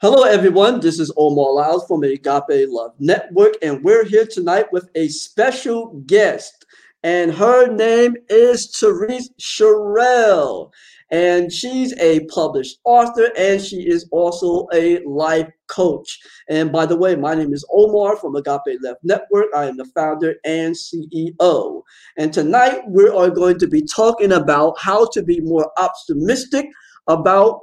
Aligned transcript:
Hello, 0.00 0.22
everyone. 0.22 0.78
This 0.78 1.00
is 1.00 1.10
Omar 1.16 1.54
Lyles 1.54 1.84
from 1.88 2.04
Agape 2.04 2.68
Love 2.68 2.92
Network, 3.00 3.54
and 3.62 3.82
we're 3.82 4.04
here 4.04 4.26
tonight 4.26 4.66
with 4.70 4.88
a 4.94 5.08
special 5.08 6.00
guest. 6.06 6.64
And 7.02 7.34
her 7.34 7.66
name 7.66 8.14
is 8.28 8.68
Teriece 8.68 9.30
Cherell. 9.40 10.70
And 11.10 11.52
she's 11.52 11.98
a 11.98 12.20
published 12.26 12.78
author 12.84 13.32
and 13.36 13.60
she 13.60 13.88
is 13.88 14.08
also 14.12 14.68
a 14.72 15.04
life 15.04 15.50
coach. 15.66 16.20
And 16.48 16.70
by 16.70 16.86
the 16.86 16.96
way, 16.96 17.16
my 17.16 17.34
name 17.34 17.52
is 17.52 17.66
Omar 17.72 18.18
from 18.18 18.36
Agape 18.36 18.78
Love 18.80 18.98
Network. 19.02 19.46
I 19.52 19.64
am 19.64 19.78
the 19.78 19.90
founder 19.96 20.36
and 20.44 20.76
CEO. 20.76 21.82
And 22.16 22.32
tonight 22.32 22.82
we 22.88 23.08
are 23.08 23.30
going 23.30 23.58
to 23.58 23.66
be 23.66 23.82
talking 23.82 24.30
about 24.30 24.78
how 24.78 25.08
to 25.08 25.24
be 25.24 25.40
more 25.40 25.72
optimistic 25.76 26.66
about 27.08 27.58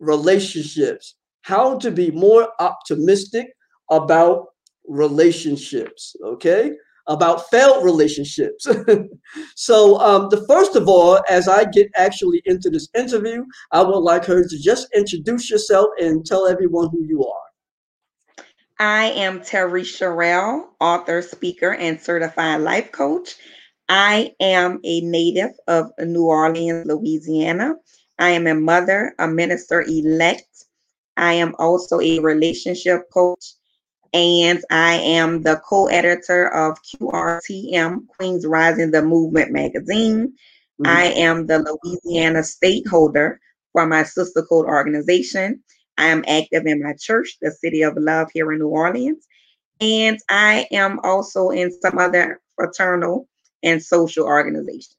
relationships 0.00 1.14
how 1.46 1.78
to 1.78 1.92
be 1.92 2.10
more 2.10 2.48
optimistic 2.58 3.46
about 3.92 4.46
relationships, 4.88 6.16
okay? 6.24 6.72
About 7.06 7.48
failed 7.50 7.84
relationships. 7.84 8.66
so, 9.54 9.96
um, 10.00 10.26
the 10.28 10.44
first 10.48 10.74
of 10.74 10.88
all, 10.88 11.20
as 11.30 11.46
I 11.46 11.62
get 11.66 11.88
actually 11.94 12.42
into 12.46 12.68
this 12.68 12.88
interview, 12.96 13.44
I 13.70 13.82
would 13.82 14.00
like 14.00 14.24
her 14.24 14.42
to 14.42 14.58
just 14.58 14.88
introduce 14.92 15.48
yourself 15.48 15.86
and 16.00 16.26
tell 16.26 16.48
everyone 16.48 16.88
who 16.90 17.04
you 17.04 17.24
are. 17.24 17.46
I 18.80 19.04
am 19.12 19.38
Teriece 19.38 19.96
Cherell, 19.98 20.64
author, 20.80 21.22
speaker, 21.22 21.74
and 21.74 22.00
certified 22.00 22.62
life 22.62 22.90
coach. 22.90 23.36
I 23.88 24.34
am 24.40 24.80
a 24.82 25.00
native 25.02 25.52
of 25.68 25.92
New 26.00 26.24
Orleans, 26.24 26.86
Louisiana. 26.86 27.74
I 28.18 28.30
am 28.30 28.48
a 28.48 28.54
mother, 28.56 29.14
a 29.20 29.28
minister 29.28 29.82
elect, 29.82 30.65
I 31.16 31.34
am 31.34 31.54
also 31.58 32.00
a 32.00 32.18
relationship 32.20 33.10
coach 33.12 33.54
and 34.12 34.64
I 34.70 34.94
am 34.94 35.42
the 35.42 35.60
co 35.68 35.86
editor 35.88 36.48
of 36.48 36.78
QRTM, 36.82 38.06
Queens 38.08 38.46
Rising 38.46 38.90
the 38.90 39.02
Movement 39.02 39.52
magazine. 39.52 40.32
Mm-hmm. 40.80 40.86
I 40.86 41.04
am 41.06 41.46
the 41.46 41.78
Louisiana 41.82 42.42
state 42.42 42.86
holder 42.86 43.40
for 43.72 43.86
my 43.86 44.04
sister 44.04 44.42
code 44.42 44.66
organization. 44.66 45.62
I 45.98 46.06
am 46.06 46.24
active 46.28 46.66
in 46.66 46.82
my 46.82 46.94
church, 46.98 47.36
the 47.40 47.50
City 47.50 47.82
of 47.82 47.96
Love 47.96 48.28
here 48.32 48.52
in 48.52 48.58
New 48.58 48.68
Orleans. 48.68 49.26
And 49.80 50.18
I 50.30 50.66
am 50.70 51.00
also 51.02 51.50
in 51.50 51.70
some 51.80 51.98
other 51.98 52.40
fraternal 52.54 53.28
and 53.62 53.82
social 53.82 54.24
organizations. 54.24 54.96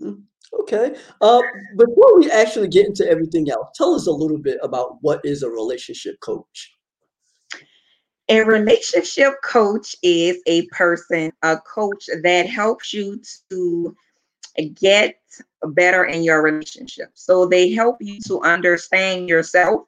Mm-hmm. 0.00 0.20
Okay. 0.60 0.94
Uh, 1.20 1.40
before 1.76 2.18
we 2.18 2.30
actually 2.30 2.68
get 2.68 2.86
into 2.86 3.08
everything 3.08 3.50
else, 3.50 3.68
tell 3.74 3.94
us 3.94 4.06
a 4.06 4.12
little 4.12 4.38
bit 4.38 4.58
about 4.62 4.98
what 5.00 5.20
is 5.24 5.42
a 5.42 5.48
relationship 5.48 6.18
coach. 6.20 6.76
A 8.28 8.42
relationship 8.44 9.34
coach 9.42 9.96
is 10.02 10.40
a 10.46 10.66
person, 10.66 11.32
a 11.42 11.58
coach 11.58 12.08
that 12.22 12.46
helps 12.46 12.92
you 12.92 13.20
to 13.50 13.96
get 14.74 15.16
better 15.68 16.04
in 16.04 16.22
your 16.22 16.42
relationship. 16.42 17.10
So 17.14 17.46
they 17.46 17.70
help 17.72 17.96
you 18.00 18.20
to 18.26 18.40
understand 18.42 19.28
yourself 19.28 19.82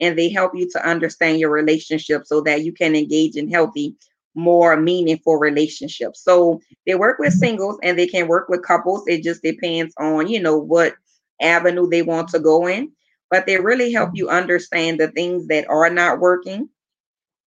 and 0.00 0.16
they 0.16 0.28
help 0.28 0.52
you 0.54 0.68
to 0.70 0.88
understand 0.88 1.40
your 1.40 1.50
relationship 1.50 2.26
so 2.26 2.40
that 2.42 2.64
you 2.64 2.72
can 2.72 2.94
engage 2.94 3.36
in 3.36 3.50
healthy 3.50 3.96
more 4.38 4.76
meaningful 4.76 5.36
relationships. 5.36 6.22
So 6.22 6.60
they 6.86 6.94
work 6.94 7.18
with 7.18 7.32
singles 7.32 7.78
and 7.82 7.98
they 7.98 8.06
can 8.06 8.28
work 8.28 8.48
with 8.48 8.62
couples. 8.62 9.02
It 9.06 9.22
just 9.22 9.42
depends 9.42 9.92
on, 9.98 10.28
you 10.28 10.40
know, 10.40 10.56
what 10.56 10.94
avenue 11.40 11.88
they 11.88 12.02
want 12.02 12.28
to 12.28 12.38
go 12.38 12.66
in. 12.66 12.92
But 13.30 13.46
they 13.46 13.58
really 13.58 13.92
help 13.92 14.12
you 14.14 14.30
understand 14.30 15.00
the 15.00 15.08
things 15.08 15.48
that 15.48 15.68
are 15.68 15.90
not 15.90 16.20
working 16.20 16.70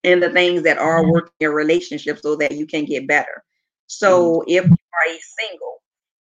and 0.04 0.22
the 0.22 0.30
things 0.32 0.64
that 0.64 0.78
are 0.78 1.02
mm-hmm. 1.02 1.12
working 1.12 1.34
in 1.40 1.52
relationships 1.52 2.22
so 2.22 2.36
that 2.38 2.54
you 2.54 2.66
can 2.66 2.86
get 2.86 3.08
better. 3.08 3.44
So 3.88 4.40
mm-hmm. 4.40 4.50
if 4.50 4.66
you 4.66 4.72
are 4.72 5.14
a 5.14 5.20
single, 5.40 5.82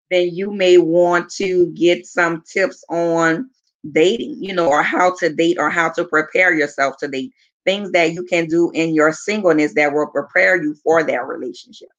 then 0.10 0.30
you 0.34 0.52
may 0.52 0.78
want 0.78 1.30
to 1.34 1.68
get 1.74 2.08
some 2.08 2.44
tips 2.52 2.84
on 2.90 3.50
dating, 3.92 4.42
you 4.42 4.54
know, 4.54 4.68
or 4.68 4.82
how 4.82 5.14
to 5.20 5.30
date 5.30 5.58
or 5.60 5.70
how 5.70 5.90
to 5.90 6.06
prepare 6.06 6.54
yourself 6.54 6.98
to 6.98 7.08
date 7.08 7.34
things 7.66 7.92
that 7.92 8.14
you 8.14 8.24
can 8.24 8.48
do 8.48 8.72
in 8.72 8.94
your 8.94 9.14
singleness 9.14 9.74
that 9.76 9.94
will 9.94 10.08
prepare 10.08 10.62
you 10.62 10.76
for 10.84 11.04
that 11.04 11.28
relationship. 11.28 11.90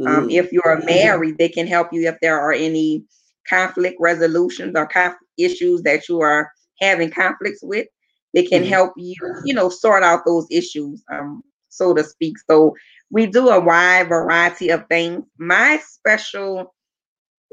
Um, 0.00 0.06
mm-hmm. 0.06 0.22
Um, 0.22 0.30
if 0.30 0.52
you're 0.52 0.82
married, 0.84 1.38
they 1.38 1.48
can 1.48 1.66
help 1.66 1.88
you 1.92 2.08
if 2.08 2.16
there 2.20 2.38
are 2.38 2.52
any 2.52 3.04
conflict 3.48 3.96
resolutions 3.98 4.74
or 4.76 4.86
conf- 4.86 5.16
issues 5.36 5.82
that 5.82 6.08
you 6.08 6.20
are 6.20 6.52
having 6.80 7.10
conflicts 7.10 7.60
with. 7.62 7.86
They 8.34 8.44
can 8.44 8.62
mm-hmm. 8.62 8.70
help 8.70 8.92
you, 8.96 9.14
you 9.44 9.54
know, 9.54 9.68
sort 9.68 10.02
out 10.02 10.24
those 10.26 10.46
issues, 10.50 11.02
um, 11.10 11.42
so 11.68 11.94
to 11.94 12.04
speak. 12.04 12.36
So 12.48 12.74
we 13.10 13.26
do 13.26 13.48
a 13.48 13.58
wide 13.58 14.08
variety 14.08 14.68
of 14.68 14.86
things. 14.88 15.24
My 15.38 15.80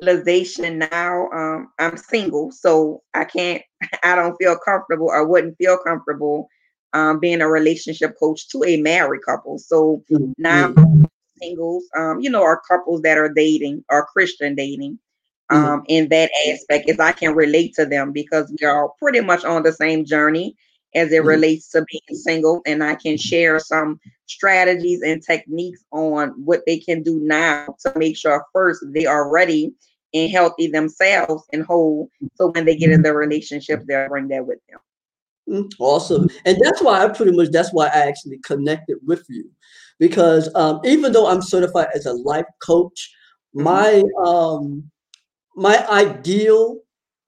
specialization 0.02 0.80
now, 0.92 1.30
um, 1.34 1.72
I'm 1.80 1.96
single, 1.98 2.52
so 2.52 3.02
I 3.14 3.24
can't, 3.24 3.64
I 4.04 4.16
don't 4.16 4.36
feel 4.36 4.58
comfortable 4.64 5.08
or 5.08 5.26
wouldn't 5.26 5.58
feel 5.58 5.78
comfortable 5.78 6.50
um, 6.96 7.20
being 7.20 7.42
a 7.42 7.48
relationship 7.48 8.18
coach 8.18 8.48
to 8.50 8.64
a 8.64 8.78
married 8.78 9.22
couple. 9.26 9.60
So 9.60 10.02
mm-hmm. 10.10 10.32
now 10.38 10.74
singles, 11.38 11.84
um, 11.96 12.22
you 12.22 12.30
know, 12.30 12.42
are 12.42 12.62
couples 12.68 13.02
that 13.02 13.18
are 13.18 13.30
dating 13.30 13.84
or 13.90 14.06
Christian 14.06 14.56
dating. 14.56 14.98
Mm-hmm. 15.52 15.64
Um, 15.64 15.80
mm-hmm. 15.82 15.86
in 15.90 16.10
that 16.10 16.32
aspect, 16.48 16.90
is 16.90 17.00
I 17.00 17.12
can 17.12 17.36
relate 17.36 17.76
to 17.76 17.86
them 17.86 18.12
because 18.12 18.52
we 18.60 18.66
are 18.66 18.90
pretty 18.98 19.20
much 19.20 19.44
on 19.44 19.62
the 19.62 19.74
same 19.74 20.06
journey 20.06 20.56
as 20.96 21.12
it 21.12 21.18
mm-hmm. 21.18 21.28
relates 21.28 21.70
to 21.72 21.86
being 21.92 22.18
single, 22.18 22.62
and 22.66 22.84
I 22.84 22.96
can 22.96 23.18
share 23.18 23.60
some 23.60 24.00
strategies 24.26 25.04
and 25.04 25.22
techniques 25.22 25.84
on 25.92 26.30
what 26.30 26.62
they 26.66 26.80
can 26.80 27.04
do 27.04 27.20
now 27.20 27.76
to 27.82 27.94
make 27.96 28.18
sure 28.18 28.44
first 28.54 28.84
they 28.88 29.06
are 29.06 29.30
ready 29.30 29.74
and 30.16 30.32
healthy 30.32 30.68
themselves 30.68 31.44
and 31.52 31.64
whole. 31.64 32.10
So 32.36 32.52
when 32.52 32.66
they 32.66 32.76
get 32.76 32.90
in 32.90 33.04
the 33.04 33.14
relationship, 33.14 33.84
they'll 33.86 34.08
bring 34.08 34.30
that 34.30 34.48
with 34.48 34.60
them. 34.70 34.80
Mm, 35.50 35.72
awesome. 35.80 36.30
And 36.46 36.58
that's 36.62 36.82
why 36.82 37.04
I 37.04 37.10
pretty 37.10 37.32
much, 37.32 37.50
that's 37.52 37.74
why 37.74 37.88
I 37.88 38.08
actually 38.08 38.40
connected 38.40 38.98
with 39.06 39.26
you. 39.30 39.50
Because 40.00 40.54
um, 40.56 40.82
even 40.84 41.12
though 41.12 41.28
I'm 41.28 41.42
certified 41.42 41.88
as 41.96 42.06
a 42.06 42.14
life 42.14 42.46
coach, 42.62 43.14
mm-hmm. 43.56 43.64
my 43.64 44.04
um, 44.26 44.90
my 45.56 45.88
ideal 45.88 46.80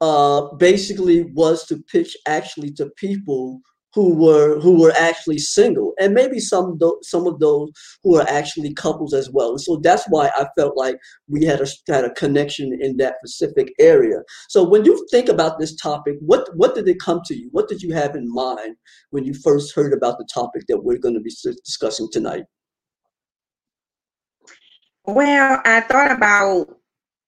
uh, 0.02 0.54
basically 0.56 1.24
was 1.34 1.66
to 1.68 1.78
pitch 1.84 2.18
actually 2.28 2.72
to 2.72 2.90
people 2.98 3.62
who 3.98 4.14
were 4.14 4.60
who 4.60 4.80
were 4.80 4.92
actually 4.92 5.40
single 5.40 5.96
and 6.00 6.14
maybe 6.14 6.40
some 6.40 6.78
some 7.02 7.26
of 7.26 7.40
those 7.40 7.72
who 8.04 8.16
are 8.16 8.30
actually 8.30 8.72
couples 8.72 9.12
as 9.12 9.32
well. 9.32 9.50
And 9.50 9.62
so 9.62 9.78
that's 9.78 10.06
why 10.10 10.28
i 10.36 10.46
felt 10.56 10.78
like 10.78 11.00
we 11.28 11.44
had 11.46 11.62
a 11.62 11.68
had 11.92 12.06
a 12.06 12.14
connection 12.14 12.78
in 12.80 12.98
that 12.98 13.16
specific 13.26 13.74
area. 13.80 14.20
So 14.50 14.64
when 14.64 14.86
you 14.86 15.04
think 15.10 15.30
about 15.30 15.58
this 15.58 15.76
topic 15.76 16.18
what 16.20 16.48
what 16.56 16.76
did 16.76 16.88
it 16.88 17.00
come 17.00 17.22
to 17.26 17.36
you? 17.36 17.50
What 17.52 17.68
did 17.68 17.82
you 17.82 17.92
have 17.96 18.16
in 18.16 18.32
mind 18.32 18.76
when 19.10 19.24
you 19.24 19.34
first 19.34 19.74
heard 19.74 19.94
about 19.94 20.20
the 20.20 20.28
topic 20.32 20.66
that 20.68 20.84
we're 20.84 21.00
going 21.00 21.16
to 21.16 21.20
be 21.20 21.34
discussing 21.66 22.08
tonight? 22.12 22.44
Well 25.08 25.60
i 25.66 25.82
thought 25.82 26.12
about 26.12 26.78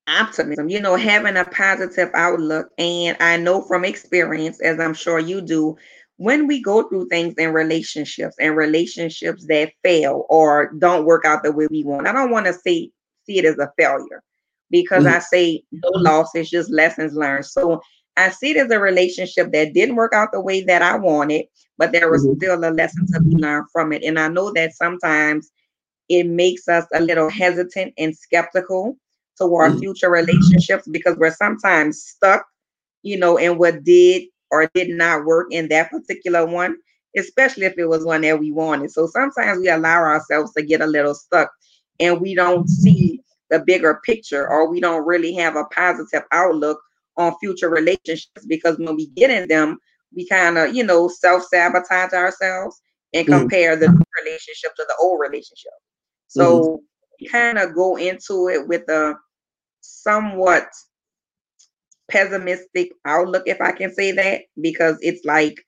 optimism, 0.09 0.69
you 0.69 0.81
know, 0.81 0.95
having 0.95 1.37
a 1.37 1.45
positive 1.45 2.09
outlook. 2.13 2.69
And 2.77 3.15
I 3.19 3.37
know 3.37 3.61
from 3.61 3.85
experience, 3.85 4.59
as 4.61 4.79
I'm 4.79 4.93
sure 4.93 5.19
you 5.19 5.41
do, 5.41 5.77
when 6.19 6.47
we 6.47 6.61
go 6.61 6.83
through 6.83 7.07
things 7.07 7.33
in 7.37 7.53
relationships 7.53 8.35
and 8.41 8.57
relationships 8.57 9.45
that 9.47 9.71
fail 9.83 10.25
or 10.27 10.73
don't 10.77 11.05
work 11.05 11.23
out 11.23 11.43
the 11.43 11.51
way 11.53 11.65
we 11.71 11.85
want, 11.85 12.07
I 12.07 12.11
don't 12.11 12.29
want 12.29 12.45
to 12.45 12.53
see 12.53 12.91
see 13.25 13.37
it 13.37 13.45
as 13.45 13.57
a 13.57 13.71
failure 13.77 14.21
because 14.69 15.05
mm-hmm. 15.05 15.15
I 15.15 15.19
say 15.19 15.63
no 15.71 15.89
loss 15.93 16.35
is 16.35 16.49
just 16.49 16.69
lessons 16.69 17.13
learned. 17.13 17.45
So 17.45 17.81
I 18.17 18.31
see 18.31 18.51
it 18.51 18.57
as 18.57 18.69
a 18.69 18.79
relationship 18.79 19.53
that 19.53 19.73
didn't 19.73 19.95
work 19.95 20.11
out 20.13 20.33
the 20.33 20.41
way 20.41 20.61
that 20.61 20.81
I 20.81 20.97
wanted, 20.97 21.45
but 21.77 21.93
there 21.93 22.11
was 22.11 22.25
mm-hmm. 22.25 22.35
still 22.37 22.65
a 22.65 22.69
lesson 22.69 23.07
to 23.13 23.21
be 23.21 23.37
learned 23.37 23.67
from 23.71 23.93
it. 23.93 24.03
And 24.03 24.19
I 24.19 24.27
know 24.27 24.51
that 24.51 24.73
sometimes 24.73 25.49
it 26.09 26.27
makes 26.27 26.67
us 26.67 26.85
a 26.93 26.99
little 26.99 27.29
hesitant 27.29 27.93
and 27.97 28.13
skeptical 28.13 28.97
toward 29.37 29.71
mm-hmm. 29.71 29.79
future 29.79 30.09
relationships 30.09 30.85
because 30.85 31.15
we're 31.15 31.31
sometimes 31.31 32.03
stuck, 32.03 32.45
you 33.03 33.17
know, 33.17 33.37
in 33.37 33.57
what 33.57 33.85
did 33.85 34.23
or 34.51 34.69
did 34.73 34.89
not 34.89 35.25
work 35.25 35.47
in 35.51 35.67
that 35.69 35.91
particular 35.91 36.45
one, 36.45 36.77
especially 37.15 37.65
if 37.65 37.77
it 37.77 37.85
was 37.85 38.05
one 38.05 38.21
that 38.21 38.39
we 38.39 38.51
wanted. 38.51 38.91
So 38.91 39.07
sometimes 39.07 39.59
we 39.59 39.69
allow 39.69 39.99
ourselves 39.99 40.53
to 40.53 40.61
get 40.61 40.81
a 40.81 40.87
little 40.87 41.13
stuck 41.13 41.51
and 41.99 42.21
we 42.21 42.35
don't 42.35 42.67
see 42.67 43.21
the 43.49 43.59
bigger 43.59 44.01
picture 44.05 44.47
or 44.47 44.69
we 44.69 44.79
don't 44.79 45.05
really 45.05 45.33
have 45.33 45.55
a 45.55 45.65
positive 45.65 46.23
outlook 46.31 46.79
on 47.17 47.35
future 47.39 47.69
relationships 47.69 48.45
because 48.47 48.77
when 48.77 48.95
we 48.95 49.07
get 49.07 49.29
in 49.29 49.47
them, 49.47 49.77
we 50.15 50.27
kind 50.27 50.57
of, 50.57 50.73
you 50.73 50.83
know, 50.83 51.07
self 51.07 51.43
sabotage 51.43 52.13
ourselves 52.13 52.81
and 53.13 53.27
mm. 53.27 53.39
compare 53.39 53.75
mm. 53.75 53.81
the 53.81 54.05
relationship 54.23 54.75
to 54.75 54.85
the 54.87 54.95
old 55.01 55.19
relationship. 55.19 55.71
So 56.27 56.61
mm. 56.61 56.77
we 57.19 57.27
kind 57.27 57.57
of 57.57 57.75
go 57.75 57.97
into 57.97 58.49
it 58.49 58.67
with 58.67 58.87
a 58.89 59.15
somewhat 59.81 60.67
pessimistic 62.09 62.91
outlook, 63.05 63.43
if 63.45 63.61
I 63.61 63.71
can 63.71 63.93
say 63.93 64.11
that, 64.13 64.41
because 64.61 64.97
it's 65.01 65.23
like 65.25 65.65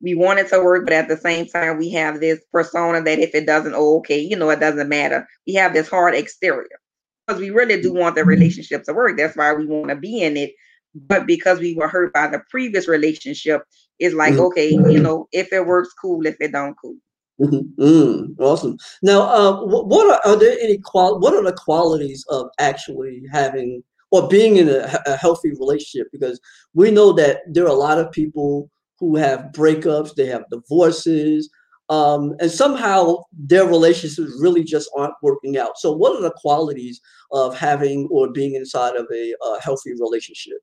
we 0.00 0.14
want 0.14 0.38
it 0.38 0.48
to 0.48 0.62
work, 0.62 0.84
but 0.84 0.92
at 0.92 1.08
the 1.08 1.16
same 1.16 1.46
time, 1.46 1.78
we 1.78 1.90
have 1.90 2.20
this 2.20 2.40
persona 2.52 3.02
that 3.02 3.18
if 3.18 3.34
it 3.34 3.46
doesn't, 3.46 3.74
oh, 3.74 3.98
okay, 3.98 4.20
you 4.20 4.36
know, 4.36 4.50
it 4.50 4.60
doesn't 4.60 4.88
matter. 4.88 5.26
We 5.46 5.54
have 5.54 5.72
this 5.72 5.88
hard 5.88 6.14
exterior 6.14 6.80
because 7.26 7.40
we 7.40 7.50
really 7.50 7.80
do 7.80 7.92
want 7.92 8.14
the 8.14 8.20
mm-hmm. 8.20 8.30
relationship 8.30 8.84
to 8.84 8.92
work. 8.92 9.16
That's 9.16 9.36
why 9.36 9.52
we 9.54 9.66
want 9.66 9.88
to 9.88 9.96
be 9.96 10.22
in 10.22 10.36
it. 10.36 10.52
But 10.94 11.26
because 11.26 11.58
we 11.58 11.74
were 11.74 11.88
hurt 11.88 12.12
by 12.12 12.28
the 12.28 12.40
previous 12.50 12.86
relationship, 12.86 13.62
it's 13.98 14.14
like, 14.14 14.34
mm-hmm. 14.34 14.42
okay, 14.42 14.70
you 14.70 15.00
know, 15.00 15.28
if 15.32 15.52
it 15.52 15.66
works, 15.66 15.92
cool. 16.00 16.26
If 16.26 16.36
it 16.40 16.52
don't, 16.52 16.76
cool. 16.80 16.96
Mm-hmm. 17.40 17.82
Mm, 17.82 18.38
awesome. 18.38 18.76
Now, 19.02 19.22
uh, 19.22 19.64
what 19.64 20.06
are, 20.06 20.32
are 20.32 20.38
there 20.38 20.56
any 20.60 20.78
qual? 20.78 21.18
What 21.18 21.34
are 21.34 21.42
the 21.42 21.52
qualities 21.52 22.24
of 22.28 22.48
actually 22.60 23.22
having 23.32 23.82
or 24.14 24.28
being 24.28 24.56
in 24.56 24.68
a, 24.68 25.02
a 25.06 25.16
healthy 25.16 25.50
relationship? 25.50 26.06
Because 26.12 26.40
we 26.72 26.90
know 26.92 27.12
that 27.12 27.40
there 27.48 27.64
are 27.64 27.68
a 27.68 27.72
lot 27.72 27.98
of 27.98 28.12
people 28.12 28.70
who 29.00 29.16
have 29.16 29.50
breakups, 29.52 30.14
they 30.14 30.26
have 30.26 30.44
divorces, 30.50 31.50
um, 31.88 32.34
and 32.38 32.50
somehow 32.50 33.16
their 33.32 33.66
relationships 33.66 34.30
really 34.40 34.62
just 34.62 34.88
aren't 34.96 35.14
working 35.20 35.58
out. 35.58 35.78
So, 35.78 35.90
what 35.92 36.14
are 36.16 36.22
the 36.22 36.30
qualities 36.36 37.00
of 37.32 37.56
having 37.56 38.08
or 38.10 38.30
being 38.30 38.54
inside 38.54 38.94
of 38.94 39.06
a, 39.12 39.34
a 39.42 39.60
healthy 39.60 39.92
relationship? 39.92 40.58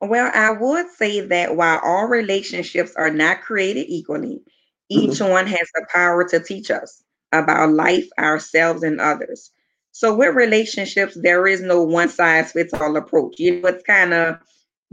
Well, 0.00 0.30
I 0.34 0.50
would 0.50 0.86
say 0.96 1.20
that 1.20 1.56
while 1.56 1.80
all 1.84 2.06
relationships 2.06 2.92
are 2.96 3.10
not 3.10 3.42
created 3.42 3.86
equally, 3.88 4.40
each 4.88 5.18
mm-hmm. 5.18 5.30
one 5.30 5.46
has 5.46 5.68
the 5.74 5.86
power 5.92 6.26
to 6.28 6.40
teach 6.40 6.70
us 6.70 7.02
about 7.32 7.72
life, 7.72 8.08
ourselves, 8.18 8.82
and 8.82 9.00
others. 9.00 9.50
So, 9.96 10.14
with 10.14 10.34
relationships, 10.34 11.16
there 11.18 11.46
is 11.46 11.62
no 11.62 11.82
one 11.82 12.10
size 12.10 12.52
fits 12.52 12.74
all 12.74 12.98
approach. 12.98 13.36
You 13.38 13.62
know, 13.62 13.68
it's 13.68 13.82
kind 13.84 14.12
of 14.12 14.36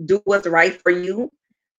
do 0.06 0.22
what's 0.24 0.48
right 0.48 0.82
for 0.82 0.92
you 0.92 1.30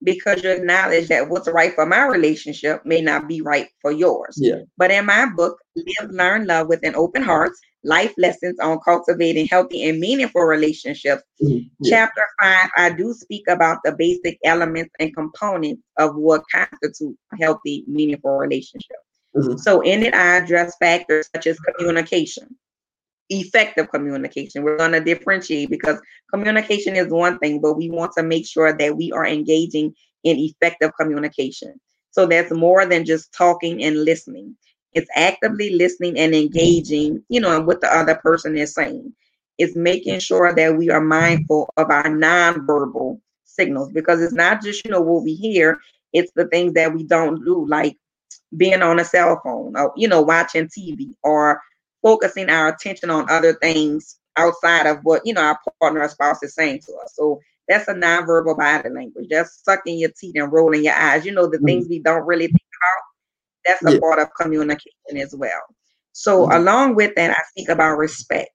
because 0.03 0.43
you 0.43 0.51
acknowledge 0.51 1.09
that 1.09 1.31
what's 1.31 1.49
right 1.49 1.75
for 1.75 1.87
my 1.87 2.07
relationship 2.07 2.85
may 2.85 3.01
not 3.01 3.27
be 3.27 3.41
right 3.41 3.69
for 3.81 3.91
yours. 3.91 4.37
Yeah. 4.39 4.59
But 4.77 4.91
in 4.91 5.07
my 5.07 5.25
book, 5.25 5.57
Live, 5.75 6.11
Learn, 6.11 6.47
Love 6.47 6.69
with 6.69 6.81
an 6.83 6.95
Open 6.97 7.23
Heart, 7.23 7.53
Life 7.83 8.13
Lessons 8.19 8.61
on 8.61 8.79
Cultivating 8.85 9.47
Healthy 9.47 9.89
and 9.89 10.01
Meaningful 10.01 10.43
Relationships, 10.43 11.23
mm-hmm. 11.43 11.67
yeah. 11.81 11.91
chapter 11.91 12.27
five, 12.43 12.69
I 12.77 12.91
do 12.91 13.15
speak 13.15 13.49
about 13.49 13.79
the 13.87 13.93
basic 13.93 14.39
elements 14.45 14.91
and 15.01 15.17
components 15.17 15.81
of 15.99 16.15
what 16.15 16.43
constitutes 16.53 17.19
a 17.33 17.37
healthy, 17.39 17.85
meaningful 17.87 18.37
relationship. 18.37 18.99
Mm-hmm. 19.35 19.57
So 19.57 19.81
in 19.81 20.03
it, 20.03 20.13
I 20.13 20.37
address 20.37 20.77
factors 20.79 21.31
such 21.35 21.47
as 21.47 21.59
communication, 21.79 22.55
effective 23.31 23.91
communication. 23.91 24.63
We're 24.63 24.77
going 24.77 24.93
to 24.93 25.01
differentiate 25.01 25.71
because 25.71 26.01
communication 26.33 26.97
is 26.97 27.09
one 27.09 27.39
thing, 27.39 27.61
but 27.61 27.77
we 27.77 27.91
want 27.91 28.13
to 28.17 28.23
make 28.23 28.47
sure 28.47 28.73
that 28.73 28.97
we 28.97 29.13
are 29.13 29.27
engaging 29.27 29.95
in 30.25 30.39
effective 30.39 30.93
communication. 30.99 31.81
So 32.11 32.27
that's 32.27 32.53
more 32.53 32.87
than 32.87 33.05
just 33.05 33.33
talking 33.33 33.83
and 33.83 34.05
listening. 34.05 34.57
It's 34.93 35.11
actively 35.17 35.71
listening 35.71 36.19
and 36.19 36.35
engaging, 36.35 37.25
you 37.29 37.41
know, 37.41 37.61
what 37.61 37.81
the 37.81 37.93
other 37.93 38.15
person 38.17 38.57
is 38.57 38.75
saying. 38.75 39.13
It's 39.59 39.77
making 39.77 40.21
sure 40.21 40.55
that 40.55 40.77
we 40.77 40.91
are 40.91 41.01
mindful 41.01 41.69
of 41.77 41.91
our 41.91 42.05
nonverbal 42.05 43.21
signals 43.45 43.91
because 43.93 44.23
it's 44.23 44.33
not 44.33 44.63
just, 44.63 44.85
you 44.85 44.91
know, 44.91 45.01
what 45.01 45.25
we 45.25 45.35
hear, 45.35 45.79
it's 46.13 46.33
the 46.35 46.47
things 46.47 46.75
that 46.75 46.95
we 46.95 47.05
don't 47.05 47.45
do, 47.45 47.67
like 47.67 47.97
being 48.57 48.83
on 48.83 49.01
a 49.01 49.05
cell 49.05 49.41
phone 49.43 49.77
or, 49.77 49.93
you 49.97 50.09
know, 50.09 50.23
watching 50.23 50.69
TV 50.69 51.15
or 51.23 51.61
focusing 52.05 52.51
our 52.51 52.69
attention 52.69 53.11
on 53.11 53.29
other 53.29 53.55
things 53.55 54.19
outside 54.37 54.87
of 54.87 54.99
what 55.03 55.23
you 55.25 55.35
know 55.35 55.43
our 55.43 55.59
partner 55.81 56.03
or 56.03 56.09
spouse 56.09 56.43
is 56.45 56.55
saying 56.55 56.81
to 56.87 56.93
us. 57.03 57.15
So 57.17 57.41
that's 57.67 57.89
a 57.89 57.95
nonverbal 57.95 58.59
body 58.59 58.91
language. 58.91 59.27
That's 59.31 59.63
sucking 59.65 59.99
your 59.99 60.11
teeth 60.21 60.35
and 60.37 60.53
rolling 60.53 60.85
your 60.85 60.95
eyes. 60.95 61.25
You 61.25 61.33
know 61.33 61.49
the 61.49 61.57
mm-hmm. 61.57 61.67
things 61.67 61.89
we 61.89 61.99
don't 61.99 62.27
really 62.27 62.47
think 62.47 62.61
about. 62.61 63.03
That's 63.67 63.87
a 63.87 63.95
yeah. 63.95 64.01
part 64.01 64.19
of 64.19 64.29
communication 64.39 65.17
as 65.17 65.35
well. 65.35 65.63
So 66.13 66.43
mm-hmm. 66.43 66.57
along 66.57 66.95
with 66.95 67.15
that, 67.17 67.31
I 67.31 67.43
think 67.57 67.71
about 67.71 67.97
respect, 67.97 68.51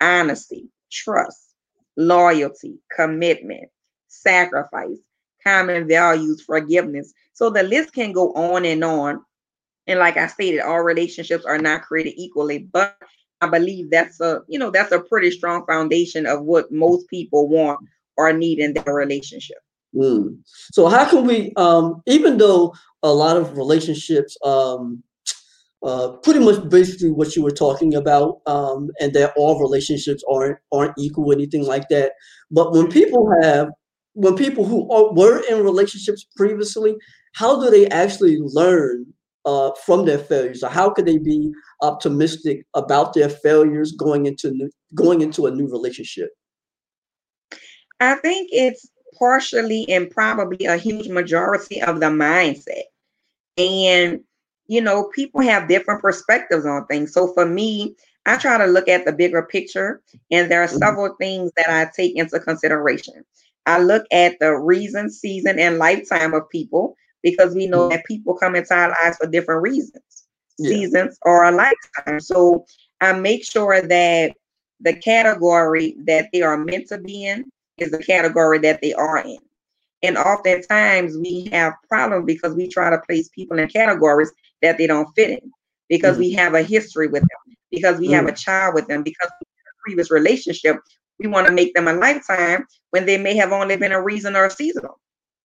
honesty, 0.00 0.68
trust, 0.90 1.54
loyalty, 1.96 2.78
commitment, 2.94 3.68
sacrifice, 4.06 4.98
common 5.44 5.88
values, 5.88 6.42
forgiveness. 6.42 7.12
So 7.32 7.50
the 7.50 7.64
list 7.64 7.92
can 7.92 8.12
go 8.12 8.32
on 8.34 8.64
and 8.64 8.84
on 8.84 9.24
and 9.88 9.98
like 9.98 10.16
I 10.16 10.26
stated, 10.28 10.60
all 10.60 10.82
relationships 10.82 11.44
are 11.44 11.58
not 11.58 11.82
created 11.82 12.14
equally, 12.16 12.68
but 12.72 12.96
I 13.40 13.48
believe 13.48 13.90
that's 13.90 14.20
a, 14.20 14.42
you 14.46 14.58
know, 14.58 14.70
that's 14.70 14.92
a 14.92 15.00
pretty 15.00 15.30
strong 15.30 15.64
foundation 15.66 16.26
of 16.26 16.42
what 16.42 16.70
most 16.70 17.08
people 17.08 17.48
want 17.48 17.80
or 18.16 18.32
need 18.32 18.58
in 18.58 18.74
their 18.74 18.94
relationship. 18.94 19.58
Mm. 19.94 20.38
So 20.72 20.88
how 20.88 21.08
can 21.08 21.24
we, 21.24 21.52
um, 21.56 22.02
even 22.06 22.36
though 22.36 22.74
a 23.02 23.12
lot 23.12 23.36
of 23.36 23.56
relationships, 23.56 24.36
um, 24.44 25.02
uh, 25.82 26.08
pretty 26.22 26.40
much 26.40 26.68
basically 26.68 27.10
what 27.10 27.36
you 27.36 27.42
were 27.42 27.52
talking 27.52 27.94
about, 27.94 28.40
um, 28.46 28.90
and 29.00 29.12
that 29.14 29.32
all 29.36 29.60
relationships 29.60 30.24
aren't 30.30 30.58
aren't 30.72 30.92
equal, 30.98 31.32
anything 31.32 31.64
like 31.64 31.88
that. 31.88 32.12
But 32.50 32.72
when 32.72 32.90
people 32.90 33.32
have, 33.42 33.68
when 34.14 34.34
people 34.34 34.64
who 34.64 34.90
are, 34.90 35.12
were 35.14 35.40
in 35.48 35.62
relationships 35.62 36.26
previously, 36.36 36.96
how 37.34 37.60
do 37.60 37.70
they 37.70 37.86
actually 37.86 38.38
learn 38.40 39.06
uh, 39.44 39.70
from 39.84 40.04
their 40.04 40.18
failures? 40.18 40.62
Or 40.62 40.70
how 40.70 40.90
could 40.90 41.06
they 41.06 41.18
be 41.18 41.52
optimistic 41.82 42.64
about 42.74 43.14
their 43.14 43.28
failures 43.28 43.92
going 43.92 44.26
into 44.26 44.50
new, 44.50 44.70
going 44.94 45.20
into 45.20 45.46
a 45.46 45.50
new 45.50 45.68
relationship? 45.68 46.30
I 48.00 48.14
think 48.16 48.48
it's 48.52 48.88
partially 49.18 49.88
and 49.88 50.10
probably 50.10 50.66
a 50.66 50.76
huge 50.76 51.08
majority 51.08 51.82
of 51.82 52.00
the 52.00 52.06
mindset. 52.06 52.84
And 53.56 54.20
you 54.68 54.80
know 54.80 55.10
people 55.14 55.40
have 55.40 55.68
different 55.68 56.00
perspectives 56.00 56.66
on 56.66 56.86
things. 56.86 57.12
So 57.12 57.32
for 57.32 57.46
me 57.46 57.96
i 58.26 58.36
try 58.36 58.58
to 58.58 58.66
look 58.66 58.88
at 58.88 59.06
the 59.06 59.12
bigger 59.12 59.42
picture 59.42 60.02
and 60.30 60.50
there 60.50 60.62
are 60.62 60.66
mm-hmm. 60.66 60.76
several 60.76 61.14
things 61.16 61.50
that 61.56 61.70
i 61.70 61.90
take 61.96 62.16
into 62.16 62.38
consideration. 62.38 63.24
I 63.66 63.80
look 63.80 64.04
at 64.12 64.38
the 64.40 64.54
reason 64.54 65.10
season 65.10 65.58
and 65.58 65.78
lifetime 65.78 66.34
of 66.34 66.48
people 66.50 66.94
because 67.30 67.54
we 67.54 67.66
know 67.66 67.88
mm-hmm. 67.88 67.96
that 67.96 68.04
people 68.04 68.34
come 68.34 68.54
into 68.56 68.74
our 68.74 68.88
lives 68.88 69.16
for 69.18 69.28
different 69.28 69.62
reasons, 69.62 70.26
yeah. 70.58 70.70
seasons 70.70 71.18
or 71.22 71.44
a 71.44 71.52
lifetime. 71.52 72.20
So 72.20 72.64
I 73.00 73.12
make 73.12 73.44
sure 73.44 73.82
that 73.82 74.32
the 74.80 74.94
category 74.94 75.96
that 76.04 76.28
they 76.32 76.42
are 76.42 76.56
meant 76.56 76.88
to 76.88 76.98
be 76.98 77.24
in 77.24 77.50
is 77.78 77.90
the 77.90 78.02
category 78.02 78.58
that 78.60 78.80
they 78.80 78.94
are 78.94 79.18
in. 79.18 79.38
And 80.02 80.16
oftentimes 80.16 81.16
we 81.16 81.48
have 81.52 81.74
problems 81.88 82.24
because 82.26 82.54
we 82.54 82.68
try 82.68 82.90
to 82.90 83.00
place 83.08 83.28
people 83.28 83.58
in 83.58 83.68
categories 83.68 84.32
that 84.62 84.78
they 84.78 84.86
don't 84.86 85.12
fit 85.16 85.30
in 85.30 85.52
because 85.88 86.12
mm-hmm. 86.12 86.20
we 86.20 86.32
have 86.32 86.54
a 86.54 86.62
history 86.62 87.08
with 87.08 87.22
them, 87.22 87.56
because 87.70 87.98
we 87.98 88.06
mm-hmm. 88.06 88.14
have 88.14 88.26
a 88.26 88.32
child 88.32 88.74
with 88.74 88.86
them, 88.86 89.02
because 89.02 89.28
a 89.40 89.44
previous 89.84 90.10
relationship, 90.10 90.76
we 91.18 91.26
want 91.26 91.46
to 91.46 91.52
make 91.52 91.74
them 91.74 91.88
a 91.88 91.92
lifetime 91.92 92.64
when 92.90 93.06
they 93.06 93.18
may 93.18 93.34
have 93.34 93.52
only 93.52 93.76
been 93.76 93.92
a 93.92 94.02
reason 94.02 94.36
or 94.36 94.46
a 94.46 94.50
seasonal. 94.50 95.00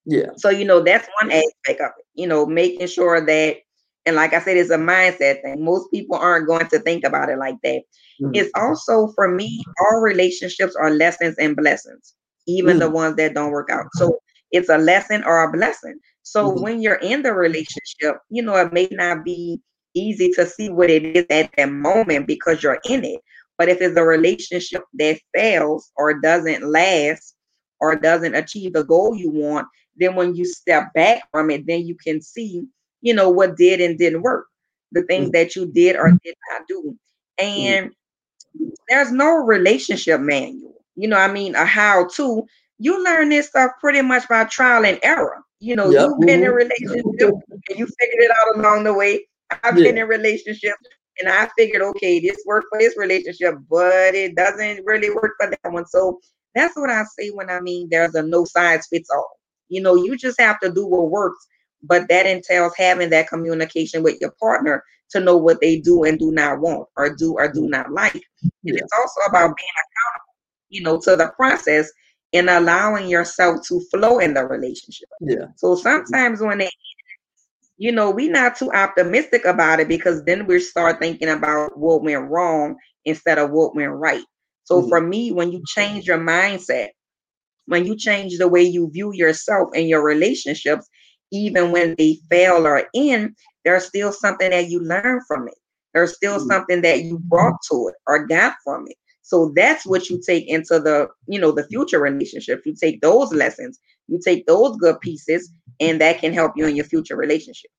Yeah. 0.05 0.31
So, 0.37 0.49
you 0.49 0.65
know, 0.65 0.81
that's 0.81 1.07
one 1.21 1.31
aspect 1.31 1.81
of 1.81 1.91
it, 1.97 2.05
you 2.15 2.27
know, 2.27 2.45
making 2.45 2.87
sure 2.87 3.25
that, 3.25 3.57
and 4.05 4.15
like 4.15 4.33
I 4.33 4.41
said, 4.41 4.57
it's 4.57 4.69
a 4.69 4.77
mindset 4.77 5.41
thing. 5.41 5.63
Most 5.63 5.89
people 5.91 6.17
aren't 6.17 6.47
going 6.47 6.67
to 6.67 6.79
think 6.79 7.05
about 7.05 7.29
it 7.29 7.37
like 7.37 7.55
that. 7.63 7.83
Mm-hmm. 8.21 8.31
It's 8.35 8.51
also 8.55 9.13
for 9.15 9.29
me, 9.29 9.63
all 9.79 10.01
relationships 10.01 10.75
are 10.75 10.91
lessons 10.91 11.35
and 11.39 11.55
blessings, 11.55 12.13
even 12.45 12.71
mm-hmm. 12.71 12.79
the 12.79 12.89
mm. 12.89 12.93
ones 12.93 13.15
that 13.15 13.33
don't 13.33 13.51
work 13.51 13.69
out. 13.69 13.85
So 13.93 14.19
it's 14.51 14.69
a 14.69 14.77
lesson 14.77 15.23
or 15.23 15.43
a 15.43 15.51
blessing. 15.51 15.99
So 16.23 16.51
mm-hmm. 16.51 16.63
when 16.63 16.81
you're 16.81 16.95
in 16.95 17.21
the 17.21 17.33
relationship, 17.33 18.17
you 18.29 18.41
know, 18.43 18.55
it 18.57 18.73
may 18.73 18.89
not 18.91 19.23
be 19.23 19.61
easy 19.95 20.31
to 20.31 20.45
see 20.45 20.69
what 20.69 20.89
it 20.89 21.05
is 21.05 21.25
at 21.29 21.49
that 21.55 21.71
moment 21.71 22.27
because 22.27 22.61
you're 22.61 22.81
in 22.89 23.05
it. 23.05 23.21
But 23.57 23.69
if 23.69 23.81
it's 23.81 23.97
a 23.97 24.03
relationship 24.03 24.83
that 24.95 25.19
fails 25.33 25.91
or 25.95 26.19
doesn't 26.19 26.63
last 26.69 27.35
or 27.79 27.95
doesn't 27.95 28.35
achieve 28.35 28.73
the 28.73 28.83
goal 28.83 29.15
you 29.15 29.29
want, 29.31 29.67
then 29.97 30.15
when 30.15 30.35
you 30.35 30.45
step 30.45 30.93
back 30.93 31.23
from 31.31 31.49
it, 31.51 31.65
then 31.67 31.85
you 31.85 31.95
can 31.95 32.21
see, 32.21 32.65
you 33.01 33.13
know, 33.13 33.29
what 33.29 33.57
did 33.57 33.81
and 33.81 33.97
didn't 33.97 34.21
work, 34.21 34.47
the 34.91 35.03
things 35.03 35.25
mm-hmm. 35.25 35.31
that 35.31 35.55
you 35.55 35.65
did 35.67 35.95
or 35.95 36.11
did 36.23 36.35
not 36.51 36.67
do. 36.67 36.95
Mm. 37.39 37.45
And 37.45 37.89
mm-hmm. 37.89 38.69
there's 38.89 39.11
no 39.11 39.35
relationship 39.35 40.21
manual, 40.21 40.83
you 40.95 41.07
know, 41.07 41.17
I 41.17 41.31
mean, 41.31 41.55
a 41.55 41.65
how 41.65 42.07
to. 42.15 42.45
You 42.79 43.03
learn 43.03 43.29
this 43.29 43.47
stuff 43.47 43.71
pretty 43.79 44.01
much 44.01 44.27
by 44.27 44.45
trial 44.45 44.85
and 44.85 44.99
error. 45.03 45.43
You 45.59 45.75
know, 45.77 45.89
yep. 45.89 46.01
you've 46.01 46.19
been 46.19 46.41
mm-hmm. 46.41 46.49
in 46.49 46.51
relationship 46.51 47.35
and 47.69 47.79
you 47.79 47.85
figured 47.85 48.23
it 48.23 48.31
out 48.31 48.57
along 48.57 48.83
the 48.83 48.93
way. 48.93 49.25
I've 49.63 49.77
yeah. 49.77 49.85
been 49.85 49.97
in 49.99 50.07
relationships 50.07 50.81
and 51.19 51.29
I 51.29 51.47
figured, 51.57 51.81
okay, 51.81 52.19
this 52.19 52.37
worked 52.45 52.67
for 52.69 52.79
this 52.79 52.97
relationship, 52.97 53.55
but 53.69 54.15
it 54.15 54.35
doesn't 54.35 54.83
really 54.85 55.09
work 55.11 55.35
for 55.39 55.49
that 55.49 55.71
one. 55.71 55.85
So 55.85 56.19
that's 56.55 56.75
what 56.75 56.89
I 56.89 57.03
say 57.17 57.29
when 57.29 57.49
I 57.49 57.61
mean 57.61 57.87
there's 57.89 58.15
a 58.15 58.23
no 58.23 58.45
size 58.45 58.87
fits 58.87 59.09
all. 59.09 59.39
You 59.73 59.81
know, 59.81 59.95
you 59.95 60.15
just 60.17 60.39
have 60.39 60.59
to 60.61 60.71
do 60.71 60.85
what 60.85 61.09
works, 61.09 61.45
but 61.81 62.07
that 62.09 62.25
entails 62.25 62.73
having 62.77 63.09
that 63.09 63.27
communication 63.27 64.03
with 64.03 64.19
your 64.21 64.31
partner 64.39 64.83
to 65.11 65.19
know 65.19 65.37
what 65.37 65.61
they 65.61 65.79
do 65.79 66.03
and 66.03 66.17
do 66.17 66.31
not 66.31 66.59
want 66.59 66.87
or 66.97 67.15
do 67.15 67.33
or 67.33 67.51
do 67.51 67.67
not 67.67 67.91
like. 67.91 68.13
And 68.13 68.77
it's 68.77 68.93
also 68.97 69.29
about 69.29 69.55
being 69.55 69.69
accountable, 69.83 70.33
you 70.69 70.81
know, 70.81 70.99
to 71.01 71.15
the 71.15 71.31
process 71.35 71.91
and 72.33 72.49
allowing 72.49 73.09
yourself 73.09 73.65
to 73.67 73.81
flow 73.91 74.19
in 74.19 74.33
the 74.33 74.45
relationship. 74.45 75.07
Yeah. 75.21 75.47
So 75.57 75.75
sometimes 75.75 76.41
when 76.41 76.59
they 76.59 76.69
you 77.77 77.91
know, 77.91 78.11
we're 78.11 78.31
not 78.31 78.55
too 78.55 78.71
optimistic 78.71 79.45
about 79.45 79.79
it 79.79 79.87
because 79.87 80.23
then 80.23 80.45
we 80.45 80.59
start 80.59 80.99
thinking 80.99 81.29
about 81.29 81.77
what 81.77 82.03
went 82.03 82.29
wrong 82.29 82.77
instead 83.03 83.37
of 83.37 83.51
what 83.51 83.75
went 83.75 83.91
right. 83.91 84.23
So 84.63 84.79
mm-hmm. 84.79 84.89
for 84.89 85.01
me, 85.01 85.31
when 85.31 85.51
you 85.51 85.61
change 85.67 86.07
your 86.07 86.19
mindset, 86.19 86.89
when 87.65 87.85
you 87.85 87.95
change 87.95 88.37
the 88.37 88.47
way 88.47 88.61
you 88.61 88.89
view 88.91 89.13
yourself 89.13 89.69
and 89.73 89.87
your 89.87 90.03
relationships, 90.03 90.87
even 91.31 91.71
when 91.71 91.95
they 91.97 92.17
fail 92.29 92.67
or 92.67 92.83
end, 92.93 93.35
there's 93.65 93.85
still 93.85 94.11
something 94.11 94.49
that 94.51 94.69
you 94.69 94.79
learn 94.79 95.21
from 95.27 95.47
it. 95.47 95.55
There's 95.93 96.15
still 96.15 96.37
mm-hmm. 96.37 96.47
something 96.47 96.81
that 96.81 97.03
you 97.03 97.19
brought 97.19 97.59
to 97.71 97.87
it 97.89 97.95
or 98.07 98.27
got 98.27 98.55
from 98.63 98.85
it. 98.87 98.97
So 99.21 99.53
that's 99.55 99.85
what 99.85 100.09
you 100.09 100.21
take 100.25 100.47
into 100.47 100.79
the, 100.79 101.07
you 101.27 101.39
know, 101.39 101.51
the 101.51 101.65
future 101.67 101.99
relationship. 101.99 102.61
You 102.65 102.75
take 102.79 103.01
those 103.01 103.31
lessons, 103.33 103.79
you 104.07 104.19
take 104.23 104.45
those 104.45 104.75
good 104.77 104.99
pieces, 104.99 105.51
and 105.79 106.01
that 106.01 106.19
can 106.19 106.33
help 106.33 106.53
you 106.55 106.67
in 106.67 106.75
your 106.75 106.85
future 106.85 107.15
relationship. 107.15 107.71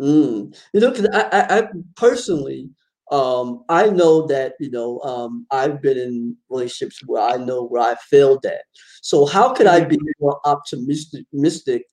Mm. 0.00 0.54
You 0.72 0.80
know, 0.80 0.90
because 0.90 1.08
I, 1.12 1.22
I, 1.22 1.58
I, 1.58 1.68
personally, 1.96 2.68
um, 3.10 3.64
I 3.68 3.88
know 3.90 4.26
that 4.28 4.54
you 4.60 4.70
know 4.70 5.00
um, 5.00 5.46
I've 5.50 5.82
been 5.82 5.98
in 5.98 6.36
relationships 6.48 7.02
where 7.06 7.22
I 7.22 7.36
know 7.36 7.64
where 7.64 7.82
I 7.82 7.96
failed 8.08 8.44
at. 8.46 8.62
So 9.02 9.26
how 9.26 9.52
could 9.52 9.66
I 9.66 9.84
be 9.84 9.96
mm-hmm. 9.96 10.24
more 10.24 10.40
optimistic 10.44 11.84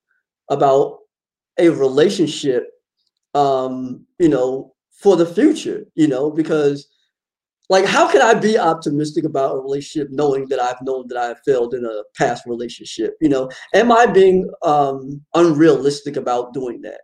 about 0.49 0.99
a 1.57 1.69
relationship? 1.69 2.67
Um, 3.33 4.05
you 4.19 4.29
know, 4.29 4.73
for 4.91 5.15
the 5.15 5.25
future. 5.25 5.85
You 5.95 6.07
know, 6.07 6.29
because 6.29 6.87
like 7.69 7.85
how 7.85 8.09
can 8.09 8.21
I 8.21 8.33
be 8.33 8.57
optimistic 8.57 9.25
about 9.25 9.55
a 9.55 9.59
relationship 9.59 10.09
knowing 10.11 10.47
that 10.49 10.59
I've 10.59 10.81
known 10.81 11.07
that 11.09 11.17
I 11.17 11.27
have 11.27 11.39
failed 11.45 11.73
in 11.73 11.85
a 11.85 12.03
past 12.15 12.43
relationship? 12.45 13.15
You 13.19 13.29
know, 13.29 13.49
am 13.73 13.91
I 13.91 14.05
being 14.05 14.49
um, 14.63 15.21
unrealistic 15.33 16.15
about 16.15 16.53
doing 16.53 16.81
that? 16.81 17.01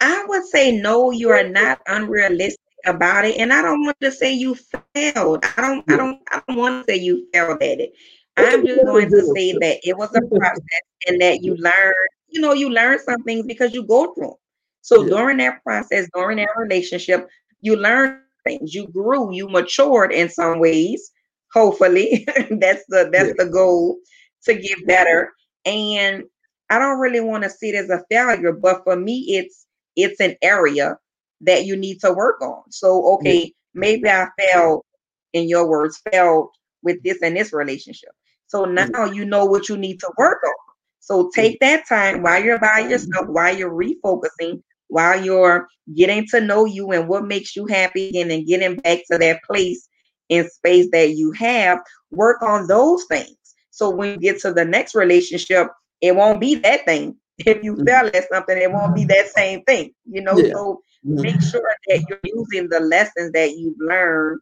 I 0.00 0.24
would 0.28 0.46
say 0.46 0.72
no, 0.72 1.10
you 1.10 1.30
are 1.30 1.46
not 1.46 1.80
unrealistic 1.86 2.58
about 2.86 3.24
it. 3.24 3.36
And 3.38 3.52
I 3.52 3.62
don't 3.62 3.84
want 3.84 3.96
to 4.00 4.10
say 4.10 4.32
you 4.32 4.56
failed. 4.94 5.44
I 5.56 5.60
don't 5.60 5.90
I 5.90 5.96
don't 5.96 6.20
I 6.30 6.42
don't 6.46 6.56
want 6.56 6.86
to 6.86 6.92
say 6.92 6.98
you 6.98 7.28
failed 7.32 7.62
at 7.62 7.80
it. 7.80 7.92
I'm 8.36 8.66
just 8.66 8.84
going 8.84 9.10
to 9.10 9.22
say 9.34 9.52
that 9.52 9.80
it 9.82 9.96
was 9.96 10.14
a 10.14 10.22
process 10.22 10.80
and 11.06 11.20
that 11.20 11.42
you 11.42 11.56
learned, 11.56 11.94
you 12.28 12.40
know, 12.40 12.52
you 12.52 12.70
learn 12.70 12.98
some 12.98 13.22
things 13.24 13.44
because 13.46 13.74
you 13.74 13.84
go 13.84 14.14
through 14.14 14.28
them. 14.28 14.34
So 14.80 15.02
yeah. 15.02 15.10
during 15.10 15.36
that 15.38 15.62
process, 15.62 16.08
during 16.14 16.38
that 16.38 16.48
relationship, 16.56 17.28
you 17.60 17.76
learn 17.76 18.22
things, 18.44 18.74
you 18.74 18.88
grew, 18.88 19.34
you 19.34 19.48
matured 19.48 20.12
in 20.12 20.30
some 20.30 20.58
ways. 20.58 21.10
Hopefully, 21.52 22.24
that's 22.50 22.84
the 22.88 23.10
that's 23.12 23.28
yeah. 23.28 23.44
the 23.44 23.50
goal 23.50 23.98
to 24.44 24.54
get 24.54 24.86
better. 24.86 25.32
And 25.66 26.24
I 26.70 26.78
don't 26.78 27.00
really 27.00 27.20
want 27.20 27.42
to 27.42 27.50
see 27.50 27.70
it 27.70 27.74
as 27.74 27.90
a 27.90 28.04
failure, 28.10 28.52
but 28.52 28.84
for 28.84 28.96
me, 28.96 29.36
it's 29.36 29.66
it's 29.96 30.20
an 30.20 30.36
area 30.42 30.96
that 31.42 31.64
you 31.64 31.76
need 31.76 32.00
to 32.00 32.12
work 32.12 32.40
on. 32.42 32.62
So, 32.70 33.14
okay, 33.14 33.52
maybe 33.74 34.08
I 34.08 34.28
failed, 34.38 34.84
in 35.32 35.48
your 35.48 35.68
words, 35.68 36.00
failed 36.10 36.48
with 36.82 37.02
this 37.02 37.22
and 37.22 37.36
this 37.36 37.52
relationship. 37.52 38.10
So 38.46 38.64
now 38.64 39.04
you 39.04 39.24
know 39.24 39.44
what 39.44 39.68
you 39.68 39.76
need 39.76 40.00
to 40.00 40.10
work 40.18 40.40
on. 40.44 40.54
So 40.98 41.30
take 41.34 41.60
that 41.60 41.88
time 41.88 42.22
while 42.22 42.42
you're 42.42 42.58
by 42.58 42.80
yourself, 42.80 43.28
while 43.28 43.56
you're 43.56 43.70
refocusing, 43.70 44.62
while 44.88 45.24
you're 45.24 45.68
getting 45.94 46.26
to 46.28 46.40
know 46.40 46.64
you 46.64 46.90
and 46.90 47.08
what 47.08 47.24
makes 47.24 47.54
you 47.54 47.66
happy 47.66 48.20
and 48.20 48.30
then 48.30 48.44
getting 48.44 48.76
back 48.76 48.98
to 49.10 49.18
that 49.18 49.40
place 49.44 49.88
and 50.30 50.50
space 50.50 50.88
that 50.92 51.10
you 51.12 51.32
have, 51.32 51.78
work 52.10 52.42
on 52.42 52.66
those 52.66 53.04
things. 53.04 53.36
So 53.70 53.88
when 53.88 54.10
you 54.10 54.18
get 54.18 54.40
to 54.40 54.52
the 54.52 54.64
next 54.64 54.94
relationship, 54.94 55.68
it 56.00 56.14
won't 56.16 56.40
be 56.40 56.56
that 56.56 56.84
thing 56.84 57.16
if 57.46 57.62
you 57.62 57.74
mm-hmm. 57.74 57.84
fail 57.84 58.10
at 58.12 58.28
something, 58.30 58.56
it 58.56 58.70
won't 58.70 58.94
be 58.94 59.04
that 59.04 59.28
same 59.30 59.62
thing, 59.64 59.92
you 60.04 60.22
know. 60.22 60.36
Yeah. 60.36 60.52
So 60.52 60.82
mm-hmm. 61.06 61.22
make 61.22 61.40
sure 61.40 61.68
that 61.88 62.04
you're 62.08 62.20
using 62.24 62.68
the 62.68 62.80
lessons 62.80 63.32
that 63.32 63.56
you've 63.56 63.78
learned 63.78 64.40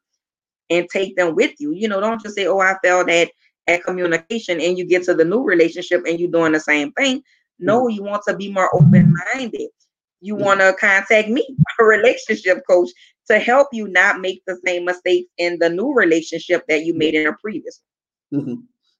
and 0.70 0.88
take 0.90 1.16
them 1.16 1.34
with 1.34 1.52
you. 1.58 1.72
You 1.72 1.88
know, 1.88 2.00
don't 2.00 2.22
just 2.22 2.34
say, 2.34 2.46
"Oh, 2.46 2.60
I 2.60 2.76
failed 2.82 3.10
at 3.10 3.30
at 3.66 3.84
communication," 3.84 4.60
and 4.60 4.78
you 4.78 4.84
get 4.84 5.04
to 5.04 5.14
the 5.14 5.24
new 5.24 5.42
relationship 5.42 6.04
and 6.06 6.18
you're 6.18 6.30
doing 6.30 6.52
the 6.52 6.60
same 6.60 6.92
thing. 6.92 7.22
No, 7.58 7.82
mm-hmm. 7.82 7.90
you 7.90 8.02
want 8.02 8.22
to 8.28 8.36
be 8.36 8.50
more 8.52 8.74
open 8.74 9.14
minded. 9.34 9.68
You 10.20 10.34
want 10.34 10.60
to 10.60 10.74
contact 10.78 11.28
me, 11.28 11.46
a 11.80 11.84
relationship 11.84 12.62
coach, 12.68 12.90
to 13.30 13.38
help 13.38 13.68
you 13.72 13.88
not 13.88 14.20
make 14.20 14.42
the 14.46 14.58
same 14.66 14.84
mistakes 14.84 15.28
in 15.38 15.58
the 15.60 15.68
new 15.68 15.92
relationship 15.92 16.64
that 16.68 16.84
you 16.84 16.94
made 16.94 17.14
in 17.14 17.26
a 17.26 17.32
previous. 17.34 17.80
Mm-hmm. 18.32 18.54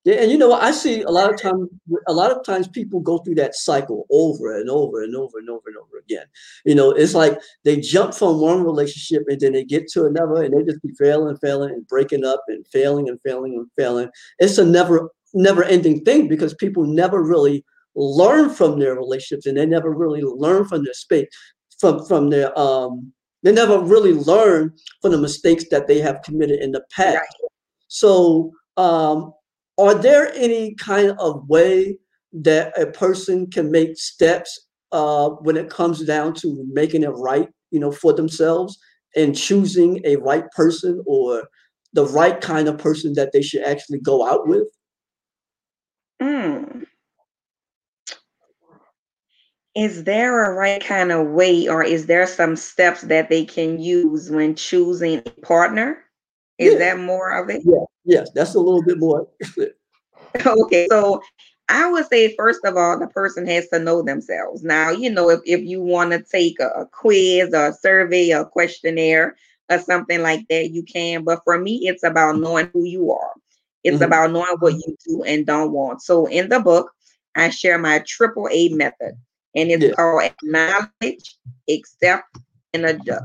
Yeah, 0.04 0.14
and 0.14 0.30
you 0.30 0.38
know, 0.38 0.52
I 0.52 0.70
see 0.70 1.02
a 1.02 1.10
lot 1.10 1.32
of 1.32 1.40
times, 1.40 1.68
a 2.06 2.12
lot 2.12 2.30
of 2.30 2.44
times 2.44 2.68
people 2.68 3.00
go 3.00 3.18
through 3.18 3.34
that 3.36 3.54
cycle 3.56 4.06
over 4.10 4.58
and 4.58 4.70
over 4.70 5.02
and 5.02 5.14
over 5.14 5.38
and 5.38 5.50
over 5.50 5.68
and 5.68 5.76
over 5.76 5.98
again. 5.98 6.24
You 6.64 6.76
know, 6.76 6.92
it's 6.92 7.14
like 7.14 7.38
they 7.64 7.78
jump 7.80 8.14
from 8.14 8.40
one 8.40 8.62
relationship 8.62 9.24
and 9.26 9.40
then 9.40 9.52
they 9.52 9.64
get 9.64 9.88
to 9.88 10.06
another, 10.06 10.42
and 10.42 10.54
they 10.54 10.62
just 10.62 10.82
be 10.82 10.94
failing 10.98 11.36
failing 11.38 11.70
and 11.70 11.86
breaking 11.88 12.24
up 12.24 12.44
and 12.48 12.66
failing 12.68 13.08
and 13.08 13.20
failing 13.22 13.54
and 13.54 13.66
failing. 13.76 14.08
It's 14.38 14.56
a 14.58 14.64
never, 14.64 15.10
never 15.34 15.64
ending 15.64 16.04
thing 16.04 16.28
because 16.28 16.54
people 16.54 16.84
never 16.84 17.22
really 17.22 17.64
learn 17.96 18.50
from 18.50 18.78
their 18.78 18.94
relationships 18.94 19.46
and 19.46 19.56
they 19.56 19.66
never 19.66 19.90
really 19.90 20.22
learn 20.22 20.64
from 20.64 20.84
their 20.84 20.94
space, 20.94 21.26
from 21.80 22.06
from 22.06 22.30
their 22.30 22.56
um, 22.58 23.12
they 23.42 23.52
never 23.52 23.80
really 23.80 24.12
learn 24.12 24.72
from 25.02 25.12
the 25.12 25.18
mistakes 25.18 25.64
that 25.70 25.86
they 25.88 25.98
have 26.00 26.22
committed 26.22 26.60
in 26.60 26.72
the 26.72 26.84
past. 26.94 27.16
Right. 27.16 27.50
So 27.88 28.52
um, 28.76 29.32
are 29.78 29.94
there 29.94 30.32
any 30.34 30.74
kind 30.74 31.12
of 31.18 31.48
way 31.48 31.98
that 32.32 32.78
a 32.78 32.86
person 32.86 33.48
can 33.50 33.70
make 33.70 33.96
steps 33.96 34.66
uh, 34.92 35.30
when 35.30 35.56
it 35.56 35.70
comes 35.70 36.04
down 36.04 36.34
to 36.34 36.64
making 36.70 37.04
it 37.04 37.10
right, 37.10 37.48
you 37.70 37.80
know, 37.80 37.92
for 37.92 38.12
themselves 38.12 38.78
and 39.16 39.36
choosing 39.36 40.00
a 40.04 40.16
right 40.16 40.50
person 40.50 41.02
or 41.06 41.48
the 41.92 42.06
right 42.06 42.40
kind 42.40 42.68
of 42.68 42.76
person 42.76 43.14
that 43.14 43.32
they 43.32 43.40
should 43.40 43.62
actually 43.62 44.00
go 44.00 44.26
out 44.26 44.46
with? 44.46 44.68
Mm. 46.20 46.84
Is 49.76 50.04
there 50.04 50.44
a 50.44 50.54
right 50.54 50.82
kind 50.82 51.12
of 51.12 51.28
way, 51.28 51.68
or 51.68 51.84
is 51.84 52.06
there 52.06 52.26
some 52.26 52.56
steps 52.56 53.02
that 53.02 53.28
they 53.28 53.44
can 53.44 53.78
use 53.78 54.28
when 54.28 54.56
choosing 54.56 55.18
a 55.18 55.30
partner? 55.42 56.04
Is 56.58 56.72
yeah. 56.72 56.78
that 56.78 56.98
more 56.98 57.30
of 57.40 57.50
it? 57.50 57.62
Yeah, 57.64 57.84
yes, 58.04 58.30
that's 58.34 58.54
a 58.54 58.60
little 58.60 58.82
bit 58.82 58.98
more. 58.98 59.28
okay, 60.46 60.86
so 60.90 61.22
I 61.68 61.90
would 61.90 62.06
say 62.08 62.34
first 62.34 62.64
of 62.64 62.76
all, 62.76 62.98
the 62.98 63.06
person 63.08 63.46
has 63.46 63.68
to 63.68 63.78
know 63.78 64.02
themselves. 64.02 64.62
Now, 64.62 64.90
you 64.90 65.10
know, 65.10 65.28
if, 65.30 65.40
if 65.44 65.60
you 65.60 65.82
want 65.82 66.12
to 66.12 66.22
take 66.22 66.58
a, 66.60 66.68
a, 66.68 66.86
quiz 66.86 67.52
or 67.52 67.68
a 67.68 67.74
survey 67.74 68.32
or 68.32 68.40
a 68.40 68.46
questionnaire 68.46 69.36
or 69.70 69.78
something 69.78 70.22
like 70.22 70.46
that, 70.48 70.70
you 70.70 70.82
can. 70.82 71.24
But 71.24 71.40
for 71.44 71.58
me, 71.58 71.86
it's 71.86 72.02
about 72.02 72.38
knowing 72.38 72.70
who 72.72 72.84
you 72.84 73.12
are. 73.12 73.34
It's 73.84 73.96
mm-hmm. 73.96 74.04
about 74.04 74.32
knowing 74.32 74.56
what 74.58 74.74
you 74.74 74.96
do 75.06 75.22
and 75.24 75.46
don't 75.46 75.72
want. 75.72 76.02
So 76.02 76.26
in 76.26 76.48
the 76.48 76.60
book, 76.60 76.90
I 77.36 77.50
share 77.50 77.78
my 77.78 78.02
triple 78.06 78.48
A 78.50 78.70
method, 78.70 79.14
and 79.54 79.70
it's 79.70 79.84
yeah. 79.84 79.92
called 79.92 80.22
acknowledge, 80.22 81.36
accept, 81.70 82.38
and 82.74 82.86
adjust. 82.86 83.24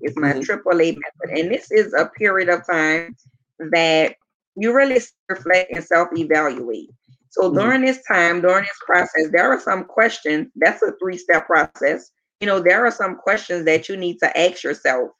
It's 0.00 0.16
my 0.16 0.32
mm-hmm. 0.32 0.68
AAA 0.68 0.96
method. 0.96 1.38
And 1.38 1.50
this 1.50 1.70
is 1.70 1.92
a 1.94 2.06
period 2.06 2.48
of 2.48 2.66
time 2.66 3.16
that 3.58 4.16
you 4.56 4.74
really 4.74 5.00
reflect 5.28 5.72
and 5.72 5.84
self-evaluate. 5.84 6.90
So 7.30 7.42
mm-hmm. 7.42 7.58
during 7.58 7.80
this 7.82 8.02
time, 8.04 8.40
during 8.40 8.64
this 8.64 8.78
process, 8.84 9.30
there 9.32 9.52
are 9.52 9.60
some 9.60 9.84
questions. 9.84 10.48
That's 10.56 10.82
a 10.82 10.92
three-step 11.00 11.46
process. 11.46 12.10
You 12.40 12.46
know, 12.46 12.60
there 12.60 12.84
are 12.84 12.90
some 12.90 13.16
questions 13.16 13.64
that 13.64 13.88
you 13.88 13.96
need 13.96 14.18
to 14.20 14.38
ask 14.38 14.62
yourself 14.62 15.10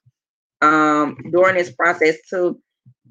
um, 0.61 1.17
during 1.31 1.57
this 1.57 1.73
process 1.73 2.17
to 2.31 2.61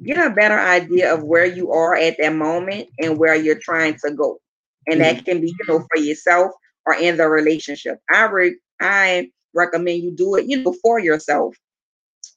get 0.04 0.18
a 0.18 0.34
better 0.34 0.60
idea 0.60 1.14
of 1.14 1.24
where 1.24 1.46
you 1.46 1.72
are 1.72 1.96
at 1.96 2.18
that 2.20 2.36
moment 2.36 2.90
and 3.00 3.18
where 3.18 3.36
you're 3.36 3.60
trying 3.60 3.98
to 4.06 4.12
go. 4.12 4.40
And 4.86 5.02
mm-hmm. 5.02 5.16
that 5.16 5.26
can 5.26 5.42
be, 5.42 5.48
you 5.48 5.66
know, 5.68 5.86
for 5.94 6.02
yourself 6.02 6.52
or 6.86 6.96
in 6.96 7.18
the 7.18 7.28
relationship. 7.28 8.00
I 8.10 8.26
re- 8.26 8.60
I 8.80 9.32
recommend 9.58 10.04
you 10.04 10.12
do 10.12 10.36
it, 10.36 10.46
you 10.48 10.64
know, 10.64 10.74
for 10.82 11.00
yourself. 11.00 11.56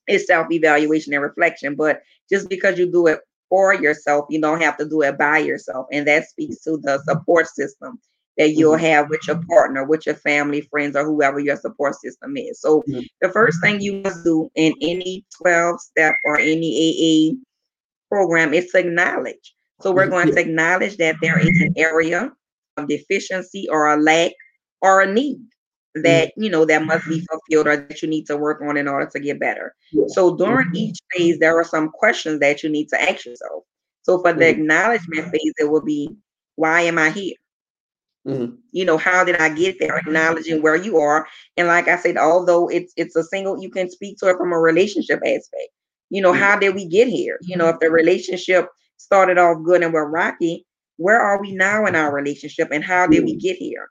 It's 0.07 0.27
self-evaluation 0.27 1.13
and 1.13 1.23
reflection. 1.23 1.77
But 1.77 2.03
just 2.29 2.49
because 2.49 2.79
you 2.79 2.91
do 2.91 3.07
it 3.07 3.21
for 3.49 3.75
yourself, 3.75 4.27
you 4.31 4.41
don't 4.41 4.63
have 4.63 4.77
to 4.79 4.89
do 4.89 5.03
it 5.03 5.19
by 5.19 5.39
yourself. 5.39 5.87
And 5.93 6.07
that 6.09 6.29
speaks 6.29 6.63
to 6.65 6.79
the 6.79 6.99
support 7.05 7.47
system 7.49 8.01
that 8.37 8.53
you'll 8.53 8.77
mm-hmm. 8.77 8.85
have 8.85 9.11
with 9.11 9.21
your 9.27 9.43
partner, 9.49 9.85
with 9.85 10.07
your 10.07 10.15
family, 10.15 10.63
friends, 10.63 10.97
or 10.97 11.05
whoever 11.05 11.41
your 11.41 11.57
support 11.57 11.95
system 11.97 12.37
is. 12.37 12.61
So 12.61 12.83
mm-hmm. 12.89 13.01
the 13.21 13.29
first 13.29 13.61
thing 13.61 13.81
you 13.81 14.01
must 14.01 14.25
do 14.25 14.51
in 14.55 14.75
any 14.81 15.25
12 15.43 15.81
step 15.81 16.15
or 16.25 16.39
any 16.39 17.37
AA 17.37 17.37
program 18.09 18.55
is 18.55 18.71
to 18.71 18.79
acknowledge. 18.79 19.55
So 19.81 19.93
we're 19.93 20.05
mm-hmm. 20.05 20.13
going 20.13 20.35
to 20.35 20.41
acknowledge 20.41 20.97
that 20.97 21.17
there 21.21 21.39
is 21.39 21.61
an 21.61 21.75
area 21.77 22.33
of 22.77 22.89
deficiency 22.89 23.69
or 23.69 23.93
a 23.93 23.97
lack 23.97 24.33
or 24.81 25.03
a 25.03 25.13
need. 25.13 25.41
That 25.95 26.33
you 26.37 26.49
know 26.49 26.65
that 26.65 26.85
must 26.85 27.09
be 27.09 27.21
fulfilled 27.21 27.67
or 27.67 27.77
that 27.77 28.03
you 28.03 28.09
need 28.09 28.27
to 28.27 28.37
work 28.37 28.63
on 28.63 28.77
in 28.77 28.89
order 28.89 29.07
to 29.07 29.21
get 29.21 29.41
better. 29.41 29.75
Yeah. 29.93 30.05
So 30.09 30.37
during 30.37 30.69
mm-hmm. 30.69 30.77
each 30.77 30.99
phase, 31.13 31.39
there 31.39 31.59
are 31.59 31.65
some 31.65 31.89
questions 31.91 32.41
that 32.41 32.63
you 32.63 32.69
need 32.69 32.89
to 32.91 33.01
ask 33.01 33.27
yourself. 33.27 33.65
So 34.03 34.21
for 34.21 34.33
the 34.33 34.45
mm-hmm. 34.45 34.61
acknowledgement 34.61 35.31
phase, 35.31 35.53
it 35.59 35.71
will 35.71 35.85
be, 35.85 36.17
why 36.57 36.83
am 36.83 36.99
I 36.99 37.11
here? 37.11 37.35
Mm-hmm. 38.27 38.55
You 38.73 38.85
know, 38.85 38.99
how 38.99 39.25
did 39.25 39.37
I 39.37 39.49
get 39.49 39.79
there? 39.79 39.97
Acknowledging 39.97 40.63
where 40.63 40.77
you 40.77 40.99
are. 40.99 41.27
And 41.57 41.67
like 41.67 41.89
I 41.89 41.97
said, 41.97 42.17
although 42.17 42.69
it's 42.69 42.93
it's 42.97 43.17
a 43.17 43.25
single, 43.25 43.61
you 43.61 43.71
can 43.71 43.91
speak 43.91 44.19
to 44.19 44.29
it 44.29 44.37
from 44.37 44.53
a 44.53 44.59
relationship 44.59 45.21
aspect. 45.25 45.71
You 46.11 46.23
know, 46.23 46.33
mm-hmm. 46.33 46.43
how 46.43 46.59
did 46.59 46.75
we 46.75 46.87
get 46.87 47.09
here? 47.09 47.39
You 47.43 47.57
know, 47.57 47.69
if 47.69 47.81
the 47.81 47.91
relationship 47.91 48.69
started 48.99 49.39
off 49.39 49.65
good 49.65 49.83
and 49.83 49.93
we're 49.93 50.09
rocky, 50.09 50.67
where 50.99 51.21
are 51.21 51.41
we 51.41 51.53
now 51.53 51.87
in 51.87 51.97
our 51.97 52.13
relationship 52.15 52.69
and 52.71 52.85
how 52.85 53.07
did 53.07 53.25
we 53.25 53.33
mm-hmm. 53.33 53.39
get 53.39 53.57
here? 53.57 53.89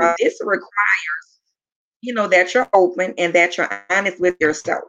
Uh, 0.00 0.14
this 0.18 0.38
requires, 0.42 1.31
you 2.02 2.12
know, 2.12 2.28
that 2.28 2.52
you're 2.52 2.68
open 2.74 3.14
and 3.16 3.32
that 3.32 3.56
you're 3.56 3.84
honest 3.90 4.20
with 4.20 4.36
yourself. 4.40 4.84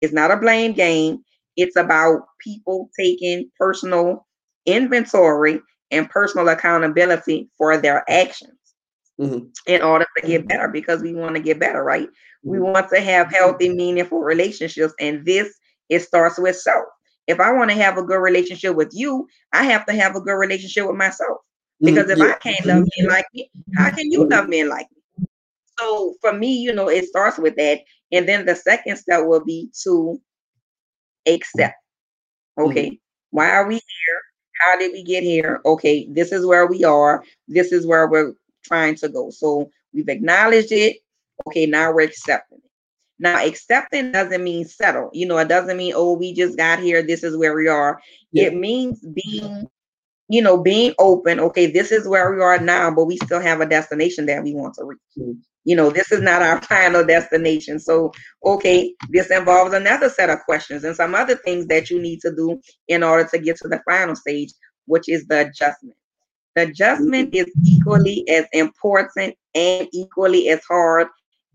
It's 0.00 0.12
not 0.12 0.30
a 0.30 0.36
blame 0.36 0.72
game. 0.72 1.22
It's 1.56 1.76
about 1.76 2.22
people 2.40 2.88
taking 2.98 3.50
personal 3.58 4.26
inventory 4.64 5.60
and 5.90 6.08
personal 6.08 6.48
accountability 6.48 7.50
for 7.58 7.76
their 7.76 8.08
actions 8.08 8.58
mm-hmm. 9.20 9.46
in 9.66 9.82
order 9.82 10.06
to 10.16 10.26
get 10.26 10.48
better 10.48 10.68
because 10.68 11.02
we 11.02 11.14
want 11.14 11.36
to 11.36 11.42
get 11.42 11.60
better, 11.60 11.82
right? 11.82 12.08
We 12.42 12.56
mm-hmm. 12.56 12.72
want 12.72 12.88
to 12.90 13.00
have 13.00 13.30
healthy, 13.30 13.68
meaningful 13.68 14.20
relationships. 14.20 14.94
And 14.98 15.26
this, 15.26 15.52
it 15.88 16.00
starts 16.00 16.38
with 16.38 16.56
self. 16.56 16.86
If 17.26 17.38
I 17.38 17.52
want 17.52 17.70
to 17.70 17.76
have 17.76 17.98
a 17.98 18.02
good 18.02 18.18
relationship 18.18 18.74
with 18.74 18.90
you, 18.92 19.26
I 19.52 19.64
have 19.64 19.84
to 19.86 19.92
have 19.92 20.16
a 20.16 20.20
good 20.20 20.32
relationship 20.32 20.86
with 20.86 20.96
myself. 20.96 21.38
Mm-hmm. 21.82 21.86
Because 21.86 22.10
if 22.10 22.18
yeah. 22.18 22.24
I 22.24 22.38
can't 22.38 22.66
love 22.66 22.88
men 22.98 23.08
like 23.08 23.26
me, 23.34 23.50
how 23.76 23.90
can 23.90 24.10
you 24.10 24.28
love 24.28 24.48
men 24.48 24.68
like 24.68 24.86
me? 24.90 25.01
So 25.82 26.14
for 26.20 26.32
me, 26.32 26.54
you 26.54 26.72
know, 26.72 26.88
it 26.88 27.06
starts 27.06 27.38
with 27.38 27.56
that. 27.56 27.80
And 28.12 28.28
then 28.28 28.46
the 28.46 28.54
second 28.54 28.96
step 28.96 29.24
will 29.24 29.44
be 29.44 29.70
to 29.82 30.20
accept. 31.26 31.74
Okay, 32.58 32.86
mm-hmm. 32.86 32.96
why 33.30 33.50
are 33.50 33.66
we 33.66 33.74
here? 33.74 34.20
How 34.60 34.78
did 34.78 34.92
we 34.92 35.02
get 35.02 35.22
here? 35.22 35.60
Okay, 35.64 36.06
this 36.10 36.32
is 36.32 36.46
where 36.46 36.66
we 36.66 36.84
are. 36.84 37.24
This 37.48 37.72
is 37.72 37.86
where 37.86 38.08
we're 38.08 38.34
trying 38.64 38.94
to 38.96 39.08
go. 39.08 39.30
So 39.30 39.70
we've 39.92 40.08
acknowledged 40.08 40.72
it. 40.72 40.98
Okay, 41.48 41.66
now 41.66 41.92
we're 41.92 42.02
accepting 42.02 42.58
it. 42.58 42.70
Now, 43.18 43.44
accepting 43.44 44.12
doesn't 44.12 44.44
mean 44.44 44.64
settle. 44.66 45.10
You 45.12 45.26
know, 45.26 45.38
it 45.38 45.48
doesn't 45.48 45.76
mean, 45.76 45.94
oh, 45.96 46.12
we 46.12 46.34
just 46.34 46.56
got 46.56 46.80
here. 46.80 47.02
This 47.02 47.22
is 47.22 47.36
where 47.36 47.54
we 47.54 47.68
are. 47.68 48.00
Yeah. 48.32 48.44
It 48.44 48.54
means 48.54 49.00
being, 49.00 49.66
you 50.28 50.42
know, 50.42 50.58
being 50.58 50.92
open. 50.98 51.40
Okay, 51.40 51.70
this 51.70 51.92
is 51.92 52.06
where 52.06 52.32
we 52.34 52.42
are 52.42 52.58
now, 52.58 52.90
but 52.90 53.04
we 53.06 53.16
still 53.16 53.40
have 53.40 53.60
a 53.60 53.66
destination 53.66 54.26
that 54.26 54.42
we 54.42 54.54
want 54.54 54.74
to 54.74 54.84
reach. 54.84 55.38
You 55.64 55.76
know, 55.76 55.90
this 55.90 56.10
is 56.10 56.20
not 56.20 56.42
our 56.42 56.60
final 56.68 57.04
destination. 57.04 57.78
So, 57.78 58.12
okay, 58.44 58.94
this 59.10 59.30
involves 59.30 59.74
another 59.74 60.08
set 60.08 60.30
of 60.30 60.40
questions 60.40 60.84
and 60.84 60.96
some 60.96 61.14
other 61.14 61.36
things 61.36 61.66
that 61.66 61.90
you 61.90 62.00
need 62.00 62.20
to 62.20 62.34
do 62.34 62.60
in 62.88 63.02
order 63.02 63.28
to 63.28 63.38
get 63.38 63.56
to 63.58 63.68
the 63.68 63.80
final 63.88 64.16
stage, 64.16 64.52
which 64.86 65.08
is 65.08 65.26
the 65.26 65.46
adjustment. 65.46 65.96
The 66.54 66.62
adjustment 66.62 67.34
is 67.34 67.46
equally 67.64 68.28
as 68.28 68.46
important 68.52 69.34
and 69.54 69.88
equally 69.92 70.48
as 70.48 70.62
hard 70.68 71.08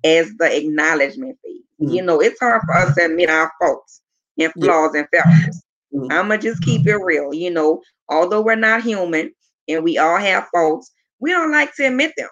as 0.03 0.31
the 0.37 0.57
acknowledgement 0.57 1.37
phase. 1.43 1.61
Mm-hmm. 1.81 1.93
You 1.93 2.01
know, 2.01 2.19
it's 2.19 2.39
hard 2.39 2.61
for 2.65 2.75
us 2.75 2.95
to 2.95 3.05
admit 3.05 3.29
our 3.29 3.51
faults 3.59 4.01
and 4.39 4.51
flaws 4.53 4.91
yeah. 4.93 5.01
and 5.01 5.07
failures. 5.11 5.63
Mm-hmm. 5.93 6.11
I'm 6.11 6.27
gonna 6.29 6.39
just 6.39 6.63
keep 6.63 6.87
it 6.87 6.95
real. 6.95 7.33
You 7.33 7.51
know, 7.51 7.81
although 8.09 8.41
we're 8.41 8.55
not 8.55 8.81
human 8.81 9.31
and 9.67 9.83
we 9.83 9.97
all 9.97 10.17
have 10.17 10.47
faults, 10.51 10.91
we 11.19 11.31
don't 11.31 11.51
like 11.51 11.75
to 11.75 11.87
admit 11.87 12.13
them 12.17 12.29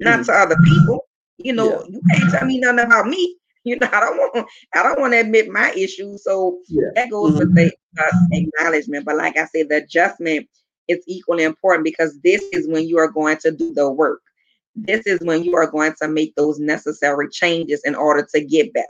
not 0.00 0.20
mm-hmm. 0.20 0.22
to 0.24 0.32
other 0.32 0.56
people. 0.64 1.06
You 1.38 1.54
know, 1.54 1.82
yeah. 1.82 1.86
you 1.88 2.00
can't 2.10 2.30
tell 2.32 2.46
me 2.46 2.58
nothing 2.58 2.80
about 2.80 3.06
me. 3.06 3.36
You 3.62 3.78
know, 3.78 3.90
I 3.92 4.00
don't 4.00 4.16
want 4.16 4.48
I 4.74 4.82
don't 4.82 4.98
want 4.98 5.12
to 5.12 5.20
admit 5.20 5.50
my 5.50 5.70
issues. 5.72 6.24
So 6.24 6.60
yeah. 6.68 6.88
that 6.94 7.10
goes 7.10 7.32
mm-hmm. 7.32 7.40
with 7.40 7.54
the 7.54 7.70
uh, 7.98 8.10
acknowledgement. 8.32 9.04
But 9.04 9.18
like 9.18 9.36
I 9.36 9.44
said, 9.44 9.68
the 9.68 9.84
adjustment 9.84 10.48
is 10.88 11.04
equally 11.06 11.44
important 11.44 11.84
because 11.84 12.18
this 12.24 12.40
is 12.52 12.66
when 12.66 12.88
you 12.88 12.96
are 12.96 13.10
going 13.10 13.36
to 13.42 13.50
do 13.50 13.74
the 13.74 13.90
work. 13.90 14.22
This 14.74 15.06
is 15.06 15.20
when 15.20 15.44
you 15.44 15.56
are 15.56 15.70
going 15.70 15.92
to 16.00 16.08
make 16.08 16.34
those 16.36 16.58
necessary 16.58 17.28
changes 17.28 17.82
in 17.84 17.94
order 17.94 18.26
to 18.34 18.40
get 18.42 18.72
better 18.72 18.86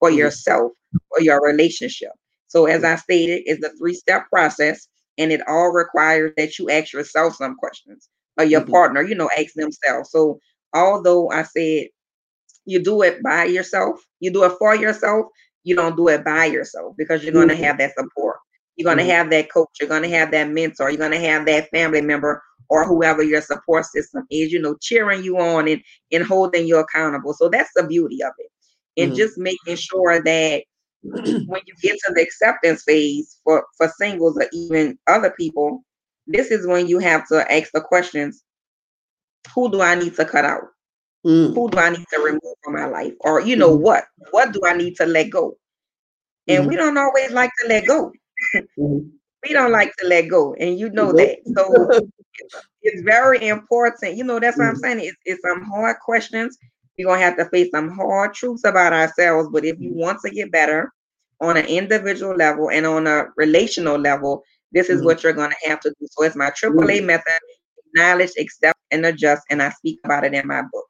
for 0.00 0.10
mm-hmm. 0.10 0.18
yourself 0.18 0.72
or 1.12 1.22
your 1.22 1.42
relationship. 1.42 2.10
So 2.48 2.66
as 2.66 2.84
I 2.84 2.96
stated, 2.96 3.44
it's 3.46 3.64
a 3.64 3.70
three-step 3.78 4.28
process 4.28 4.86
and 5.18 5.32
it 5.32 5.40
all 5.46 5.70
requires 5.70 6.32
that 6.36 6.58
you 6.58 6.68
ask 6.70 6.92
yourself 6.92 7.36
some 7.36 7.54
questions 7.56 8.08
or 8.38 8.44
your 8.44 8.62
mm-hmm. 8.62 8.72
partner, 8.72 9.02
you 9.02 9.14
know, 9.14 9.30
ask 9.38 9.54
themselves. 9.54 10.10
So 10.10 10.40
although 10.74 11.30
I 11.30 11.42
said 11.42 11.88
you 12.64 12.82
do 12.82 13.02
it 13.02 13.22
by 13.22 13.44
yourself, 13.44 14.00
you 14.20 14.30
do 14.30 14.44
it 14.44 14.52
for 14.58 14.74
yourself, 14.74 15.26
you 15.64 15.74
don't 15.74 15.96
do 15.96 16.08
it 16.08 16.24
by 16.24 16.46
yourself 16.46 16.94
because 16.96 17.22
you're 17.22 17.32
going 17.32 17.48
to 17.48 17.54
mm-hmm. 17.54 17.64
have 17.64 17.78
that 17.78 17.94
support. 17.96 18.38
You're 18.76 18.84
going 18.84 18.98
to 18.98 19.02
mm-hmm. 19.02 19.10
have 19.10 19.30
that 19.30 19.52
coach. 19.52 19.68
You're 19.80 19.88
going 19.88 20.02
to 20.02 20.08
have 20.08 20.30
that 20.30 20.48
mentor. 20.48 20.90
You're 20.90 20.98
going 20.98 21.10
to 21.12 21.20
have 21.20 21.44
that 21.46 21.68
family 21.70 22.00
member 22.00 22.42
or 22.68 22.86
whoever 22.86 23.22
your 23.22 23.42
support 23.42 23.84
system 23.84 24.24
is, 24.30 24.52
you 24.52 24.60
know, 24.60 24.76
cheering 24.80 25.22
you 25.22 25.38
on 25.38 25.68
and, 25.68 25.82
and 26.12 26.24
holding 26.24 26.66
you 26.66 26.78
accountable. 26.78 27.34
So 27.34 27.48
that's 27.48 27.70
the 27.74 27.82
beauty 27.82 28.22
of 28.22 28.32
it. 28.38 28.50
And 28.96 29.10
mm-hmm. 29.10 29.18
just 29.18 29.36
making 29.36 29.76
sure 29.76 30.22
that 30.22 30.62
when 31.02 31.60
you 31.66 31.74
get 31.82 31.96
to 32.06 32.12
the 32.14 32.22
acceptance 32.22 32.82
phase 32.84 33.38
for, 33.44 33.66
for 33.76 33.92
singles 33.98 34.38
or 34.38 34.46
even 34.52 34.98
other 35.08 35.30
people, 35.30 35.82
this 36.26 36.50
is 36.50 36.66
when 36.66 36.86
you 36.86 37.00
have 37.00 37.26
to 37.28 37.52
ask 37.52 37.70
the 37.72 37.80
questions 37.80 38.44
who 39.54 39.70
do 39.70 39.80
I 39.82 39.94
need 39.94 40.16
to 40.16 40.24
cut 40.24 40.44
out? 40.44 40.64
Mm. 41.26 41.54
Who 41.54 41.70
do 41.70 41.78
I 41.78 41.90
need 41.90 42.06
to 42.12 42.20
remove 42.20 42.56
from 42.62 42.74
my 42.74 42.86
life? 42.86 43.12
Or 43.20 43.40
you 43.40 43.56
know 43.56 43.76
mm. 43.76 43.80
what? 43.80 44.04
What 44.30 44.52
do 44.52 44.60
I 44.64 44.74
need 44.74 44.96
to 44.96 45.06
let 45.06 45.30
go? 45.30 45.56
And 46.48 46.64
mm. 46.64 46.68
we 46.68 46.76
don't 46.76 46.96
always 46.96 47.30
like 47.30 47.50
to 47.60 47.68
let 47.68 47.86
go. 47.86 48.12
Mm-hmm. 48.78 49.08
we 49.42 49.52
don't 49.52 49.72
like 49.72 49.94
to 49.96 50.06
let 50.06 50.28
go, 50.28 50.54
and 50.54 50.78
you 50.78 50.88
know 50.90 51.12
that. 51.12 51.38
So 51.54 52.08
it's 52.82 53.02
very 53.02 53.48
important. 53.48 54.16
You 54.16 54.24
know 54.24 54.40
that's 54.40 54.56
what 54.56 54.68
I'm 54.68 54.76
mm. 54.76 54.80
saying. 54.80 55.00
It's, 55.00 55.16
it's 55.24 55.42
some 55.42 55.62
hard 55.62 55.98
questions. 55.98 56.56
We're 56.98 57.06
gonna 57.06 57.20
have 57.20 57.36
to 57.36 57.46
face 57.46 57.70
some 57.70 57.90
hard 57.90 58.34
truths 58.34 58.64
about 58.64 58.92
ourselves. 58.92 59.48
But 59.52 59.64
if 59.64 59.78
you 59.78 59.92
want 59.92 60.20
to 60.24 60.30
get 60.30 60.50
better 60.50 60.92
on 61.40 61.56
an 61.56 61.66
individual 61.66 62.34
level 62.34 62.70
and 62.70 62.86
on 62.86 63.06
a 63.06 63.26
relational 63.36 63.98
level, 63.98 64.42
this 64.72 64.88
is 64.88 65.02
mm 65.02 65.04
what 65.04 65.22
you're 65.22 65.32
gonna 65.32 65.54
have 65.64 65.80
to 65.80 65.90
do. 66.00 66.06
So 66.10 66.24
it's 66.24 66.36
my 66.36 66.50
AAA 66.50 67.00
mm 67.00 67.04
method 67.04 67.40
acknowledge, 67.94 68.32
accept, 68.38 68.78
and 68.90 69.04
adjust. 69.06 69.42
And 69.50 69.62
I 69.62 69.70
speak 69.70 70.00
about 70.04 70.24
it 70.24 70.34
in 70.34 70.46
my 70.46 70.62
book. 70.72 70.86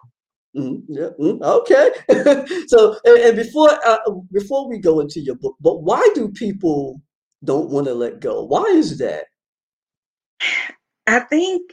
Mm-hmm. 0.57 0.93
Yeah. 0.93 1.11
Mm-hmm. 1.21 1.43
Okay. 1.43 2.65
so, 2.67 2.97
and, 3.05 3.19
and 3.19 3.37
before 3.37 3.71
uh, 3.87 3.99
before 4.33 4.69
we 4.69 4.79
go 4.79 5.01
into 5.01 5.21
your 5.21 5.37
book, 5.37 5.57
but 5.61 5.83
why 5.83 6.07
do 6.15 6.29
people 6.29 7.01
don't 7.45 7.71
want 7.71 7.87
to 7.87 7.95
let 7.95 8.21
go? 8.21 8.45
Why 8.45 8.65
is 8.65 8.99
that? 8.99 9.27
I 11.07 11.21
think 11.21 11.73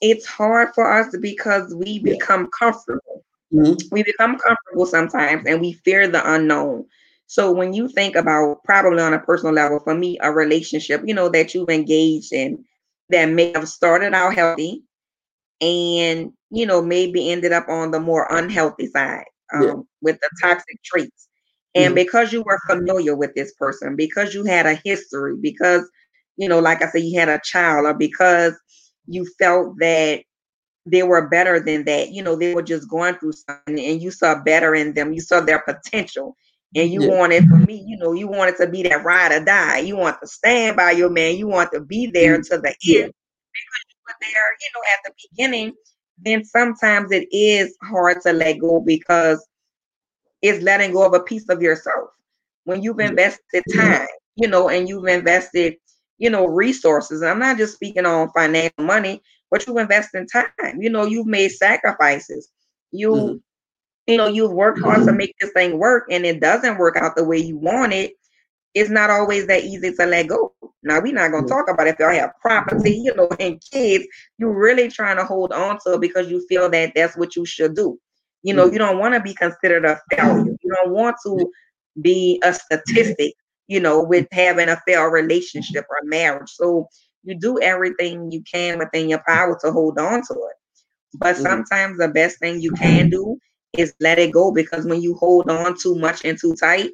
it's 0.00 0.26
hard 0.26 0.70
for 0.74 0.90
us 0.90 1.14
because 1.20 1.74
we 1.74 2.02
yeah. 2.02 2.12
become 2.12 2.48
comfortable. 2.58 3.24
Mm-hmm. 3.52 3.88
We 3.90 4.02
become 4.02 4.38
comfortable 4.38 4.86
sometimes, 4.86 5.46
and 5.46 5.60
we 5.60 5.72
fear 5.84 6.06
the 6.06 6.34
unknown. 6.34 6.86
So 7.26 7.52
when 7.52 7.72
you 7.72 7.88
think 7.88 8.16
about 8.16 8.62
probably 8.64 9.02
on 9.02 9.14
a 9.14 9.20
personal 9.20 9.54
level, 9.54 9.80
for 9.80 9.94
me, 9.94 10.18
a 10.20 10.32
relationship, 10.32 11.02
you 11.04 11.14
know, 11.14 11.28
that 11.28 11.54
you've 11.54 11.68
engaged 11.68 12.32
in 12.32 12.64
that 13.10 13.26
may 13.26 13.52
have 13.52 13.68
started 13.68 14.14
out 14.14 14.34
healthy 14.34 14.82
and 15.60 16.32
you 16.50 16.66
know 16.66 16.80
maybe 16.82 17.30
ended 17.30 17.52
up 17.52 17.68
on 17.68 17.90
the 17.90 18.00
more 18.00 18.26
unhealthy 18.30 18.86
side 18.86 19.24
um, 19.54 19.62
yeah. 19.62 19.74
with 20.00 20.18
the 20.20 20.30
toxic 20.42 20.82
traits 20.82 21.28
and 21.74 21.86
mm-hmm. 21.86 21.94
because 21.94 22.32
you 22.32 22.42
were 22.42 22.58
familiar 22.66 23.14
with 23.14 23.34
this 23.34 23.52
person 23.54 23.96
because 23.96 24.34
you 24.34 24.44
had 24.44 24.66
a 24.66 24.80
history 24.84 25.36
because 25.40 25.88
you 26.36 26.48
know 26.48 26.58
like 26.58 26.82
i 26.82 26.88
said 26.88 27.02
you 27.02 27.18
had 27.18 27.28
a 27.28 27.40
child 27.44 27.86
or 27.86 27.94
because 27.94 28.54
you 29.06 29.26
felt 29.38 29.78
that 29.78 30.22
they 30.86 31.02
were 31.02 31.28
better 31.28 31.60
than 31.60 31.84
that 31.84 32.10
you 32.10 32.22
know 32.22 32.36
they 32.36 32.54
were 32.54 32.62
just 32.62 32.88
going 32.88 33.14
through 33.16 33.32
something 33.32 33.78
and 33.78 34.02
you 34.02 34.10
saw 34.10 34.40
better 34.42 34.74
in 34.74 34.94
them 34.94 35.12
you 35.12 35.20
saw 35.20 35.40
their 35.40 35.60
potential 35.60 36.36
and 36.74 36.90
you 36.90 37.02
yeah. 37.02 37.18
wanted 37.18 37.48
for 37.48 37.56
me, 37.56 37.82
you 37.86 37.96
know, 37.96 38.12
you 38.12 38.28
wanted 38.28 38.56
to 38.58 38.68
be 38.68 38.82
that 38.84 39.04
ride 39.04 39.32
or 39.32 39.44
die. 39.44 39.78
You 39.78 39.96
want 39.96 40.20
to 40.20 40.26
stand 40.28 40.76
by 40.76 40.92
your 40.92 41.10
man. 41.10 41.36
You 41.36 41.48
want 41.48 41.72
to 41.72 41.80
be 41.80 42.06
there 42.06 42.38
mm-hmm. 42.38 42.54
to 42.54 42.60
the 42.60 42.68
end 42.68 43.12
because 43.12 43.84
you 43.88 43.98
were 44.06 44.14
there, 44.20 44.56
you 44.60 44.70
know, 44.74 44.82
at 44.92 45.00
the 45.04 45.12
beginning. 45.30 45.74
Then 46.18 46.44
sometimes 46.44 47.10
it 47.10 47.26
is 47.32 47.76
hard 47.82 48.20
to 48.22 48.32
let 48.32 48.60
go 48.60 48.80
because 48.80 49.44
it's 50.42 50.62
letting 50.62 50.92
go 50.92 51.04
of 51.04 51.14
a 51.14 51.20
piece 51.20 51.48
of 51.48 51.60
yourself. 51.60 52.10
When 52.64 52.82
you've 52.82 53.00
invested 53.00 53.64
time, 53.74 54.06
you 54.36 54.46
know, 54.46 54.68
and 54.68 54.88
you've 54.88 55.06
invested, 55.06 55.74
you 56.18 56.30
know, 56.30 56.46
resources. 56.46 57.22
I'm 57.22 57.40
not 57.40 57.56
just 57.56 57.74
speaking 57.74 58.06
on 58.06 58.30
financial 58.32 58.84
money, 58.84 59.22
but 59.50 59.66
you've 59.66 59.78
invested 59.78 60.28
time. 60.32 60.78
You 60.78 60.90
know, 60.90 61.04
you've 61.04 61.26
made 61.26 61.50
sacrifices. 61.50 62.48
You 62.92 63.10
mm-hmm 63.10 63.36
you 64.06 64.16
know 64.16 64.28
you've 64.28 64.52
worked 64.52 64.80
hard 64.80 65.04
to 65.04 65.12
make 65.12 65.34
this 65.40 65.52
thing 65.52 65.78
work 65.78 66.04
and 66.10 66.24
it 66.24 66.40
doesn't 66.40 66.78
work 66.78 66.96
out 66.96 67.16
the 67.16 67.24
way 67.24 67.38
you 67.38 67.56
want 67.56 67.92
it 67.92 68.12
it's 68.74 68.90
not 68.90 69.10
always 69.10 69.48
that 69.48 69.64
easy 69.64 69.92
to 69.92 70.06
let 70.06 70.28
go. 70.28 70.54
Now 70.84 71.00
we're 71.00 71.12
not 71.12 71.32
going 71.32 71.42
to 71.42 71.48
talk 71.48 71.68
about 71.68 71.88
if 71.88 71.98
y'all 71.98 72.12
have 72.12 72.30
property 72.40 72.92
you 72.92 73.14
know 73.14 73.28
and 73.40 73.60
kids 73.72 74.06
you're 74.38 74.56
really 74.56 74.88
trying 74.88 75.16
to 75.16 75.24
hold 75.24 75.52
on 75.52 75.78
to 75.84 75.94
it 75.94 76.00
because 76.00 76.30
you 76.30 76.44
feel 76.48 76.70
that 76.70 76.92
that's 76.94 77.16
what 77.16 77.36
you 77.36 77.44
should 77.44 77.74
do. 77.74 77.98
You 78.42 78.54
know 78.54 78.66
you 78.66 78.78
don't 78.78 78.98
want 78.98 79.14
to 79.14 79.20
be 79.20 79.34
considered 79.34 79.84
a 79.84 80.00
failure. 80.10 80.56
You 80.62 80.74
don't 80.82 80.92
want 80.92 81.16
to 81.26 81.50
be 82.00 82.40
a 82.44 82.54
statistic 82.54 83.34
you 83.70 83.78
know, 83.78 84.02
with 84.02 84.26
having 84.32 84.68
a 84.68 84.82
failed 84.84 85.12
relationship 85.12 85.86
or 85.88 85.96
marriage. 86.02 86.50
So 86.50 86.88
you 87.22 87.38
do 87.38 87.60
everything 87.60 88.32
you 88.32 88.42
can 88.42 88.80
within 88.80 89.08
your 89.08 89.22
power 89.24 89.56
to 89.62 89.70
hold 89.70 89.96
on 89.96 90.22
to 90.22 90.34
it. 90.34 90.56
But 91.14 91.36
sometimes 91.36 91.96
the 91.96 92.08
best 92.08 92.40
thing 92.40 92.60
you 92.60 92.72
can 92.72 93.10
do 93.10 93.38
is 93.76 93.94
let 94.00 94.18
it 94.18 94.32
go 94.32 94.52
because 94.52 94.84
when 94.84 95.02
you 95.02 95.14
hold 95.14 95.48
on 95.50 95.76
too 95.78 95.94
much 95.96 96.24
and 96.24 96.38
too 96.38 96.54
tight, 96.54 96.90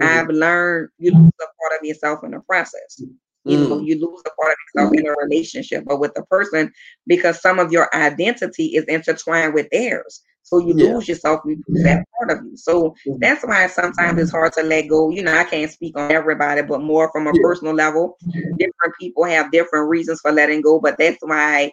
mm-hmm. 0.00 0.04
I've 0.04 0.28
learned 0.28 0.90
you 0.98 1.12
lose 1.12 1.32
a 1.40 1.44
part 1.44 1.80
of 1.80 1.86
yourself 1.86 2.20
in 2.24 2.32
the 2.32 2.40
process. 2.40 3.02
You 3.44 3.56
mm. 3.56 3.68
know, 3.68 3.80
you 3.80 3.94
lose 3.94 4.22
a 4.26 4.30
part 4.40 4.52
of 4.52 4.58
yourself 4.74 4.94
in 4.94 5.06
a 5.06 5.12
relationship 5.12 5.84
or 5.86 5.98
with 5.98 6.12
the 6.14 6.22
person 6.24 6.70
because 7.06 7.40
some 7.40 7.58
of 7.58 7.72
your 7.72 7.88
identity 7.94 8.76
is 8.76 8.84
intertwined 8.84 9.54
with 9.54 9.66
theirs. 9.72 10.22
So 10.42 10.58
you 10.58 10.74
yeah. 10.76 10.92
lose 10.92 11.08
yourself, 11.08 11.40
you 11.46 11.62
lose 11.68 11.84
that 11.84 12.04
part 12.18 12.36
of 12.36 12.44
you. 12.44 12.56
So 12.56 12.90
mm-hmm. 12.90 13.18
that's 13.20 13.42
why 13.44 13.66
sometimes 13.68 14.20
it's 14.20 14.30
hard 14.30 14.52
to 14.54 14.62
let 14.62 14.88
go. 14.88 15.10
You 15.10 15.22
know, 15.22 15.32
I 15.32 15.44
can't 15.44 15.70
speak 15.70 15.98
on 15.98 16.12
everybody, 16.12 16.62
but 16.62 16.82
more 16.82 17.10
from 17.12 17.28
a 17.28 17.32
yeah. 17.32 17.40
personal 17.42 17.74
level. 17.74 18.18
Different 18.58 18.94
people 19.00 19.24
have 19.24 19.52
different 19.52 19.88
reasons 19.88 20.20
for 20.20 20.32
letting 20.32 20.60
go, 20.60 20.80
but 20.80 20.98
that's 20.98 21.18
why 21.20 21.72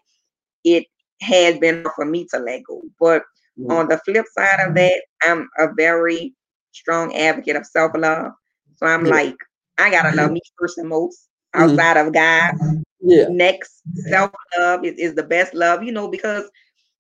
it 0.64 0.86
has 1.22 1.58
been 1.58 1.86
for 1.96 2.06
me 2.06 2.28
to 2.34 2.40
let 2.40 2.64
go. 2.64 2.82
But 3.00 3.24
mm-hmm. 3.60 3.72
on 3.72 3.88
the 3.88 3.98
flip 4.00 4.26
side 4.32 4.68
of 4.68 4.76
that, 4.76 5.02
I'm 5.24 5.50
a 5.58 5.68
very 5.76 6.34
strong 6.72 7.16
advocate 7.16 7.56
of 7.56 7.66
self 7.66 7.92
love. 7.96 8.32
So 8.78 8.86
I'm 8.86 9.06
yeah. 9.06 9.12
like, 9.12 9.36
I 9.78 9.90
gotta 9.90 10.16
love 10.16 10.32
me 10.32 10.42
first 10.60 10.78
and 10.78 10.90
most 10.90 11.28
mm-hmm. 11.56 11.72
outside 11.72 11.98
mm-hmm. 11.98 12.08
of 12.08 12.14
God. 12.14 12.84
Yeah. 13.02 13.26
Next, 13.30 13.82
self 14.10 14.32
love 14.58 14.86
is, 14.86 14.96
is 14.98 15.16
the 15.16 15.24
best 15.24 15.54
love, 15.54 15.84
you 15.84 15.92
know, 15.92 16.08
because 16.08 16.50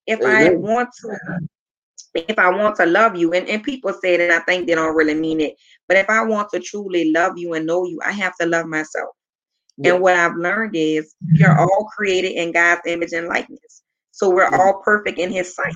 if 0.05 0.21
I 0.21 0.51
want 0.51 0.89
to, 1.01 1.17
if 2.15 2.39
I 2.39 2.49
want 2.49 2.77
to 2.77 2.85
love 2.85 3.15
you, 3.15 3.33
and, 3.33 3.47
and 3.47 3.63
people 3.63 3.93
say 3.93 4.15
it, 4.15 4.21
and 4.21 4.31
I 4.31 4.39
think 4.39 4.67
they 4.67 4.75
don't 4.75 4.95
really 4.95 5.13
mean 5.13 5.41
it, 5.41 5.55
but 5.87 5.97
if 5.97 6.09
I 6.09 6.23
want 6.23 6.49
to 6.53 6.59
truly 6.59 7.11
love 7.11 7.37
you 7.37 7.53
and 7.53 7.65
know 7.65 7.85
you, 7.85 7.99
I 8.05 8.11
have 8.11 8.35
to 8.39 8.47
love 8.47 8.67
myself. 8.67 9.09
Yeah. 9.77 9.93
And 9.93 10.01
what 10.01 10.15
I've 10.15 10.35
learned 10.35 10.75
is 10.75 11.13
we 11.33 11.43
are 11.43 11.59
all 11.59 11.89
created 11.95 12.31
in 12.31 12.51
God's 12.51 12.81
image 12.87 13.13
and 13.13 13.27
likeness. 13.27 13.83
So 14.11 14.29
we're 14.29 14.47
all 14.47 14.81
perfect 14.83 15.19
in 15.19 15.31
his 15.31 15.53
sight. 15.53 15.73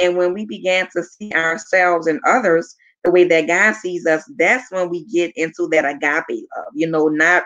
And 0.00 0.16
when 0.16 0.32
we 0.32 0.44
began 0.46 0.88
to 0.94 1.02
see 1.02 1.32
ourselves 1.32 2.06
and 2.06 2.20
others 2.26 2.74
the 3.04 3.10
way 3.10 3.24
that 3.24 3.46
God 3.46 3.74
sees 3.76 4.06
us, 4.06 4.24
that's 4.38 4.70
when 4.70 4.90
we 4.90 5.04
get 5.04 5.32
into 5.36 5.68
that 5.72 5.84
agape 5.84 6.46
love, 6.56 6.66
you 6.74 6.86
know, 6.86 7.08
not 7.08 7.44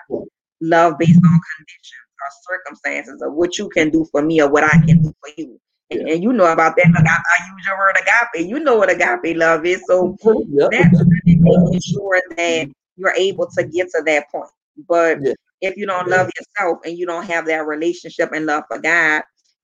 love 0.60 0.98
based 0.98 1.16
on 1.16 1.40
conditions 1.56 2.10
or 2.20 2.56
circumstances 2.56 3.22
of 3.22 3.32
what 3.34 3.58
you 3.58 3.68
can 3.68 3.90
do 3.90 4.06
for 4.10 4.22
me 4.22 4.40
or 4.40 4.50
what 4.50 4.64
I 4.64 4.78
can 4.86 5.02
do 5.02 5.14
for 5.20 5.32
you. 5.36 5.60
And, 5.90 6.08
and 6.08 6.22
you 6.22 6.32
know 6.32 6.46
about 6.52 6.76
that. 6.76 6.86
I, 6.86 7.00
I, 7.00 7.56
use 7.56 7.66
your 7.66 7.78
word 7.78 7.96
agape. 7.96 8.48
You 8.48 8.60
know 8.60 8.76
what 8.76 8.90
agape 8.90 9.36
love 9.36 9.66
is. 9.66 9.82
So 9.86 10.16
yep. 10.50 10.70
that's 10.70 11.02
really 11.02 11.40
making 11.40 11.80
sure 11.80 12.22
that 12.36 12.68
you're 12.96 13.14
able 13.16 13.48
to 13.58 13.64
get 13.64 13.88
to 13.90 14.02
that 14.06 14.30
point. 14.30 14.50
But 14.88 15.18
yeah. 15.20 15.32
if 15.60 15.76
you 15.76 15.86
don't 15.86 16.08
yeah. 16.08 16.16
love 16.16 16.30
yourself 16.38 16.78
and 16.84 16.96
you 16.96 17.06
don't 17.06 17.26
have 17.26 17.46
that 17.46 17.66
relationship 17.66 18.30
and 18.32 18.46
love 18.46 18.64
for 18.68 18.78
God, 18.78 19.22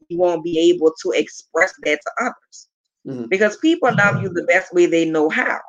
you 0.09 0.18
won't 0.18 0.42
be 0.42 0.59
able 0.70 0.92
to 1.03 1.11
express 1.12 1.72
that 1.85 2.01
to 2.03 2.11
others. 2.25 2.68
Mm-hmm. 3.07 3.27
Because 3.27 3.57
people 3.59 3.95
love 3.97 4.23
you 4.23 4.29
the 4.29 4.45
best 4.45 4.75
way 4.75 4.87
they 4.87 5.09
know 5.09 5.29
how. 5.29 5.61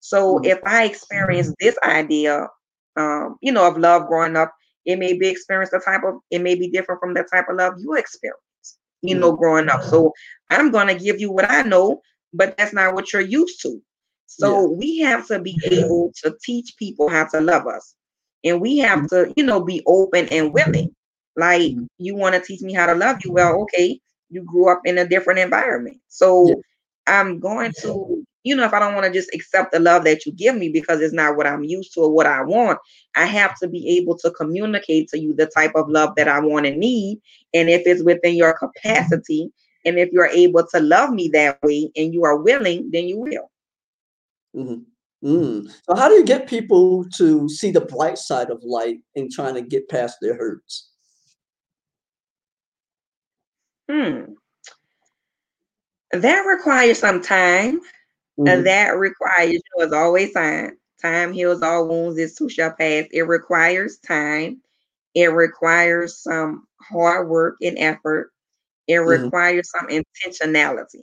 So 0.00 0.36
mm-hmm. 0.36 0.46
if 0.46 0.58
I 0.64 0.84
experience 0.84 1.52
this 1.60 1.76
idea, 1.82 2.48
um, 2.96 3.36
you 3.42 3.52
know, 3.52 3.66
of 3.66 3.78
love 3.78 4.08
growing 4.08 4.36
up, 4.36 4.52
it 4.86 4.98
may 4.98 5.12
be 5.12 5.28
experience 5.28 5.70
the 5.70 5.80
type 5.80 6.02
of 6.04 6.14
it 6.30 6.40
may 6.40 6.54
be 6.54 6.68
different 6.68 7.00
from 7.00 7.14
the 7.14 7.24
type 7.24 7.48
of 7.48 7.56
love 7.56 7.74
you 7.78 7.94
experience, 7.94 8.38
you 9.02 9.14
mm-hmm. 9.14 9.20
know, 9.20 9.32
growing 9.32 9.68
up. 9.68 9.82
So 9.82 10.12
I'm 10.50 10.70
gonna 10.70 10.94
give 10.94 11.20
you 11.20 11.30
what 11.30 11.50
I 11.50 11.62
know, 11.62 12.00
but 12.32 12.56
that's 12.56 12.72
not 12.72 12.94
what 12.94 13.12
you're 13.12 13.22
used 13.22 13.60
to. 13.62 13.82
So 14.26 14.60
yeah. 14.62 14.76
we 14.76 14.98
have 15.00 15.26
to 15.28 15.40
be 15.40 15.60
able 15.64 16.12
to 16.22 16.36
teach 16.42 16.74
people 16.78 17.08
how 17.08 17.26
to 17.28 17.40
love 17.40 17.66
us. 17.66 17.94
And 18.44 18.60
we 18.60 18.78
have 18.78 19.00
mm-hmm. 19.00 19.30
to, 19.30 19.34
you 19.36 19.44
know, 19.44 19.62
be 19.62 19.82
open 19.86 20.28
and 20.28 20.52
willing. 20.52 20.94
Like 21.36 21.72
mm-hmm. 21.72 21.84
you 21.98 22.14
want 22.14 22.34
to 22.34 22.40
teach 22.40 22.62
me 22.62 22.72
how 22.72 22.86
to 22.86 22.94
love 22.94 23.18
you. 23.24 23.32
Well, 23.32 23.60
okay, 23.62 24.00
you 24.30 24.42
grew 24.42 24.70
up 24.70 24.82
in 24.84 24.98
a 24.98 25.08
different 25.08 25.40
environment. 25.40 25.98
So 26.08 26.48
yeah. 26.48 26.54
I'm 27.08 27.40
going 27.40 27.72
to, 27.80 28.24
you 28.44 28.54
know, 28.54 28.64
if 28.64 28.72
I 28.72 28.78
don't 28.78 28.94
want 28.94 29.06
to 29.06 29.12
just 29.12 29.34
accept 29.34 29.72
the 29.72 29.80
love 29.80 30.04
that 30.04 30.26
you 30.26 30.32
give 30.32 30.56
me 30.56 30.68
because 30.68 31.00
it's 31.00 31.14
not 31.14 31.36
what 31.36 31.46
I'm 31.46 31.64
used 31.64 31.94
to 31.94 32.00
or 32.02 32.12
what 32.12 32.26
I 32.26 32.42
want, 32.42 32.78
I 33.16 33.24
have 33.24 33.58
to 33.60 33.68
be 33.68 33.88
able 33.98 34.16
to 34.18 34.30
communicate 34.30 35.08
to 35.08 35.18
you 35.18 35.34
the 35.34 35.46
type 35.46 35.72
of 35.74 35.88
love 35.88 36.14
that 36.16 36.28
I 36.28 36.38
want 36.40 36.66
and 36.66 36.78
need. 36.78 37.20
And 37.54 37.68
if 37.68 37.82
it's 37.86 38.04
within 38.04 38.36
your 38.36 38.56
capacity, 38.56 39.50
and 39.84 39.98
if 39.98 40.10
you're 40.12 40.26
able 40.26 40.66
to 40.66 40.80
love 40.80 41.10
me 41.10 41.28
that 41.28 41.58
way 41.62 41.90
and 41.96 42.12
you 42.12 42.24
are 42.24 42.36
willing, 42.36 42.90
then 42.90 43.08
you 43.08 43.18
will. 43.18 43.50
Mm-hmm. 44.54 44.82
Mm. 45.24 45.70
So, 45.84 45.96
how 45.96 46.08
do 46.08 46.14
you 46.14 46.24
get 46.24 46.48
people 46.48 47.04
to 47.16 47.48
see 47.48 47.72
the 47.72 47.80
bright 47.80 48.18
side 48.18 48.50
of 48.50 48.62
life 48.62 48.98
and 49.16 49.30
trying 49.30 49.54
to 49.54 49.62
get 49.62 49.88
past 49.88 50.18
their 50.20 50.36
hurts? 50.36 50.90
Hmm. 53.90 54.34
That 56.12 56.40
requires 56.40 56.98
some 56.98 57.22
time. 57.22 57.80
Mm-hmm. 58.38 58.48
And 58.48 58.66
that 58.66 58.96
requires, 58.96 59.52
you 59.52 59.60
know, 59.76 59.84
it's 59.84 59.92
always 59.92 60.32
time. 60.32 60.78
Time 61.02 61.32
heals 61.32 61.62
all 61.62 61.88
wounds, 61.88 62.16
this 62.16 62.34
too 62.34 62.48
shall 62.48 62.72
pass. 62.72 63.06
It 63.12 63.22
requires 63.22 63.98
time. 63.98 64.60
It 65.14 65.32
requires 65.32 66.18
some 66.18 66.66
hard 66.80 67.28
work 67.28 67.56
and 67.62 67.78
effort. 67.78 68.32
It 68.86 68.94
mm-hmm. 68.94 69.24
requires 69.24 69.70
some 69.70 69.88
intentionality. 69.88 71.02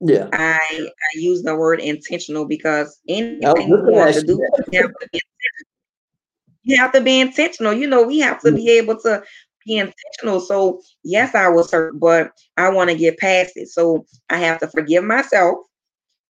Yeah. 0.00 0.28
I, 0.32 0.60
I 0.70 1.18
use 1.18 1.42
the 1.42 1.56
word 1.56 1.80
intentional 1.80 2.44
because 2.44 2.98
anything 3.08 3.68
you 3.68 3.82
want 3.82 4.14
to 4.14 4.22
do, 4.22 4.38
you 4.70 4.82
have 4.82 4.92
to, 4.92 5.08
be 5.10 5.20
you 6.64 6.76
have 6.76 6.92
to 6.92 7.00
be 7.00 7.20
intentional. 7.20 7.72
You 7.72 7.86
know, 7.86 8.02
we 8.02 8.18
have 8.18 8.40
to 8.42 8.48
mm-hmm. 8.48 8.56
be 8.56 8.70
able 8.70 8.98
to 9.00 9.22
be 9.66 9.78
intentional. 9.78 10.40
So 10.40 10.80
yes, 11.02 11.34
I 11.34 11.48
was 11.48 11.70
hurt, 11.70 11.98
but 11.98 12.30
I 12.56 12.70
want 12.70 12.90
to 12.90 12.96
get 12.96 13.18
past 13.18 13.56
it. 13.56 13.68
So 13.68 14.06
I 14.30 14.38
have 14.38 14.60
to 14.60 14.68
forgive 14.68 15.04
myself. 15.04 15.58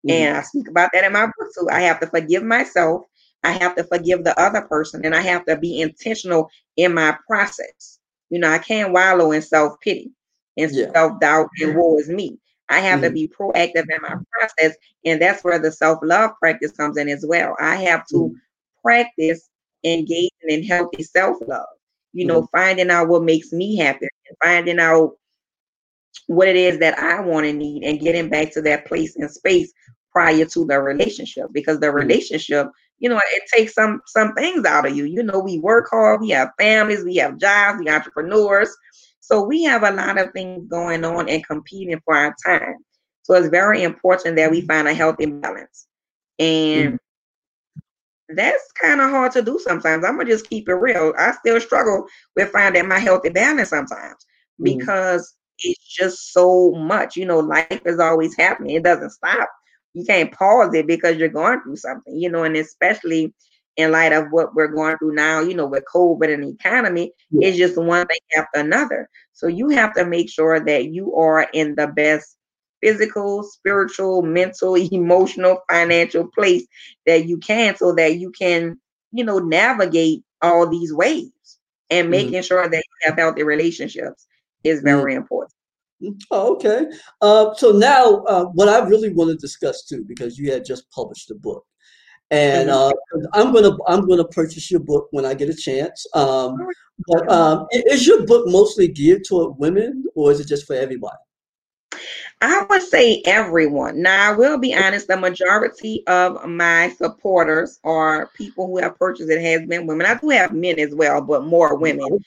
Mm-hmm. 0.07 0.11
And 0.11 0.37
I 0.37 0.41
speak 0.43 0.69
about 0.69 0.91
that 0.93 1.03
in 1.03 1.13
my 1.13 1.25
book. 1.25 1.49
too. 1.57 1.67
I 1.71 1.81
have 1.81 1.99
to 2.01 2.07
forgive 2.07 2.43
myself. 2.43 3.03
I 3.43 3.51
have 3.51 3.75
to 3.75 3.83
forgive 3.83 4.23
the 4.23 4.39
other 4.39 4.61
person. 4.61 5.03
And 5.03 5.15
I 5.15 5.21
have 5.21 5.45
to 5.45 5.57
be 5.57 5.81
intentional 5.81 6.49
in 6.77 6.93
my 6.93 7.17
process. 7.27 7.99
You 8.29 8.39
know, 8.39 8.49
I 8.49 8.59
can't 8.59 8.93
wallow 8.93 9.31
in 9.31 9.41
self-pity 9.41 10.11
and 10.57 10.71
yeah. 10.71 10.91
self-doubt 10.93 11.49
and 11.61 11.75
woe 11.75 11.97
is 11.97 12.09
me. 12.09 12.39
I 12.69 12.79
have 12.79 13.01
mm-hmm. 13.01 13.09
to 13.09 13.11
be 13.11 13.27
proactive 13.27 13.85
in 13.89 14.01
my 14.01 14.15
process. 14.31 14.75
And 15.05 15.21
that's 15.21 15.43
where 15.43 15.59
the 15.59 15.71
self-love 15.71 16.31
practice 16.39 16.71
comes 16.71 16.97
in 16.97 17.09
as 17.09 17.25
well. 17.27 17.55
I 17.59 17.75
have 17.75 18.05
to 18.07 18.15
mm-hmm. 18.15 18.35
practice 18.81 19.49
engaging 19.83 20.29
in 20.47 20.63
healthy 20.63 21.03
self-love 21.03 21.67
you 22.13 22.25
know, 22.25 22.43
mm-hmm. 22.43 22.57
finding 22.57 22.89
out 22.89 23.07
what 23.07 23.23
makes 23.23 23.51
me 23.51 23.75
happy 23.75 24.07
and 24.27 24.37
finding 24.41 24.79
out 24.79 25.13
what 26.27 26.47
it 26.47 26.55
is 26.55 26.79
that 26.79 26.97
I 26.99 27.19
want 27.21 27.45
to 27.45 27.53
need 27.53 27.83
and 27.83 27.99
getting 27.99 28.29
back 28.29 28.51
to 28.53 28.61
that 28.61 28.85
place 28.85 29.15
and 29.15 29.29
space 29.29 29.73
prior 30.11 30.45
to 30.45 30.65
the 30.65 30.79
relationship 30.79 31.47
because 31.51 31.79
the 31.79 31.87
mm-hmm. 31.87 31.97
relationship 31.97 32.69
you 32.99 33.09
know 33.09 33.19
it 33.31 33.43
takes 33.53 33.73
some 33.73 33.99
some 34.05 34.33
things 34.35 34.63
out 34.63 34.85
of 34.85 34.95
you 34.95 35.05
you 35.05 35.23
know 35.23 35.39
we 35.39 35.57
work 35.57 35.89
hard 35.89 36.21
we 36.21 36.29
have 36.29 36.51
families 36.59 37.03
we 37.03 37.15
have 37.15 37.39
jobs 37.39 37.79
we 37.79 37.89
entrepreneurs 37.89 38.73
so 39.19 39.41
we 39.43 39.63
have 39.63 39.81
a 39.81 39.91
lot 39.91 40.19
of 40.19 40.31
things 40.31 40.63
going 40.69 41.03
on 41.03 41.27
and 41.27 41.45
competing 41.47 41.99
for 42.05 42.15
our 42.15 42.35
time 42.45 42.75
so 43.23 43.33
it's 43.33 43.49
very 43.49 43.81
important 43.81 44.35
that 44.35 44.51
we 44.51 44.59
mm-hmm. 44.59 44.67
find 44.67 44.87
a 44.87 44.93
healthy 44.93 45.25
balance 45.25 45.87
and 46.37 46.93
mm-hmm 46.93 46.95
that's 48.35 48.71
kind 48.73 49.01
of 49.01 49.09
hard 49.09 49.31
to 49.33 49.41
do 49.41 49.59
sometimes. 49.59 50.05
I'm 50.05 50.17
gonna 50.17 50.29
just 50.29 50.49
keep 50.49 50.69
it 50.69 50.73
real. 50.73 51.13
I 51.17 51.31
still 51.33 51.59
struggle 51.59 52.05
with 52.35 52.51
finding 52.51 52.87
my 52.87 52.99
healthy 52.99 53.29
balance 53.29 53.69
sometimes 53.69 54.25
mm. 54.59 54.65
because 54.65 55.35
it's 55.59 55.85
just 55.85 56.33
so 56.33 56.71
much. 56.71 57.15
You 57.15 57.25
know, 57.25 57.39
life 57.39 57.81
is 57.85 57.99
always 57.99 58.35
happening. 58.35 58.75
It 58.75 58.83
doesn't 58.83 59.11
stop. 59.11 59.49
You 59.93 60.05
can't 60.05 60.31
pause 60.31 60.73
it 60.73 60.87
because 60.87 61.17
you're 61.17 61.29
going 61.29 61.61
through 61.61 61.77
something, 61.77 62.17
you 62.17 62.29
know, 62.29 62.43
and 62.43 62.57
especially 62.57 63.33
in 63.77 63.91
light 63.91 64.13
of 64.13 64.27
what 64.31 64.53
we're 64.53 64.67
going 64.67 64.97
through 64.97 65.15
now, 65.15 65.39
you 65.39 65.53
know, 65.53 65.65
with 65.65 65.83
COVID 65.93 66.33
and 66.33 66.43
the 66.43 66.49
economy, 66.49 67.11
yeah. 67.31 67.47
it's 67.47 67.57
just 67.57 67.77
one 67.77 68.05
thing 68.07 68.19
after 68.37 68.59
another. 68.59 69.09
So 69.33 69.47
you 69.47 69.69
have 69.69 69.93
to 69.95 70.05
make 70.05 70.29
sure 70.29 70.59
that 70.59 70.85
you 70.85 71.15
are 71.15 71.47
in 71.53 71.75
the 71.75 71.87
best 71.87 72.37
physical, 72.83 73.43
spiritual, 73.43 74.21
mental, 74.21 74.75
emotional, 74.91 75.61
financial 75.69 76.27
place 76.27 76.65
that 77.05 77.25
you 77.25 77.37
can 77.37 77.75
so 77.75 77.93
that 77.93 78.17
you 78.17 78.31
can, 78.31 78.77
you 79.11 79.23
know, 79.23 79.39
navigate 79.39 80.23
all 80.41 80.69
these 80.69 80.93
waves 80.93 81.59
and 81.89 82.05
mm-hmm. 82.05 82.11
making 82.11 82.33
mm-hmm. 82.33 82.41
sure 82.41 82.67
that 82.67 82.83
you 82.83 83.07
have 83.07 83.17
healthy 83.17 83.43
relationships 83.43 84.27
is 84.63 84.79
mm-hmm. 84.79 84.87
very 84.87 85.13
mm-hmm. 85.13 85.21
important. 85.21 85.53
Oh, 86.31 86.55
okay. 86.55 86.87
Uh, 87.21 87.53
so 87.53 87.71
now, 87.71 88.23
uh, 88.27 88.45
what 88.45 88.67
I 88.67 88.79
really 88.85 89.13
want 89.13 89.29
to 89.29 89.37
discuss 89.37 89.85
too, 89.85 90.03
because 90.05 90.37
you 90.37 90.51
had 90.51 90.65
just 90.65 90.89
published 90.91 91.31
a 91.31 91.35
book, 91.35 91.65
and 92.29 92.69
mm-hmm. 92.69 93.19
uh, 93.19 93.27
I'm 93.33 93.53
gonna 93.53 93.77
I'm 93.87 94.05
gonna 94.05 94.27
purchase 94.27 94.69
your 94.69 94.81
book 94.81 95.07
when 95.11 95.25
I 95.25 95.33
get 95.33 95.47
a 95.47 95.55
chance. 95.55 96.05
Um, 96.13 96.57
but 97.07 97.31
um, 97.31 97.67
is 97.71 98.05
your 98.05 98.25
book 98.25 98.49
mostly 98.49 98.89
geared 98.89 99.23
toward 99.23 99.57
women, 99.57 100.03
or 100.13 100.29
is 100.31 100.41
it 100.41 100.47
just 100.47 100.67
for 100.67 100.75
everybody? 100.75 101.15
I 102.43 102.65
would 102.69 102.81
say 102.81 103.21
everyone. 103.25 104.01
Now, 104.01 104.33
I 104.33 104.35
will 104.35 104.57
be 104.57 104.75
honest, 104.75 105.07
the 105.07 105.15
majority 105.15 106.03
of 106.07 106.45
my 106.45 106.89
supporters 106.97 107.79
are 107.85 108.31
people 108.35 108.67
who 108.67 108.79
have 108.79 108.99
purchased 108.99 109.29
it 109.29 109.41
has 109.41 109.65
been 109.65 109.87
women. 109.87 110.05
I 110.05 110.15
do 110.15 110.27
have 110.27 110.51
men 110.51 110.77
as 110.77 110.93
well, 110.93 111.21
but 111.21 111.45
more 111.45 111.77
women. 111.77 112.19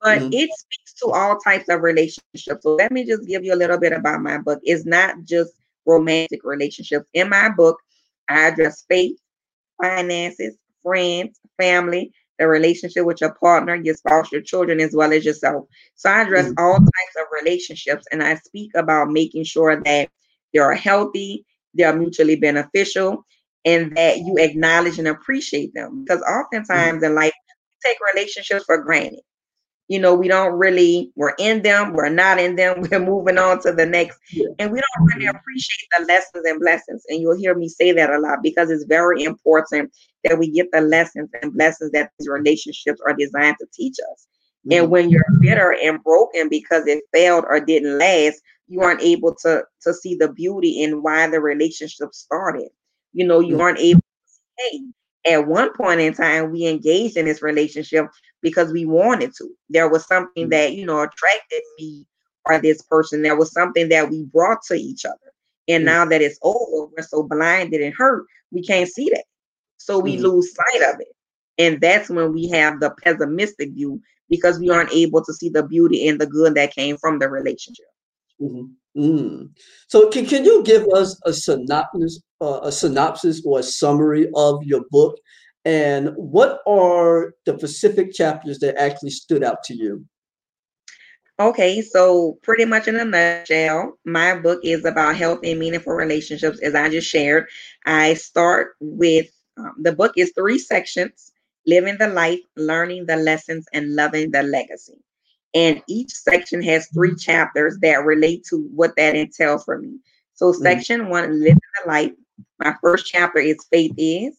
But 0.00 0.20
mm-hmm. 0.20 0.32
it 0.32 0.48
speaks 0.56 0.94
to 1.02 1.10
all 1.10 1.38
types 1.40 1.68
of 1.68 1.82
relationships. 1.82 2.62
So 2.62 2.76
let 2.76 2.92
me 2.92 3.04
just 3.04 3.28
give 3.28 3.44
you 3.44 3.52
a 3.52 3.56
little 3.56 3.78
bit 3.78 3.92
about 3.92 4.22
my 4.22 4.38
book. 4.38 4.58
It's 4.62 4.86
not 4.86 5.16
just 5.24 5.52
romantic 5.84 6.40
relationships. 6.44 7.04
In 7.12 7.28
my 7.28 7.50
book, 7.50 7.78
I 8.30 8.48
address 8.48 8.86
faith, 8.88 9.18
finances, 9.82 10.56
friends, 10.82 11.38
family, 11.58 12.10
the 12.38 12.46
relationship 12.46 13.04
with 13.04 13.20
your 13.20 13.34
partner, 13.34 13.74
your 13.74 13.94
spouse, 13.94 14.30
your 14.32 14.42
children, 14.42 14.80
as 14.80 14.94
well 14.94 15.12
as 15.12 15.24
yourself. 15.24 15.66
So 15.96 16.10
I 16.10 16.22
address 16.22 16.46
mm-hmm. 16.46 16.64
all 16.64 16.76
types 16.76 17.16
of 17.18 17.26
relationships 17.42 18.04
and 18.12 18.22
I 18.22 18.36
speak 18.36 18.72
about 18.74 19.10
making 19.10 19.44
sure 19.44 19.80
that 19.82 20.08
they're 20.54 20.74
healthy, 20.74 21.44
they're 21.74 21.96
mutually 21.96 22.36
beneficial, 22.36 23.24
and 23.64 23.96
that 23.96 24.18
you 24.18 24.36
acknowledge 24.38 24.98
and 24.98 25.08
appreciate 25.08 25.74
them. 25.74 26.04
Because 26.04 26.22
oftentimes 26.22 27.02
mm-hmm. 27.02 27.04
in 27.04 27.14
life, 27.14 27.32
we 27.46 27.90
take 27.90 27.98
relationships 28.14 28.64
for 28.64 28.82
granted 28.82 29.20
you 29.88 29.98
know, 29.98 30.14
we 30.14 30.28
don't 30.28 30.52
really, 30.52 31.10
we're 31.16 31.34
in 31.38 31.62
them, 31.62 31.94
we're 31.94 32.10
not 32.10 32.38
in 32.38 32.56
them, 32.56 32.82
we're 32.90 33.00
moving 33.00 33.38
on 33.38 33.60
to 33.62 33.72
the 33.72 33.86
next. 33.86 34.18
And 34.58 34.70
we 34.70 34.80
don't 34.80 35.06
really 35.06 35.26
appreciate 35.26 35.88
the 35.98 36.04
lessons 36.04 36.44
and 36.44 36.60
blessings. 36.60 37.02
And 37.08 37.20
you'll 37.20 37.38
hear 37.38 37.54
me 37.54 37.68
say 37.68 37.92
that 37.92 38.10
a 38.10 38.18
lot 38.18 38.42
because 38.42 38.70
it's 38.70 38.84
very 38.84 39.24
important 39.24 39.92
that 40.24 40.38
we 40.38 40.50
get 40.50 40.70
the 40.72 40.82
lessons 40.82 41.30
and 41.42 41.54
blessings 41.54 41.90
that 41.92 42.10
these 42.18 42.28
relationships 42.28 43.00
are 43.06 43.14
designed 43.14 43.56
to 43.60 43.66
teach 43.72 43.96
us. 44.12 44.26
Mm-hmm. 44.66 44.72
And 44.82 44.90
when 44.90 45.10
you're 45.10 45.24
bitter 45.40 45.74
and 45.82 46.02
broken 46.04 46.48
because 46.48 46.86
it 46.86 47.02
failed 47.12 47.44
or 47.48 47.60
didn't 47.60 47.98
last, 47.98 48.40
you 48.66 48.82
aren't 48.82 49.00
able 49.00 49.34
to 49.42 49.64
to 49.82 49.94
see 49.94 50.14
the 50.14 50.30
beauty 50.30 50.82
in 50.82 51.02
why 51.02 51.26
the 51.28 51.40
relationship 51.40 52.12
started. 52.12 52.68
You 53.14 53.26
know, 53.26 53.40
you 53.40 53.54
mm-hmm. 53.54 53.62
aren't 53.62 53.78
able 53.78 54.00
to 54.00 54.04
say, 54.26 54.42
hey, 54.70 54.80
at 55.26 55.46
one 55.46 55.72
point 55.74 56.00
in 56.00 56.14
time, 56.14 56.52
we 56.52 56.66
engaged 56.66 57.16
in 57.16 57.26
this 57.26 57.42
relationship 57.42 58.06
because 58.42 58.72
we 58.72 58.84
wanted 58.84 59.32
to. 59.38 59.50
There 59.68 59.88
was 59.88 60.06
something 60.06 60.46
mm. 60.46 60.50
that, 60.50 60.74
you 60.74 60.86
know, 60.86 61.00
attracted 61.00 61.62
me 61.78 62.06
or 62.46 62.60
this 62.60 62.82
person. 62.82 63.22
There 63.22 63.36
was 63.36 63.52
something 63.52 63.88
that 63.88 64.10
we 64.10 64.24
brought 64.24 64.62
to 64.68 64.74
each 64.74 65.04
other. 65.04 65.16
And 65.66 65.82
mm. 65.82 65.86
now 65.86 66.04
that 66.06 66.22
it's 66.22 66.38
over, 66.42 66.90
we're 66.96 67.02
so 67.02 67.22
blinded 67.22 67.82
and 67.82 67.94
hurt, 67.94 68.26
we 68.50 68.62
can't 68.62 68.88
see 68.88 69.10
that. 69.10 69.24
So 69.76 69.98
we 69.98 70.16
mm. 70.16 70.22
lose 70.22 70.54
sight 70.54 70.94
of 70.94 71.00
it. 71.00 71.08
And 71.58 71.80
that's 71.80 72.08
when 72.08 72.32
we 72.32 72.48
have 72.50 72.80
the 72.80 72.90
pessimistic 73.02 73.72
view 73.72 74.00
because 74.30 74.58
we 74.58 74.70
aren't 74.70 74.92
able 74.92 75.24
to 75.24 75.32
see 75.32 75.48
the 75.48 75.64
beauty 75.64 76.06
and 76.06 76.20
the 76.20 76.26
good 76.26 76.54
that 76.54 76.74
came 76.74 76.96
from 76.96 77.18
the 77.18 77.28
relationship. 77.28 77.86
Mm-hmm. 78.40 78.66
Mm. 78.98 79.50
So, 79.86 80.08
can, 80.10 80.26
can 80.26 80.44
you 80.44 80.64
give 80.64 80.86
us 80.88 81.18
a 81.24 81.32
synopsis, 81.32 82.20
uh, 82.40 82.60
a 82.62 82.72
synopsis 82.72 83.42
or 83.46 83.60
a 83.60 83.62
summary 83.62 84.28
of 84.34 84.62
your 84.64 84.82
book 84.90 85.16
and 85.68 86.14
what 86.16 86.60
are 86.66 87.34
the 87.44 87.58
specific 87.58 88.14
chapters 88.14 88.58
that 88.60 88.80
actually 88.80 89.10
stood 89.10 89.44
out 89.44 89.62
to 89.64 89.74
you? 89.74 90.02
Okay, 91.38 91.82
so 91.82 92.38
pretty 92.42 92.64
much 92.64 92.88
in 92.88 92.96
a 92.96 93.04
nutshell, 93.04 93.98
my 94.06 94.34
book 94.38 94.60
is 94.64 94.86
about 94.86 95.16
healthy 95.16 95.50
and 95.50 95.60
meaningful 95.60 95.92
relationships, 95.92 96.58
as 96.60 96.74
I 96.74 96.88
just 96.88 97.08
shared. 97.08 97.46
I 97.84 98.14
start 98.14 98.76
with 98.80 99.30
um, 99.58 99.74
the 99.78 99.92
book 99.92 100.14
is 100.16 100.32
three 100.34 100.58
sections 100.58 101.32
living 101.66 101.98
the 101.98 102.08
life, 102.08 102.40
learning 102.56 103.04
the 103.04 103.16
lessons, 103.16 103.66
and 103.74 103.94
loving 103.94 104.30
the 104.30 104.42
legacy. 104.42 104.98
And 105.54 105.82
each 105.88 106.10
section 106.10 106.62
has 106.62 106.88
three 106.88 107.14
chapters 107.14 107.78
that 107.80 108.04
relate 108.04 108.44
to 108.50 108.68
what 108.74 108.94
that 108.96 109.16
entails 109.16 109.64
for 109.64 109.78
me. 109.78 109.98
So, 110.34 110.52
mm-hmm. 110.52 110.62
section 110.62 111.00
mm-hmm. 111.02 111.10
one, 111.10 111.40
living 111.40 111.60
the 111.84 111.90
life. 111.90 112.12
My 112.58 112.74
first 112.82 113.06
chapter 113.06 113.38
is 113.38 113.56
faith 113.70 113.92
is. 113.96 114.36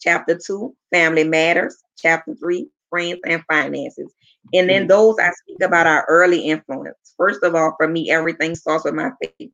Chapter 0.00 0.38
two, 0.38 0.74
family 0.92 1.24
matters. 1.24 1.82
Chapter 1.96 2.34
three, 2.34 2.68
friends 2.90 3.20
and 3.26 3.42
finances. 3.50 4.12
And 4.52 4.68
then 4.68 4.84
mm. 4.84 4.88
those 4.88 5.16
I 5.20 5.30
speak 5.30 5.62
about 5.62 5.86
our 5.86 6.04
early 6.08 6.40
influence. 6.40 7.14
First 7.16 7.42
of 7.42 7.54
all, 7.54 7.74
for 7.76 7.88
me, 7.88 8.10
everything 8.10 8.54
starts 8.54 8.84
with 8.84 8.94
my 8.94 9.10
faith. 9.20 9.50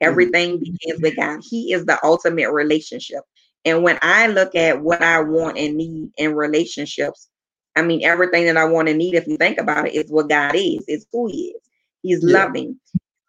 Everything 0.00 0.58
begins 0.58 1.00
with 1.00 1.16
God. 1.16 1.40
He 1.48 1.72
is 1.72 1.84
the 1.86 1.98
ultimate 2.04 2.50
relationship. 2.50 3.22
And 3.64 3.82
when 3.82 3.98
I 4.02 4.26
look 4.26 4.54
at 4.54 4.80
what 4.80 5.02
I 5.02 5.20
want 5.20 5.56
and 5.56 5.76
need 5.76 6.10
in 6.18 6.34
relationships, 6.34 7.28
I 7.76 7.82
mean, 7.82 8.04
everything 8.04 8.44
that 8.46 8.56
I 8.56 8.64
want 8.64 8.88
and 8.88 8.98
need, 8.98 9.14
if 9.14 9.26
you 9.26 9.36
think 9.36 9.58
about 9.58 9.88
it, 9.88 9.94
is 9.94 10.10
what 10.10 10.28
God 10.28 10.54
is. 10.54 10.84
It's 10.86 11.06
who 11.12 11.26
He 11.26 11.54
is. 11.56 11.62
He's 12.02 12.20
yeah. 12.22 12.44
loving, 12.44 12.78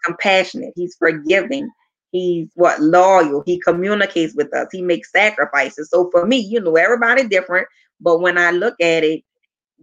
compassionate, 0.04 0.74
He's 0.76 0.96
forgiving, 0.98 1.70
He's 2.12 2.50
what 2.56 2.80
loyal. 2.80 3.44
He 3.46 3.60
communicates 3.60 4.36
with 4.36 4.54
us. 4.54 4.68
He 4.72 4.82
makes 4.82 5.12
sacrifices. 5.12 5.90
So 5.90 6.10
for 6.12 6.26
me, 6.26 6.38
you 6.38 6.62
know, 6.62 6.76
everybody 6.78 7.28
different, 7.28 7.68
but 8.00 8.22
when 8.22 8.38
I 8.38 8.52
look 8.52 8.76
at 8.80 9.04
it, 9.04 9.24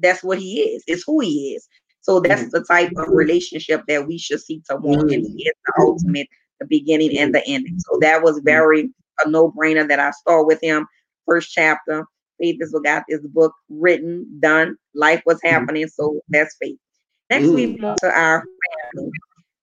that's 0.01 0.23
what 0.23 0.39
he 0.39 0.61
is. 0.61 0.83
It's 0.87 1.05
who 1.07 1.21
he 1.21 1.55
is. 1.55 1.69
So 2.01 2.21
that's 2.21 2.43
mm-hmm. 2.43 2.51
the 2.51 2.65
type 2.65 2.93
of 2.97 3.09
relationship 3.09 3.83
that 3.87 4.07
we 4.07 4.17
should 4.19 4.41
seek 4.41 4.65
to 4.65 4.77
want. 4.77 5.11
Mm-hmm. 5.11 5.13
And 5.13 5.27
he 5.27 5.45
is 5.45 5.53
the 5.67 5.73
ultimate, 5.83 6.29
the 6.59 6.67
beginning 6.67 7.19
and 7.19 7.35
the 7.35 7.47
ending. 7.47 7.79
So 7.81 7.99
that 8.01 8.23
was 8.23 8.41
very 8.45 8.91
a 9.25 9.29
no-brainer 9.29 9.87
that 9.89 10.01
I 10.01 10.11
start 10.13 10.47
with 10.47 10.61
him. 10.63 10.87
First 11.27 11.53
chapter, 11.53 12.07
faith 12.43 12.57
is 12.61 12.73
what 12.73 12.85
got 12.85 13.05
this 13.09 13.21
book 13.29 13.55
written, 13.69 14.27
done. 14.41 14.77
Life 14.95 15.23
was 15.25 15.37
mm-hmm. 15.37 15.55
happening. 15.55 15.89
So 15.89 16.21
that's 16.29 16.57
faith. 16.61 16.79
Next, 17.31 17.49
we 17.49 17.67
mm. 17.67 17.81
move 17.81 17.97
to 18.03 18.11
our 18.11 18.45
family 18.95 19.11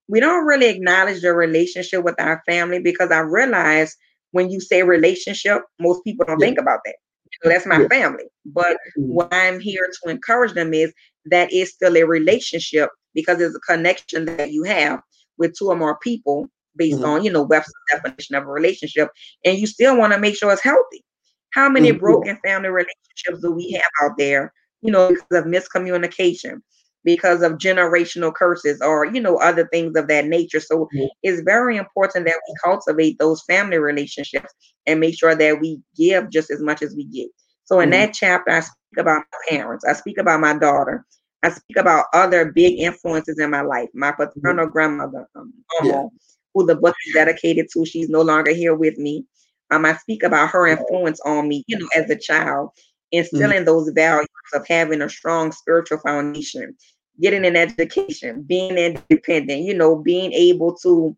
we 0.09 0.19
don't 0.19 0.45
really 0.45 0.67
acknowledge 0.67 1.21
the 1.21 1.33
relationship 1.33 2.03
with 2.03 2.19
our 2.19 2.41
family 2.47 2.79
because 2.79 3.11
I 3.11 3.19
realize 3.19 3.95
when 4.31 4.49
you 4.49 4.59
say 4.59 4.83
relationship, 4.83 5.61
most 5.79 6.03
people 6.03 6.25
don't 6.25 6.39
yeah. 6.39 6.47
think 6.47 6.59
about 6.59 6.79
that. 6.83 6.95
So 7.43 7.49
that's 7.49 7.67
my 7.67 7.81
yeah. 7.81 7.87
family. 7.87 8.25
But 8.45 8.73
mm-hmm. 8.97 9.13
what 9.13 9.29
I'm 9.31 9.59
here 9.59 9.87
to 9.87 10.09
encourage 10.09 10.53
them 10.53 10.73
is 10.73 10.91
that 11.25 11.53
it's 11.53 11.71
still 11.71 11.95
a 11.95 12.03
relationship 12.03 12.89
because 13.13 13.39
it's 13.39 13.55
a 13.55 13.71
connection 13.71 14.25
that 14.25 14.51
you 14.51 14.63
have 14.63 14.99
with 15.37 15.55
two 15.57 15.67
or 15.67 15.75
more 15.75 15.97
people 15.99 16.47
based 16.75 16.97
mm-hmm. 16.97 17.05
on, 17.05 17.23
you 17.23 17.31
know, 17.31 17.43
Webster's 17.43 17.73
definition 17.91 18.35
of 18.35 18.43
a 18.43 18.47
relationship. 18.47 19.09
And 19.45 19.59
you 19.59 19.67
still 19.67 19.95
want 19.95 20.13
to 20.13 20.19
make 20.19 20.35
sure 20.35 20.51
it's 20.51 20.63
healthy. 20.63 21.03
How 21.51 21.69
many 21.69 21.89
mm-hmm. 21.89 21.99
broken 21.99 22.38
family 22.43 22.69
relationships 22.69 23.41
do 23.41 23.51
we 23.51 23.71
have 23.71 23.91
out 24.03 24.17
there, 24.17 24.53
you 24.81 24.91
know, 24.91 25.09
because 25.09 25.43
of 25.43 25.45
miscommunication? 25.45 26.62
because 27.03 27.41
of 27.41 27.53
generational 27.53 28.33
curses 28.33 28.81
or 28.81 29.05
you 29.05 29.21
know 29.21 29.38
other 29.38 29.67
things 29.67 29.95
of 29.95 30.07
that 30.07 30.25
nature 30.25 30.59
so 30.59 30.85
mm-hmm. 30.85 31.05
it's 31.23 31.41
very 31.41 31.77
important 31.77 32.25
that 32.25 32.39
we 32.47 32.53
cultivate 32.63 33.17
those 33.19 33.41
family 33.43 33.77
relationships 33.77 34.53
and 34.85 34.99
make 34.99 35.17
sure 35.17 35.35
that 35.35 35.59
we 35.59 35.79
give 35.95 36.29
just 36.29 36.51
as 36.51 36.62
much 36.62 36.81
as 36.81 36.95
we 36.95 37.05
get 37.05 37.27
so 37.63 37.79
in 37.79 37.89
mm-hmm. 37.89 38.01
that 38.01 38.13
chapter 38.13 38.51
i 38.51 38.59
speak 38.59 38.97
about 38.97 39.23
my 39.31 39.38
parents 39.49 39.85
i 39.85 39.93
speak 39.93 40.17
about 40.17 40.41
my 40.41 40.57
daughter 40.57 41.05
i 41.43 41.49
speak 41.49 41.77
about 41.77 42.05
other 42.13 42.51
big 42.51 42.79
influences 42.79 43.39
in 43.39 43.49
my 43.49 43.62
life 43.62 43.89
my 43.93 44.12
paternal 44.12 44.65
mm-hmm. 44.65 44.71
grandmother 44.71 45.27
um, 45.35 45.53
yeah. 45.83 46.05
who 46.53 46.65
the 46.65 46.75
book 46.75 46.95
is 47.07 47.13
dedicated 47.13 47.67
to 47.71 47.85
she's 47.85 48.09
no 48.09 48.21
longer 48.21 48.53
here 48.53 48.75
with 48.75 48.97
me 48.97 49.25
um, 49.71 49.86
i 49.86 49.95
speak 49.95 50.23
about 50.23 50.49
her 50.49 50.67
influence 50.67 51.19
on 51.21 51.47
me 51.47 51.63
you 51.67 51.77
know 51.77 51.88
as 51.95 52.10
a 52.10 52.15
child 52.15 52.71
Mm-hmm. 53.13 53.19
instilling 53.19 53.58
mm-hmm. 53.58 53.65
those 53.65 53.89
values 53.89 54.27
of 54.53 54.67
having 54.67 55.01
a 55.01 55.10
strong 55.10 55.51
spiritual 55.51 55.97
foundation, 55.99 56.75
getting 57.19 57.45
an 57.45 57.55
education, 57.55 58.43
being 58.43 58.77
independent, 58.77 59.63
you 59.63 59.73
know, 59.73 59.95
being 59.95 60.32
able 60.34 60.75
to 60.84 61.15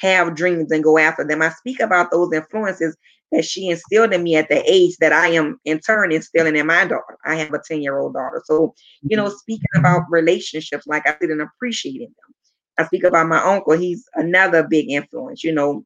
have 0.00 0.34
dreams 0.34 0.72
and 0.72 0.82
go 0.82 0.98
after 0.98 1.24
them. 1.24 1.42
I 1.42 1.50
speak 1.50 1.80
about 1.80 2.10
those 2.10 2.32
influences 2.32 2.96
that 3.30 3.44
she 3.44 3.68
instilled 3.68 4.14
in 4.14 4.22
me 4.22 4.36
at 4.36 4.48
the 4.48 4.62
age 4.70 4.96
that 5.00 5.12
I 5.12 5.28
am 5.28 5.58
in 5.64 5.80
turn 5.80 6.12
instilling 6.12 6.56
in 6.56 6.66
my 6.66 6.84
daughter. 6.86 7.18
I 7.24 7.34
have 7.36 7.52
a 7.52 7.60
10 7.64 7.82
year 7.82 7.98
old 7.98 8.14
daughter. 8.14 8.42
So, 8.46 8.74
you 9.02 9.16
know, 9.16 9.26
mm-hmm. 9.26 9.36
speaking 9.36 9.64
about 9.76 10.02
relationships, 10.08 10.86
like 10.86 11.06
I 11.06 11.16
said, 11.20 11.30
and 11.30 11.42
appreciating 11.42 12.08
them. 12.08 12.34
I 12.78 12.86
speak 12.86 13.04
about 13.04 13.28
my 13.28 13.42
uncle. 13.42 13.76
He's 13.76 14.04
another 14.14 14.66
big 14.66 14.90
influence, 14.90 15.44
you 15.44 15.52
know, 15.52 15.84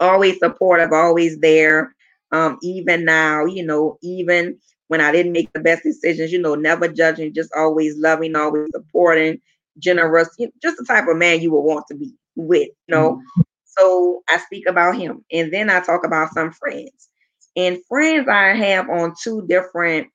always 0.00 0.38
supportive, 0.38 0.92
always 0.92 1.38
there. 1.38 1.94
Um, 2.32 2.58
even 2.62 3.04
now, 3.04 3.44
you 3.44 3.64
know, 3.64 3.98
even 4.02 4.58
when 4.88 5.00
I 5.00 5.12
didn't 5.12 5.32
make 5.32 5.52
the 5.52 5.60
best 5.60 5.82
decisions, 5.84 6.32
you 6.32 6.40
know, 6.40 6.54
never 6.54 6.88
judging, 6.88 7.32
just 7.32 7.50
always 7.56 7.96
loving, 7.96 8.36
always 8.36 8.68
supporting, 8.72 9.40
generous, 9.78 10.28
you 10.38 10.46
know, 10.46 10.52
just 10.62 10.78
the 10.78 10.84
type 10.84 11.08
of 11.08 11.16
man 11.16 11.40
you 11.40 11.50
would 11.52 11.60
want 11.60 11.86
to 11.88 11.94
be 11.94 12.12
with, 12.36 12.68
you 12.68 12.94
know. 12.94 13.16
Mm-hmm. 13.16 13.42
So 13.78 14.22
I 14.28 14.38
speak 14.38 14.66
about 14.68 14.96
him. 14.96 15.24
And 15.32 15.52
then 15.52 15.70
I 15.70 15.80
talk 15.80 16.04
about 16.04 16.32
some 16.32 16.52
friends. 16.52 17.08
And 17.56 17.78
friends 17.88 18.28
I 18.28 18.54
have 18.54 18.88
on 18.90 19.14
two 19.22 19.46
different 19.46 20.08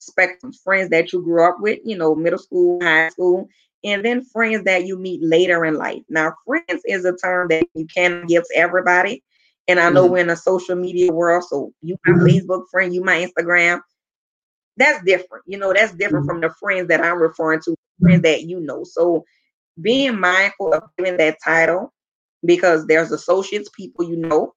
spectrums 0.00 0.56
friends 0.64 0.90
that 0.90 1.12
you 1.12 1.22
grew 1.22 1.46
up 1.46 1.56
with, 1.60 1.78
you 1.84 1.96
know, 1.96 2.14
middle 2.14 2.38
school, 2.38 2.80
high 2.82 3.10
school, 3.10 3.48
and 3.84 4.04
then 4.04 4.24
friends 4.24 4.64
that 4.64 4.86
you 4.86 4.98
meet 4.98 5.22
later 5.22 5.64
in 5.64 5.74
life. 5.74 6.02
Now, 6.08 6.34
friends 6.46 6.82
is 6.84 7.04
a 7.04 7.16
term 7.16 7.48
that 7.48 7.66
you 7.74 7.86
can 7.86 8.26
give 8.26 8.44
to 8.44 8.56
everybody. 8.56 9.22
And 9.68 9.78
I 9.78 9.90
know 9.90 10.04
mm-hmm. 10.04 10.12
we're 10.12 10.18
in 10.20 10.30
a 10.30 10.36
social 10.36 10.74
media 10.74 11.12
world, 11.12 11.44
so 11.44 11.72
you 11.80 11.96
my 12.04 12.14
mm-hmm. 12.14 12.26
Facebook 12.26 12.64
friend, 12.70 12.92
you 12.92 13.02
my 13.02 13.26
Instagram 13.26 13.80
that's 14.80 15.04
different. 15.04 15.44
You 15.46 15.58
know, 15.58 15.72
that's 15.72 15.92
different 15.92 16.26
mm-hmm. 16.26 16.40
from 16.40 16.40
the 16.40 16.54
friends 16.58 16.88
that 16.88 17.04
I'm 17.04 17.18
referring 17.20 17.60
to, 17.62 17.76
friends 18.00 18.22
that 18.22 18.44
you 18.44 18.60
know. 18.60 18.82
So 18.84 19.24
being 19.80 20.18
mindful 20.18 20.72
of 20.72 20.84
giving 20.96 21.18
that 21.18 21.38
title 21.44 21.92
because 22.44 22.86
there's 22.86 23.12
associates, 23.12 23.70
people 23.76 24.08
you 24.08 24.16
know, 24.16 24.54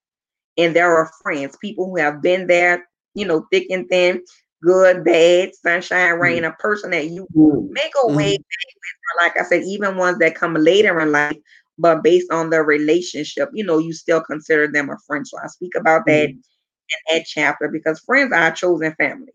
and 0.58 0.76
there 0.76 0.96
are 0.96 1.12
friends, 1.22 1.58
people 1.62 1.88
who 1.88 1.98
have 1.98 2.22
been 2.22 2.48
there, 2.48 2.88
you 3.16 3.26
know, 3.26 3.46
thick 3.52 3.68
and 3.70 3.88
thin, 3.90 4.24
good, 4.64 5.04
bad, 5.04 5.54
sunshine, 5.56 6.14
rain, 6.14 6.44
mm-hmm. 6.44 6.52
a 6.52 6.56
person 6.56 6.92
that 6.92 7.08
you 7.08 7.28
mm-hmm. 7.36 7.74
make 7.74 7.92
a 8.04 8.08
way 8.08 8.38
mm-hmm. 8.38 9.24
like 9.24 9.40
I 9.40 9.44
said, 9.44 9.64
even 9.64 9.98
ones 9.98 10.20
that 10.20 10.36
come 10.36 10.56
later 10.56 11.00
in 11.00 11.12
life, 11.12 11.38
but 11.78 12.04
based 12.04 12.32
on 12.32 12.50
the 12.50 12.62
relationship, 12.62 13.50
you 13.54 13.64
know, 13.64 13.78
you 13.78 13.94
still 13.94 14.22
consider 14.22 14.68
them 14.68 14.90
a 14.90 14.98
friend. 15.06 15.28
So 15.28 15.38
I 15.44 15.48
speak 15.48 15.74
about 15.76 16.06
that 16.08 16.30
in 16.30 16.42
that 17.10 17.26
chapter 17.26 17.68
because 17.68 18.00
friends 18.00 18.32
are 18.34 18.52
chosen 18.52 18.94
family. 18.96 19.34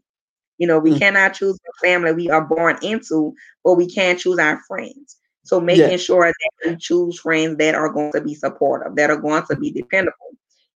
You 0.59 0.67
know, 0.67 0.79
we 0.81 0.99
cannot 0.99 1.35
choose 1.35 1.57
the 1.57 1.89
family 1.89 2.13
we 2.13 2.31
are 2.31 2.45
born 2.45 2.79
into, 2.83 3.33
but 3.65 3.75
we 3.75 3.89
can 3.89 4.19
choose 4.19 4.39
our 4.39 4.61
friends. 4.67 5.17
So 5.45 5.61
making 5.61 5.93
yeah. 5.93 5.97
sure 5.97 6.27
that 6.27 6.71
we 6.71 6.77
choose 6.77 7.21
friends 7.21 7.57
that 7.59 7.75
are 7.75 7.89
going 7.89 8.13
to 8.13 8.21
be 8.21 8.35
supportive, 8.35 8.97
that 8.97 9.11
are 9.11 9.17
going 9.17 9.45
to 9.49 9.57
be 9.57 9.71
dependable, 9.71 10.17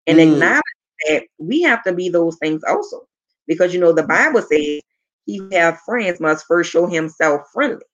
and 0.06 0.18
mm. 0.18 0.32
acknowledge 0.32 0.62
that 1.08 1.24
we 1.38 1.62
have 1.62 1.82
to 1.84 1.92
be 1.92 2.08
those 2.08 2.36
things 2.36 2.62
also. 2.66 3.06
Because 3.46 3.74
you 3.74 3.80
know 3.80 3.92
the 3.92 4.02
Bible 4.02 4.42
says 4.42 4.80
he 5.26 5.36
who 5.36 5.50
have 5.50 5.80
friends 5.80 6.20
must 6.20 6.46
first 6.46 6.70
show 6.70 6.86
himself 6.86 7.42
friendly. 7.52 7.84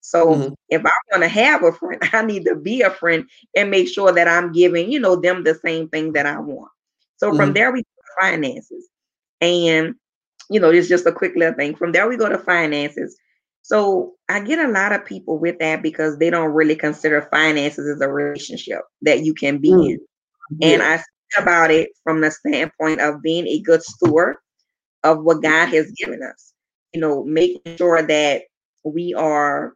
So 0.00 0.26
mm-hmm. 0.26 0.54
if 0.68 0.86
I 0.86 0.92
want 1.10 1.24
to 1.24 1.28
have 1.28 1.64
a 1.64 1.72
friend, 1.72 2.00
I 2.12 2.24
need 2.24 2.44
to 2.44 2.54
be 2.54 2.82
a 2.82 2.90
friend 2.90 3.28
and 3.56 3.70
make 3.70 3.88
sure 3.88 4.12
that 4.12 4.28
I'm 4.28 4.52
giving, 4.52 4.90
you 4.90 5.00
know, 5.00 5.16
them 5.16 5.42
the 5.42 5.54
same 5.54 5.88
thing 5.88 6.12
that 6.12 6.26
I 6.26 6.38
want. 6.38 6.70
So 7.16 7.28
mm-hmm. 7.28 7.36
from 7.36 7.52
there 7.54 7.72
we 7.72 7.82
go 7.82 7.82
to 7.82 8.30
finances. 8.30 8.88
And 9.40 9.94
you 10.48 10.60
know, 10.60 10.70
it's 10.70 10.88
just 10.88 11.06
a 11.06 11.12
quick 11.12 11.34
little 11.34 11.54
thing. 11.54 11.74
From 11.74 11.92
there 11.92 12.08
we 12.08 12.16
go 12.16 12.28
to 12.28 12.38
finances. 12.38 13.16
So 13.62 14.14
I 14.28 14.40
get 14.40 14.64
a 14.64 14.70
lot 14.70 14.92
of 14.92 15.04
people 15.04 15.38
with 15.38 15.58
that 15.58 15.82
because 15.82 16.18
they 16.18 16.30
don't 16.30 16.52
really 16.52 16.76
consider 16.76 17.28
finances 17.32 17.88
as 17.88 18.00
a 18.00 18.08
relationship 18.08 18.82
that 19.02 19.24
you 19.24 19.34
can 19.34 19.58
be 19.58 19.70
mm. 19.70 19.90
in. 19.90 19.98
Yeah. 20.58 20.68
And 20.68 20.82
I 20.82 20.96
think 20.98 21.06
about 21.42 21.72
it 21.72 21.90
from 22.04 22.20
the 22.20 22.30
standpoint 22.30 23.00
of 23.00 23.22
being 23.22 23.48
a 23.48 23.60
good 23.60 23.82
steward 23.82 24.36
of 25.04 25.22
what 25.22 25.42
God 25.42 25.68
has 25.68 25.90
given 25.92 26.22
us. 26.22 26.52
You 26.92 27.00
know, 27.00 27.24
making 27.24 27.76
sure 27.76 28.02
that 28.02 28.42
we 28.84 29.14
are, 29.14 29.74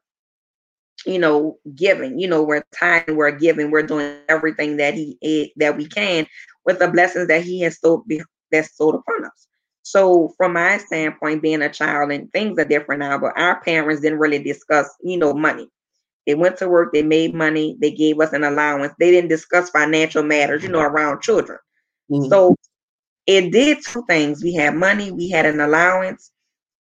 you 1.05 1.19
know, 1.19 1.59
giving. 1.75 2.19
You 2.19 2.29
know, 2.29 2.43
we're 2.43 2.65
time, 2.75 3.05
we're 3.09 3.31
giving, 3.33 3.71
we're 3.71 3.83
doing 3.83 4.17
everything 4.29 4.77
that 4.79 4.95
He 4.95 5.53
that 5.57 5.77
we 5.77 5.87
can 5.87 6.27
with 6.65 6.79
the 6.79 6.89
blessings 6.89 7.29
that 7.29 7.43
He 7.43 7.61
has 7.61 7.77
stowed 7.77 8.03
that's 8.51 8.75
stowed 8.75 8.95
upon 8.95 9.25
us. 9.25 9.49
So, 9.83 10.33
from 10.37 10.53
my 10.53 10.79
standpoint, 10.79 11.43
being 11.43 11.63
a 11.63 11.73
child 11.73 12.13
and 12.13 12.31
things 12.33 12.59
are 12.59 12.65
different 12.65 13.01
now, 13.01 13.19
but 13.19 13.37
our 13.37 13.61
parents 13.63 14.03
didn't 14.03 14.19
really 14.19 14.43
discuss, 14.43 14.89
you 15.03 15.17
know, 15.17 15.33
money. 15.33 15.69
They 16.27 16.35
went 16.35 16.59
to 16.59 16.69
work, 16.69 16.93
they 16.93 17.03
made 17.03 17.35
money, 17.35 17.77
they 17.81 17.91
gave 17.91 18.21
us 18.21 18.33
an 18.33 18.45
allowance. 18.45 18.93
They 18.99 19.11
didn't 19.11 19.31
discuss 19.31 19.71
financial 19.71 20.23
matters, 20.23 20.63
you 20.63 20.69
know, 20.69 20.81
around 20.81 21.23
children. 21.23 21.59
Mm-hmm. 22.11 22.29
So, 22.29 22.55
it 23.27 23.51
did 23.53 23.79
two 23.85 24.05
things. 24.09 24.43
We 24.43 24.55
had 24.55 24.75
money, 24.75 25.11
we 25.11 25.29
had 25.29 25.47
an 25.47 25.61
allowance, 25.61 26.33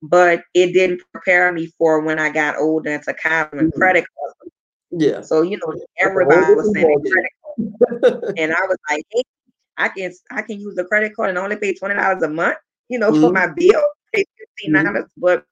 but 0.02 0.42
it 0.54 0.72
didn't 0.72 1.02
prepare 1.12 1.52
me 1.52 1.66
for 1.78 2.00
when 2.00 2.18
I 2.18 2.30
got 2.30 2.56
older 2.56 2.90
into 2.90 3.14
college 3.14 3.48
and 3.52 3.70
mm-hmm. 3.70 3.78
credit 3.78 4.04
cards. 4.16 4.54
Yeah. 4.90 5.20
So, 5.20 5.42
you 5.42 5.58
know, 5.58 5.74
everybody 5.98 6.54
was 6.54 6.72
saying 6.74 7.02
credit 7.02 8.12
card. 8.12 8.34
and 8.38 8.52
I 8.52 8.60
was 8.66 8.78
like, 8.90 9.04
hey, 9.10 9.22
I 9.76 9.88
can 9.88 10.12
I 10.30 10.42
can 10.42 10.60
use 10.60 10.74
the 10.74 10.84
credit 10.84 11.14
card 11.14 11.30
and 11.30 11.38
only 11.38 11.56
pay 11.56 11.74
twenty 11.74 11.94
dollars 11.94 12.22
a 12.22 12.28
month 12.28 12.56
you 12.90 12.98
know, 12.98 13.10
mm-hmm. 13.10 13.22
for 13.22 13.32
my 13.32 13.46
bill, 13.46 13.82
pay 14.12 14.24
fifteen 14.36 14.74
mm-hmm. 14.74 14.84
dollars. 14.84 15.04
Mm-hmm. 15.04 15.20
But 15.22 15.44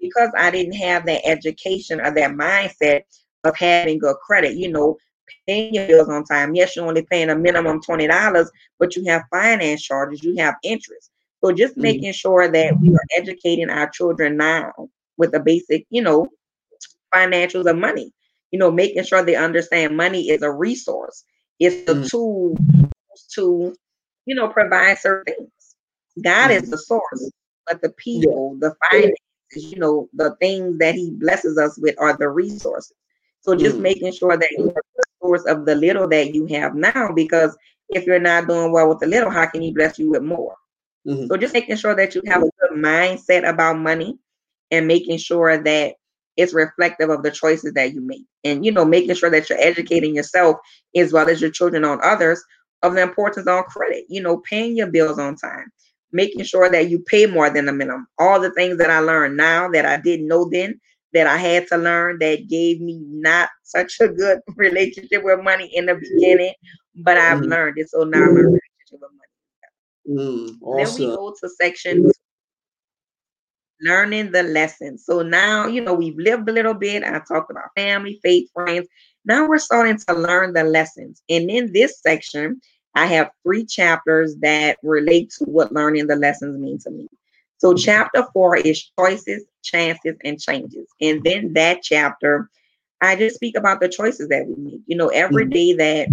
because 0.00 0.30
I 0.38 0.52
didn't 0.52 0.74
have 0.74 1.06
that 1.06 1.26
education 1.26 2.00
or 2.00 2.14
that 2.14 2.30
mindset 2.32 3.02
of 3.42 3.56
having 3.56 3.98
good 3.98 4.16
credit, 4.24 4.54
you 4.54 4.70
know, 4.70 4.96
paying 5.46 5.74
your 5.74 5.86
bills 5.86 6.08
on 6.08 6.24
time. 6.24 6.54
Yes, 6.54 6.76
you're 6.76 6.86
only 6.86 7.06
paying 7.10 7.30
a 7.30 7.36
minimum 7.36 7.80
twenty 7.82 8.06
dollars, 8.06 8.50
but 8.78 8.96
you 8.96 9.04
have 9.06 9.22
finance 9.30 9.82
charges, 9.82 10.22
you 10.22 10.36
have 10.36 10.54
interest. 10.62 11.10
So 11.42 11.52
just 11.52 11.74
mm-hmm. 11.74 11.82
making 11.82 12.12
sure 12.12 12.50
that 12.50 12.80
we 12.80 12.94
are 12.94 13.06
educating 13.16 13.70
our 13.70 13.88
children 13.90 14.36
now 14.36 14.72
with 15.16 15.32
the 15.32 15.40
basic, 15.40 15.86
you 15.90 16.02
know, 16.02 16.28
financials 17.14 17.68
of 17.68 17.76
money. 17.76 18.12
You 18.50 18.58
know, 18.58 18.70
making 18.70 19.04
sure 19.04 19.24
they 19.24 19.36
understand 19.36 19.96
money 19.96 20.28
is 20.28 20.42
a 20.42 20.50
resource. 20.50 21.24
It's 21.58 21.90
a 21.90 21.94
mm-hmm. 21.94 22.06
tool 22.06 22.56
to, 23.34 23.74
you 24.26 24.34
know, 24.34 24.48
provide 24.48 24.98
certain 24.98 25.34
things. 25.34 25.76
God 26.22 26.50
is 26.50 26.62
mm-hmm. 26.62 26.70
the 26.72 26.78
source, 26.78 27.30
but 27.66 27.80
the 27.80 27.90
people, 27.90 28.56
the 28.60 28.74
finances, 28.90 29.16
you 29.54 29.78
know, 29.78 30.08
the 30.12 30.36
things 30.40 30.78
that 30.78 30.94
He 30.94 31.10
blesses 31.10 31.56
us 31.58 31.78
with 31.78 31.94
are 31.98 32.16
the 32.16 32.28
resources. 32.28 32.92
So 33.40 33.56
just 33.56 33.76
mm 33.76 33.80
making 33.80 34.12
sure 34.12 34.36
that 34.36 34.50
you're 34.56 34.68
the 34.68 34.82
source 35.32 35.44
of 35.46 35.66
the 35.66 35.74
little 35.74 36.08
that 36.08 36.34
you 36.34 36.46
have 36.46 36.74
now, 36.74 37.12
because 37.12 37.56
if 37.88 38.06
you're 38.06 38.18
not 38.18 38.48
doing 38.48 38.72
well 38.72 38.88
with 38.88 39.00
the 39.00 39.06
little, 39.06 39.30
how 39.30 39.46
can 39.46 39.62
He 39.62 39.72
bless 39.72 39.98
you 39.98 40.10
with 40.10 40.22
more? 40.22 40.56
Mm-hmm. 41.06 41.26
So 41.26 41.36
just 41.36 41.54
making 41.54 41.76
sure 41.76 41.94
that 41.94 42.14
you 42.14 42.22
have 42.26 42.42
a 42.42 42.50
good 42.60 42.78
mindset 42.78 43.48
about 43.48 43.78
money 43.78 44.18
and 44.70 44.86
making 44.86 45.18
sure 45.18 45.62
that 45.62 45.94
it's 46.36 46.54
reflective 46.54 47.10
of 47.10 47.22
the 47.22 47.30
choices 47.30 47.72
that 47.74 47.92
you 47.92 48.00
make. 48.00 48.24
And 48.44 48.64
you 48.64 48.72
know, 48.72 48.84
making 48.84 49.14
sure 49.14 49.30
that 49.30 49.48
you're 49.48 49.60
educating 49.60 50.14
yourself 50.14 50.56
as 50.96 51.12
well 51.12 51.28
as 51.28 51.40
your 51.40 51.50
children 51.50 51.84
on 51.84 52.00
others 52.02 52.42
of 52.82 52.94
the 52.94 53.02
importance 53.02 53.46
on 53.46 53.64
credit, 53.64 54.04
you 54.08 54.22
know, 54.22 54.38
paying 54.38 54.76
your 54.76 54.90
bills 54.90 55.18
on 55.18 55.36
time, 55.36 55.70
making 56.12 56.44
sure 56.44 56.70
that 56.70 56.88
you 56.88 57.00
pay 57.00 57.26
more 57.26 57.50
than 57.50 57.66
the 57.66 57.72
minimum. 57.72 58.06
All 58.18 58.40
the 58.40 58.50
things 58.52 58.78
that 58.78 58.90
I 58.90 59.00
learned 59.00 59.36
now 59.36 59.68
that 59.70 59.86
I 59.86 59.98
didn't 59.98 60.26
know 60.26 60.48
then, 60.50 60.80
that 61.12 61.26
I 61.26 61.36
had 61.36 61.66
to 61.68 61.76
learn 61.76 62.18
that 62.20 62.48
gave 62.48 62.80
me 62.80 63.00
not 63.06 63.50
such 63.62 64.00
a 64.00 64.08
good 64.08 64.40
relationship 64.56 65.22
with 65.22 65.42
money 65.42 65.70
in 65.74 65.86
the 65.86 65.94
beginning, 65.94 66.54
but 66.96 67.18
I've 67.18 67.40
mm. 67.40 67.48
learned 67.48 67.78
it. 67.78 67.90
So 67.90 68.04
now 68.04 68.20
my 68.20 68.26
relationship 68.26 68.60
with 68.92 69.00
money. 70.06 70.28
Mm, 70.28 70.62
awesome. 70.62 71.00
Then 71.00 71.10
we 71.10 71.16
go 71.16 71.34
to 71.40 71.48
section 71.48 72.10
learning 73.82 74.30
the 74.30 74.44
lessons. 74.44 75.04
So 75.04 75.22
now, 75.22 75.66
you 75.66 75.80
know, 75.80 75.92
we've 75.92 76.16
lived 76.16 76.48
a 76.48 76.52
little 76.52 76.74
bit. 76.74 77.02
I 77.02 77.20
talked 77.26 77.50
about 77.50 77.70
family, 77.76 78.20
faith, 78.22 78.48
friends. 78.54 78.86
Now 79.24 79.46
we're 79.46 79.58
starting 79.58 79.98
to 80.08 80.14
learn 80.14 80.52
the 80.52 80.64
lessons. 80.64 81.22
And 81.28 81.50
in 81.50 81.72
this 81.72 82.00
section, 82.00 82.60
I 82.94 83.06
have 83.06 83.30
three 83.42 83.64
chapters 83.64 84.36
that 84.40 84.78
relate 84.82 85.32
to 85.38 85.44
what 85.44 85.72
learning 85.72 86.06
the 86.06 86.16
lessons 86.16 86.58
mean 86.58 86.78
to 86.80 86.90
me. 86.90 87.08
So, 87.62 87.74
chapter 87.74 88.26
four 88.32 88.56
is 88.56 88.90
choices, 88.98 89.44
chances, 89.62 90.16
and 90.24 90.40
changes. 90.40 90.88
And 91.00 91.22
then 91.22 91.52
that 91.52 91.84
chapter, 91.84 92.50
I 93.00 93.14
just 93.14 93.36
speak 93.36 93.56
about 93.56 93.80
the 93.80 93.88
choices 93.88 94.26
that 94.30 94.48
we 94.48 94.56
make. 94.56 94.80
You 94.86 94.96
know, 94.96 95.06
every 95.10 95.46
mm-hmm. 95.46 95.78
that 95.78 96.08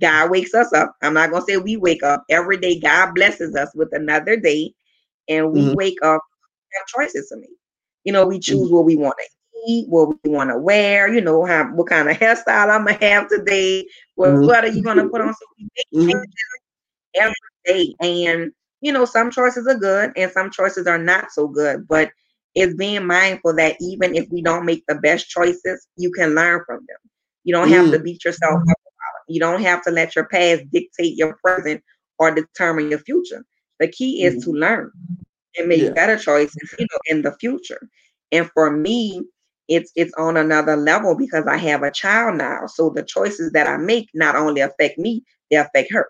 God 0.00 0.30
wakes 0.30 0.54
us 0.54 0.72
up, 0.72 0.96
I'm 1.02 1.12
not 1.12 1.28
going 1.28 1.42
to 1.42 1.46
say 1.46 1.58
we 1.58 1.76
wake 1.76 2.02
up, 2.02 2.24
every 2.30 2.56
day 2.56 2.80
God 2.80 3.14
blesses 3.14 3.54
us 3.54 3.70
with 3.74 3.90
another 3.92 4.36
day, 4.36 4.72
and 5.28 5.52
we 5.52 5.60
mm-hmm. 5.60 5.74
wake 5.74 5.98
up, 6.02 6.22
have 6.72 6.86
choices 6.86 7.28
to 7.28 7.36
make. 7.36 7.50
You 8.04 8.14
know, 8.14 8.26
we 8.26 8.38
choose 8.38 8.68
mm-hmm. 8.68 8.76
what 8.76 8.86
we 8.86 8.96
want 8.96 9.16
to 9.18 9.70
eat, 9.70 9.90
what 9.90 10.16
we 10.24 10.30
want 10.30 10.48
to 10.48 10.56
wear, 10.56 11.12
you 11.12 11.20
know, 11.20 11.44
how 11.44 11.64
what 11.64 11.88
kind 11.88 12.08
of 12.08 12.16
hairstyle 12.16 12.70
I'm 12.70 12.86
gonna 12.86 12.96
have 13.04 13.28
today, 13.28 13.84
what 14.14 14.30
mm-hmm. 14.30 14.44
sweater 14.44 14.68
you 14.68 14.82
gonna 14.82 15.06
put 15.06 15.20
on. 15.20 15.34
So 15.34 15.46
we 15.58 15.68
make 15.76 16.08
mm-hmm. 16.08 17.20
every 17.20 17.34
day. 17.66 17.94
And 18.00 18.52
you 18.80 18.92
know, 18.92 19.04
some 19.04 19.30
choices 19.30 19.66
are 19.66 19.78
good 19.78 20.12
and 20.16 20.30
some 20.30 20.50
choices 20.50 20.86
are 20.86 20.98
not 20.98 21.30
so 21.32 21.48
good. 21.48 21.86
But 21.88 22.10
it's 22.54 22.74
being 22.74 23.06
mindful 23.06 23.54
that 23.56 23.76
even 23.80 24.14
if 24.14 24.26
we 24.30 24.42
don't 24.42 24.64
make 24.64 24.84
the 24.86 24.96
best 24.96 25.28
choices, 25.28 25.86
you 25.96 26.10
can 26.10 26.34
learn 26.34 26.62
from 26.66 26.78
them. 26.88 26.98
You 27.44 27.54
don't 27.54 27.68
have 27.70 27.90
to 27.92 27.98
mm. 27.98 28.04
beat 28.04 28.24
yourself 28.24 28.60
up 28.68 28.76
You 29.28 29.40
don't 29.40 29.62
have 29.62 29.82
to 29.84 29.90
let 29.90 30.16
your 30.16 30.26
past 30.26 30.64
dictate 30.72 31.16
your 31.16 31.38
present 31.44 31.82
or 32.18 32.34
determine 32.34 32.90
your 32.90 32.98
future. 32.98 33.44
The 33.78 33.88
key 33.88 34.24
is 34.24 34.34
mm-hmm. 34.34 34.52
to 34.52 34.58
learn 34.58 34.90
and 35.56 35.68
make 35.68 35.82
yeah. 35.82 35.90
better 35.90 36.18
choices, 36.18 36.74
you 36.78 36.86
know, 36.90 36.98
in 37.06 37.22
the 37.22 37.36
future. 37.38 37.80
And 38.32 38.50
for 38.52 38.70
me, 38.70 39.22
it's 39.68 39.92
it's 39.94 40.12
on 40.14 40.36
another 40.36 40.76
level 40.76 41.14
because 41.14 41.46
I 41.46 41.56
have 41.58 41.82
a 41.82 41.90
child 41.90 42.36
now. 42.36 42.66
So 42.66 42.90
the 42.90 43.02
choices 43.02 43.52
that 43.52 43.66
I 43.66 43.76
make 43.76 44.08
not 44.14 44.34
only 44.34 44.62
affect 44.62 44.98
me, 44.98 45.22
they 45.50 45.56
affect 45.56 45.92
her. 45.92 46.08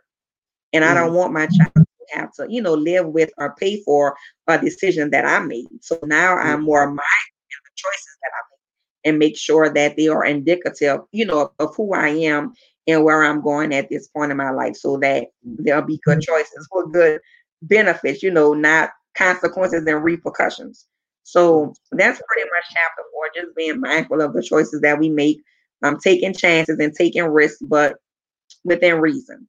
And 0.73 0.85
mm 0.85 0.89
I 0.89 0.95
don't 0.95 1.11
mm. 1.11 1.17
want 1.17 1.33
my 1.33 1.47
child 1.47 1.73
to 1.77 1.87
have 2.11 2.33
to, 2.35 2.47
you 2.49 2.63
know, 2.63 2.75
live 2.75 3.07
with 3.07 3.31
or 3.39 3.55
pay 3.57 3.83
for 3.83 4.17
a 4.47 4.59
decision 4.59 5.11
that 5.11 5.25
I 5.25 5.41
made. 5.41 5.67
So 5.81 5.99
now 6.05 6.37
mm 6.37 6.45
I'm 6.45 6.63
more 6.63 6.87
mindful 6.87 7.03
of 7.03 7.65
the 7.65 7.71
choices 7.77 8.17
that 8.23 8.31
I 8.35 8.41
make 8.51 9.11
and 9.11 9.19
make 9.19 9.37
sure 9.37 9.73
that 9.73 9.97
they 9.97 10.09
are 10.09 10.25
indicative, 10.25 11.01
you 11.13 11.27
know, 11.27 11.53
of 11.59 11.75
who 11.77 11.95
I 11.95 12.09
am 12.09 12.55
and 12.87 13.05
where 13.05 13.23
I'm 13.23 13.43
going 13.43 13.75
at 13.75 13.89
this 13.91 14.09
point 14.09 14.31
in 14.31 14.37
my 14.37 14.51
life 14.51 14.77
so 14.77 14.97
that 14.99 15.29
there'll 15.43 15.83
be 15.83 16.01
good 16.05 16.21
choices 16.21 16.67
for 16.71 16.89
good 16.89 17.21
benefits, 17.63 18.23
you 18.23 18.31
know, 18.31 18.55
not 18.55 18.91
consequences 19.15 19.85
and 19.87 20.03
repercussions. 20.03 20.87
So 21.25 21.75
that's 21.93 22.23
pretty 22.27 22.49
much 22.51 22.65
chapter 22.71 23.03
four, 23.13 23.29
just 23.35 23.55
being 23.55 23.81
mindful 23.81 24.23
of 24.23 24.33
the 24.33 24.43
choices 24.43 24.81
that 24.81 24.99
we 24.99 25.11
make, 25.11 25.43
um, 25.83 25.99
taking 25.99 26.33
chances 26.33 26.79
and 26.79 26.95
taking 26.95 27.25
risks, 27.25 27.61
but 27.61 27.97
within 28.65 29.01
reason. 29.01 29.47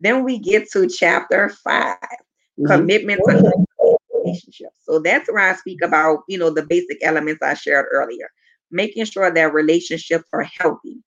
Then 0.00 0.24
we 0.24 0.38
get 0.38 0.70
to 0.72 0.88
chapter 0.88 1.50
5 1.50 1.96
mm-hmm. 1.96 2.66
commitment 2.66 3.20
to 3.26 3.66
relationships. 4.14 4.76
So 4.82 4.98
that's 4.98 5.30
where 5.30 5.50
I 5.50 5.54
speak 5.56 5.82
about, 5.82 6.20
you 6.28 6.38
know, 6.38 6.50
the 6.50 6.66
basic 6.66 6.98
elements 7.02 7.42
I 7.42 7.54
shared 7.54 7.86
earlier, 7.90 8.30
making 8.70 9.04
sure 9.04 9.32
that 9.32 9.52
relationships 9.54 10.24
are 10.32 10.48
healthy. 10.58 11.02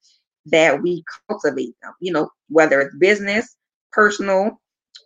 that 0.45 0.81
we 0.81 1.03
cultivate 1.29 1.73
them, 1.81 1.93
you 2.01 2.11
know, 2.11 2.29
whether 2.49 2.81
it's 2.81 2.95
business, 2.97 3.55
personal, 3.91 4.59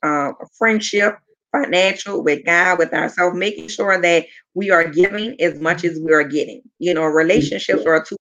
uh, 0.04 0.32
friendship, 0.58 1.18
financial, 1.52 2.24
with 2.24 2.46
God, 2.46 2.80
with 2.80 2.94
ourselves, 2.94 3.38
making 3.38 3.68
sure 3.68 4.02
that 4.02 4.26
we 4.54 4.72
are 4.72 4.88
giving 4.88 5.40
as 5.42 5.60
much 5.60 5.84
as 5.84 6.00
we 6.00 6.12
are 6.14 6.24
getting. 6.24 6.62
You 6.80 6.94
know, 6.94 7.04
relationships 7.04 7.86
are 7.86 8.04
two 8.04 8.18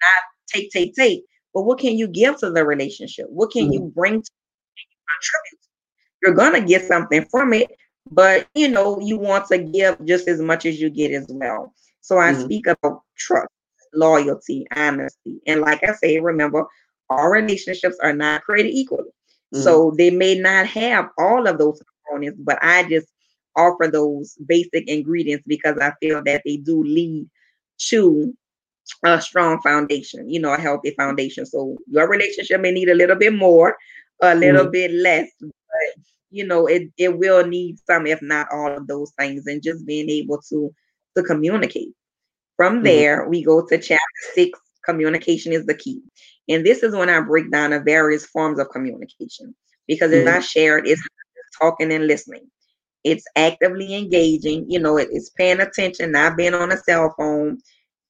not 0.00 0.22
take, 0.48 0.70
take, 0.70 0.94
take. 0.94 1.24
But 1.54 1.62
what 1.62 1.78
can 1.78 1.98
you 1.98 2.08
give 2.08 2.38
to 2.38 2.50
the 2.50 2.64
relationship? 2.64 3.26
What 3.28 3.50
can 3.50 3.64
mm-hmm. 3.64 3.72
you 3.72 3.92
bring 3.94 4.22
to 4.22 4.30
contribute? 5.12 5.62
You're 6.22 6.34
gonna 6.34 6.66
get 6.66 6.86
something 6.86 7.24
from 7.30 7.52
it, 7.52 7.70
but 8.10 8.46
you 8.54 8.68
know, 8.68 9.00
you 9.00 9.18
want 9.18 9.46
to 9.48 9.58
give 9.58 10.04
just 10.04 10.28
as 10.28 10.40
much 10.40 10.66
as 10.66 10.80
you 10.80 10.90
get 10.90 11.12
as 11.12 11.26
well. 11.28 11.72
So 12.00 12.18
I 12.18 12.32
mm-hmm. 12.32 12.44
speak 12.44 12.66
about 12.66 13.02
trust, 13.16 13.48
loyalty, 13.94 14.66
honesty. 14.74 15.40
And 15.46 15.60
like 15.60 15.82
I 15.84 15.92
say, 15.94 16.18
remember, 16.18 16.66
all 17.10 17.28
relationships 17.28 17.96
are 18.02 18.12
not 18.12 18.42
created 18.42 18.70
equally. 18.70 19.10
Mm-hmm. 19.54 19.62
So 19.62 19.92
they 19.96 20.10
may 20.10 20.38
not 20.38 20.66
have 20.66 21.10
all 21.18 21.46
of 21.46 21.58
those 21.58 21.82
components, 22.08 22.40
but 22.42 22.58
I 22.62 22.88
just 22.88 23.08
offer 23.56 23.88
those 23.88 24.36
basic 24.46 24.88
ingredients 24.88 25.44
because 25.46 25.78
I 25.78 25.92
feel 26.00 26.22
that 26.24 26.42
they 26.44 26.56
do 26.56 26.82
lead 26.82 27.28
to 27.88 28.34
a 29.04 29.20
strong 29.20 29.60
foundation, 29.60 30.28
you 30.28 30.40
know, 30.40 30.52
a 30.52 30.60
healthy 30.60 30.90
foundation. 30.92 31.46
So 31.46 31.76
your 31.86 32.08
relationship 32.08 32.60
may 32.60 32.72
need 32.72 32.88
a 32.88 32.94
little 32.94 33.16
bit 33.16 33.34
more, 33.34 33.76
a 34.22 34.34
little 34.34 34.62
mm-hmm. 34.62 34.70
bit 34.70 34.90
less, 34.92 35.28
but 35.40 35.50
you 36.30 36.46
know, 36.46 36.66
it 36.66 36.90
it 36.96 37.18
will 37.18 37.46
need 37.46 37.78
some, 37.86 38.06
if 38.06 38.22
not 38.22 38.48
all 38.52 38.74
of 38.74 38.86
those 38.86 39.12
things, 39.18 39.46
and 39.46 39.62
just 39.62 39.86
being 39.86 40.08
able 40.08 40.40
to 40.48 40.72
to 41.16 41.22
communicate. 41.22 41.92
From 42.56 42.76
mm-hmm. 42.76 42.84
there, 42.84 43.28
we 43.28 43.42
go 43.42 43.66
to 43.66 43.78
chapter 43.78 44.00
six. 44.34 44.58
Communication 44.84 45.52
is 45.52 45.64
the 45.66 45.74
key, 45.74 46.00
and 46.48 46.66
this 46.66 46.82
is 46.82 46.94
when 46.94 47.08
I 47.08 47.20
break 47.20 47.52
down 47.52 47.70
the 47.70 47.80
various 47.80 48.26
forms 48.26 48.58
of 48.58 48.70
communication 48.70 49.54
because 49.86 50.10
it's 50.10 50.24
mm-hmm. 50.24 50.34
not 50.34 50.44
shared; 50.44 50.86
it's 50.86 51.02
talking 51.60 51.92
and 51.92 52.06
listening. 52.06 52.50
It's 53.04 53.24
actively 53.36 53.94
engaging. 53.94 54.68
You 54.68 54.80
know, 54.80 54.96
it, 54.96 55.08
it's 55.12 55.30
paying 55.30 55.60
attention, 55.60 56.12
not 56.12 56.36
being 56.36 56.54
on 56.54 56.72
a 56.72 56.78
cell 56.78 57.14
phone. 57.16 57.58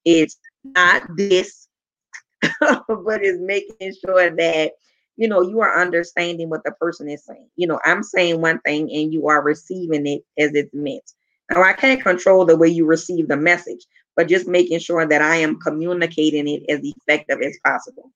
It's 0.04 0.38
not 0.64 1.02
this, 1.16 1.68
but 2.40 3.22
it's 3.22 3.40
making 3.40 3.94
sure 4.04 4.30
that 4.30 4.72
you 5.16 5.28
know 5.28 5.42
you 5.42 5.60
are 5.60 5.80
understanding 5.80 6.48
what 6.48 6.64
the 6.64 6.72
person 6.72 7.08
is 7.08 7.24
saying. 7.24 7.48
You 7.56 7.66
know, 7.66 7.80
I'm 7.84 8.02
saying 8.02 8.40
one 8.40 8.60
thing 8.60 8.90
and 8.92 9.12
you 9.12 9.28
are 9.28 9.42
receiving 9.42 10.06
it 10.06 10.22
as 10.38 10.54
it's 10.54 10.72
meant. 10.74 11.12
Now 11.50 11.62
I 11.62 11.72
can't 11.72 12.02
control 12.02 12.44
the 12.44 12.56
way 12.56 12.68
you 12.68 12.86
receive 12.86 13.28
the 13.28 13.36
message, 13.36 13.84
but 14.16 14.28
just 14.28 14.48
making 14.48 14.78
sure 14.78 15.06
that 15.06 15.22
I 15.22 15.36
am 15.36 15.60
communicating 15.60 16.48
it 16.48 16.62
as 16.68 16.80
effective 16.82 17.40
as 17.42 17.58
possible. 17.64 18.10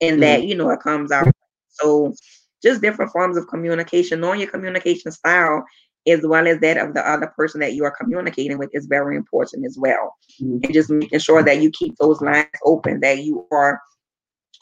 And 0.00 0.12
mm-hmm. 0.12 0.20
that, 0.20 0.44
you 0.44 0.54
know, 0.54 0.70
it 0.70 0.80
comes 0.80 1.12
out. 1.12 1.28
So 1.68 2.14
just 2.62 2.82
different 2.82 3.12
forms 3.12 3.36
of 3.36 3.48
communication, 3.48 4.20
knowing 4.20 4.40
your 4.40 4.50
communication 4.50 5.10
style 5.10 5.64
as 6.06 6.20
well 6.22 6.48
as 6.48 6.58
that 6.60 6.76
of 6.76 6.94
the 6.94 7.08
other 7.08 7.28
person 7.28 7.60
that 7.60 7.74
you 7.74 7.84
are 7.84 7.94
communicating 7.96 8.58
with 8.58 8.70
is 8.72 8.86
very 8.86 9.16
important 9.16 9.64
as 9.64 9.76
well. 9.78 10.16
Mm-hmm. 10.40 10.64
And 10.64 10.72
just 10.72 10.90
making 10.90 11.20
sure 11.20 11.42
that 11.42 11.60
you 11.60 11.70
keep 11.70 11.96
those 11.96 12.20
lines 12.20 12.48
open, 12.64 13.00
that 13.00 13.18
you 13.18 13.46
are, 13.52 13.80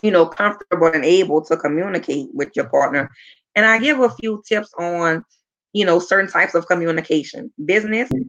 you 0.03 0.11
know, 0.11 0.27
comfortable 0.27 0.87
and 0.87 1.05
able 1.05 1.43
to 1.43 1.57
communicate 1.57 2.29
with 2.33 2.51
your 2.55 2.69
partner. 2.69 3.11
And 3.55 3.67
I 3.67 3.79
give 3.79 4.01
a 4.01 4.11
few 4.11 4.43
tips 4.47 4.73
on, 4.79 5.25
you 5.73 5.85
know, 5.85 5.99
certain 5.99 6.31
types 6.31 6.55
of 6.55 6.67
communication. 6.67 7.53
Business, 7.65 8.09
face 8.09 8.27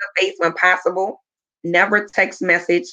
to 0.00 0.22
face 0.22 0.34
when 0.38 0.52
possible, 0.54 1.22
never 1.62 2.06
text 2.06 2.42
message. 2.42 2.86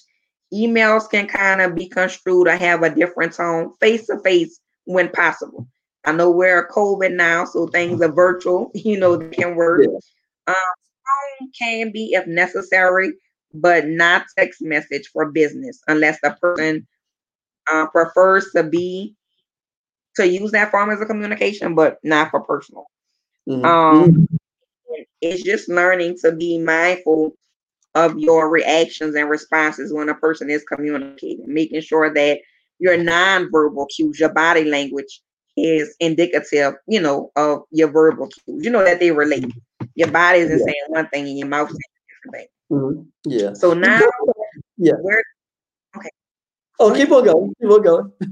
Emails 0.54 1.10
can 1.10 1.28
kind 1.28 1.62
of 1.62 1.76
be 1.76 1.88
construed 1.88 2.48
or 2.48 2.58
have 2.58 2.84
a 2.84 2.94
different 2.94 3.34
tone, 3.34 3.74
face 3.80 4.06
to 4.08 4.20
face 4.20 4.60
when 4.86 5.10
possible. 5.10 5.68
I 6.04 6.12
know 6.12 6.32
we're 6.32 6.68
COVID 6.68 7.14
now, 7.14 7.46
so 7.46 7.68
things 7.68 8.02
are 8.02 8.12
virtual, 8.12 8.72
you 8.74 9.00
know, 9.00 9.16
they 9.16 9.30
can 9.30 9.56
work. 9.56 9.84
Yeah. 9.84 9.98
Um, 10.48 10.56
phone 10.56 11.52
can 11.58 11.92
be 11.92 12.14
if 12.14 12.28
necessary, 12.28 13.14
but 13.54 13.88
not 13.88 14.26
text 14.38 14.62
message 14.62 15.10
for 15.14 15.32
business 15.32 15.82
unless 15.88 16.20
the 16.22 16.36
person 16.42 16.88
uh, 17.72 17.88
prefers 17.88 18.52
to 18.56 18.64
be 18.64 19.16
to 20.16 20.28
use 20.28 20.52
that 20.52 20.72
form 20.72 20.90
as 20.90 21.00
a 21.02 21.06
communication, 21.06 21.74
but 21.76 21.98
not 22.04 22.32
for 22.32 22.42
personal. 22.42 22.86
Mm-hmm. 23.48 23.66
Um, 23.66 24.28
it's 25.22 25.44
just 25.44 25.70
learning 25.70 26.18
to 26.22 26.32
be 26.32 26.58
mindful 26.58 27.34
of 27.96 28.18
your 28.18 28.50
reactions 28.50 29.16
and 29.16 29.30
responses 29.30 29.94
when 29.94 30.10
a 30.10 30.16
person 30.16 30.50
is 30.50 30.64
communicating, 30.64 31.46
making 31.48 31.82
sure 31.82 32.14
that 32.14 32.40
your 32.80 32.98
nonverbal 32.98 33.88
cues, 33.96 34.20
your 34.20 34.34
body 34.34 34.66
language 34.66 35.22
is 35.58 35.96
indicative, 36.00 36.74
you 36.88 37.00
know, 37.00 37.32
of 37.36 37.64
your 37.72 37.90
verbal 37.90 38.28
cues. 38.28 38.64
You 38.64 38.72
know 38.72 38.84
that 38.84 39.00
they 39.00 39.12
relate. 39.12 39.52
Your 39.96 40.10
body 40.10 40.40
isn't 40.40 40.60
yeah. 40.60 40.66
saying 40.66 40.84
one 40.88 41.08
thing 41.10 41.28
and 41.28 41.38
your 41.38 41.48
mouth 41.48 41.70
saying 41.70 41.80
a 41.80 42.30
different 42.30 42.36
thing. 42.36 42.48
Mm-hmm. 42.72 43.02
Yeah. 43.26 43.54
So 43.54 43.74
now, 43.74 44.02
yeah. 44.78 44.94
Where, 45.02 45.24
okay. 45.98 46.10
Oh, 46.82 46.92
keep 46.96 47.12
on 47.12 47.24
going. 47.24 47.54
Keep 47.62 47.70
on 47.70 47.84
going. 47.84 48.12
this 48.20 48.30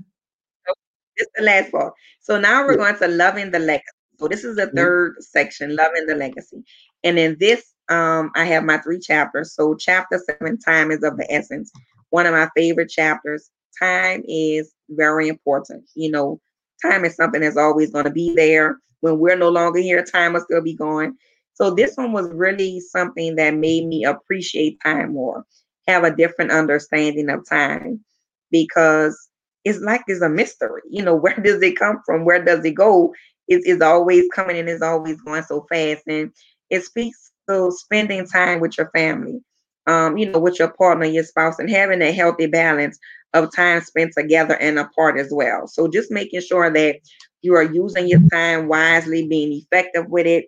is 1.19 1.27
the 1.35 1.43
last 1.43 1.71
part. 1.71 1.93
So 2.19 2.39
now 2.39 2.65
we're 2.65 2.77
going 2.77 2.97
to 2.97 3.07
loving 3.07 3.51
the 3.51 3.59
legacy. 3.59 3.85
So 4.17 4.27
this 4.27 4.43
is 4.43 4.55
the 4.55 4.67
3rd 4.67 5.09
mm-hmm. 5.09 5.21
section, 5.21 5.75
loving 5.75 6.07
the 6.07 6.15
legacy. 6.15 6.63
And 7.03 7.19
in 7.19 7.37
this, 7.39 7.75
um, 7.89 8.31
I 8.35 8.45
have 8.45 8.63
my 8.63 8.79
three 8.79 8.99
chapters. 8.99 9.53
So 9.53 9.75
chapter 9.75 10.17
seven, 10.17 10.57
time 10.57 10.89
is 10.89 11.03
of 11.03 11.17
the 11.17 11.31
essence. 11.31 11.71
One 12.09 12.25
of 12.25 12.33
my 12.33 12.49
favorite 12.55 12.89
chapters. 12.89 13.51
Time 13.79 14.23
is 14.27 14.73
very 14.89 15.27
important. 15.27 15.87
You 15.93 16.09
know, 16.09 16.41
time 16.81 17.05
is 17.05 17.15
something 17.15 17.41
that's 17.41 17.55
always 17.55 17.91
going 17.91 18.05
to 18.05 18.11
be 18.11 18.33
there. 18.33 18.79
When 19.01 19.19
we're 19.19 19.37
no 19.37 19.49
longer 19.49 19.79
here, 19.79 20.03
time 20.03 20.33
will 20.33 20.41
still 20.41 20.63
be 20.63 20.73
going. 20.73 21.15
So 21.53 21.69
this 21.69 21.95
one 21.97 22.13
was 22.13 22.27
really 22.31 22.79
something 22.79 23.35
that 23.35 23.53
made 23.53 23.85
me 23.85 24.05
appreciate 24.05 24.79
time 24.83 25.13
more, 25.13 25.45
have 25.87 26.03
a 26.03 26.15
different 26.15 26.51
understanding 26.51 27.29
of 27.29 27.47
time 27.47 28.03
because 28.51 29.29
it's 29.65 29.79
like 29.79 30.01
it's 30.07 30.21
a 30.21 30.29
mystery. 30.29 30.81
You 30.89 31.03
know, 31.03 31.15
where 31.17 31.35
does 31.35 31.61
it 31.61 31.77
come 31.77 31.99
from? 32.05 32.25
Where 32.25 32.43
does 32.43 32.63
it 32.65 32.75
go? 32.75 33.13
It 33.47 33.61
is 33.65 33.81
always 33.81 34.27
coming 34.33 34.57
and 34.57 34.69
is 34.69 34.81
always 34.81 35.19
going 35.21 35.43
so 35.43 35.65
fast. 35.69 36.03
And 36.07 36.31
it 36.69 36.83
speaks 36.83 37.31
to 37.49 37.71
spending 37.71 38.25
time 38.27 38.59
with 38.59 38.77
your 38.77 38.89
family, 38.91 39.39
um, 39.87 40.17
you 40.17 40.29
know, 40.29 40.39
with 40.39 40.59
your 40.59 40.71
partner, 40.73 41.05
your 41.05 41.23
spouse, 41.23 41.59
and 41.59 41.69
having 41.69 42.01
a 42.01 42.11
healthy 42.11 42.45
balance 42.47 42.97
of 43.33 43.53
time 43.55 43.81
spent 43.81 44.13
together 44.17 44.55
and 44.57 44.79
apart 44.79 45.19
as 45.19 45.29
well. 45.31 45.67
So 45.67 45.87
just 45.87 46.11
making 46.11 46.41
sure 46.41 46.71
that 46.71 46.99
you 47.41 47.55
are 47.55 47.63
using 47.63 48.07
your 48.07 48.21
time 48.31 48.67
wisely, 48.67 49.27
being 49.27 49.51
effective 49.53 50.05
with 50.09 50.27
it, 50.27 50.45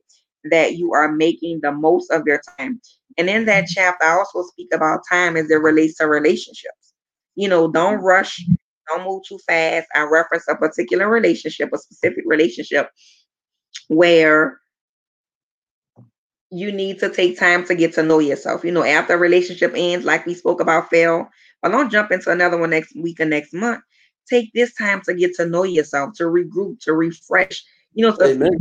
that 0.50 0.76
you 0.78 0.94
are 0.94 1.12
making 1.12 1.62
the 1.62 1.72
most 1.72 2.12
of 2.12 2.24
your 2.26 2.42
time. 2.58 2.82
And 3.18 3.30
in 3.30 3.46
that 3.46 3.68
chapter, 3.68 4.06
I 4.06 4.14
also 4.14 4.44
speak 4.44 4.70
about 4.74 5.02
time 5.10 5.38
as 5.38 5.50
it 5.50 5.62
relates 5.62 5.98
to 5.98 6.08
relationships. 6.08 6.91
You 7.36 7.50
know, 7.50 7.72
don't 7.72 7.98
mm-hmm. 7.98 8.06
rush, 8.06 8.46
don't 8.88 9.06
move 9.06 9.24
too 9.28 9.40
fast. 9.48 9.88
I 9.96 10.04
reference 10.04 10.46
a 10.48 10.56
particular 10.56 11.08
relationship, 11.08 11.70
a 11.74 11.78
specific 11.78 12.24
relationship 12.26 12.90
where 13.88 14.60
you 16.52 16.72
need 16.72 17.00
to 17.00 17.10
take 17.10 17.40
time 17.40 17.66
to 17.66 17.76
get 17.76 17.94
to 17.94 18.04
know 18.04 18.20
yourself. 18.20 18.66
You 18.66 18.72
know, 18.72 18.84
after 18.84 19.14
a 19.14 19.18
relationship 19.18 19.74
ends, 19.76 20.06
like 20.06 20.26
we 20.26 20.34
spoke 20.34 20.60
about, 20.60 20.90
Phil, 20.90 21.28
but 21.62 21.70
don't 21.70 21.92
jump 21.92 22.12
into 22.12 22.30
another 22.30 22.58
one 22.58 22.72
next 22.72 22.96
week 22.96 23.20
or 23.20 23.26
next 23.26 23.54
month. 23.54 23.82
Take 24.30 24.52
this 24.54 24.74
time 24.76 25.02
to 25.06 25.14
get 25.14 25.34
to 25.36 25.46
know 25.46 25.64
yourself, 25.64 26.14
to 26.16 26.24
regroup, 26.24 26.80
to 26.82 26.94
refresh, 26.94 27.64
you 27.94 28.06
know, 28.06 28.16
to 28.16 28.52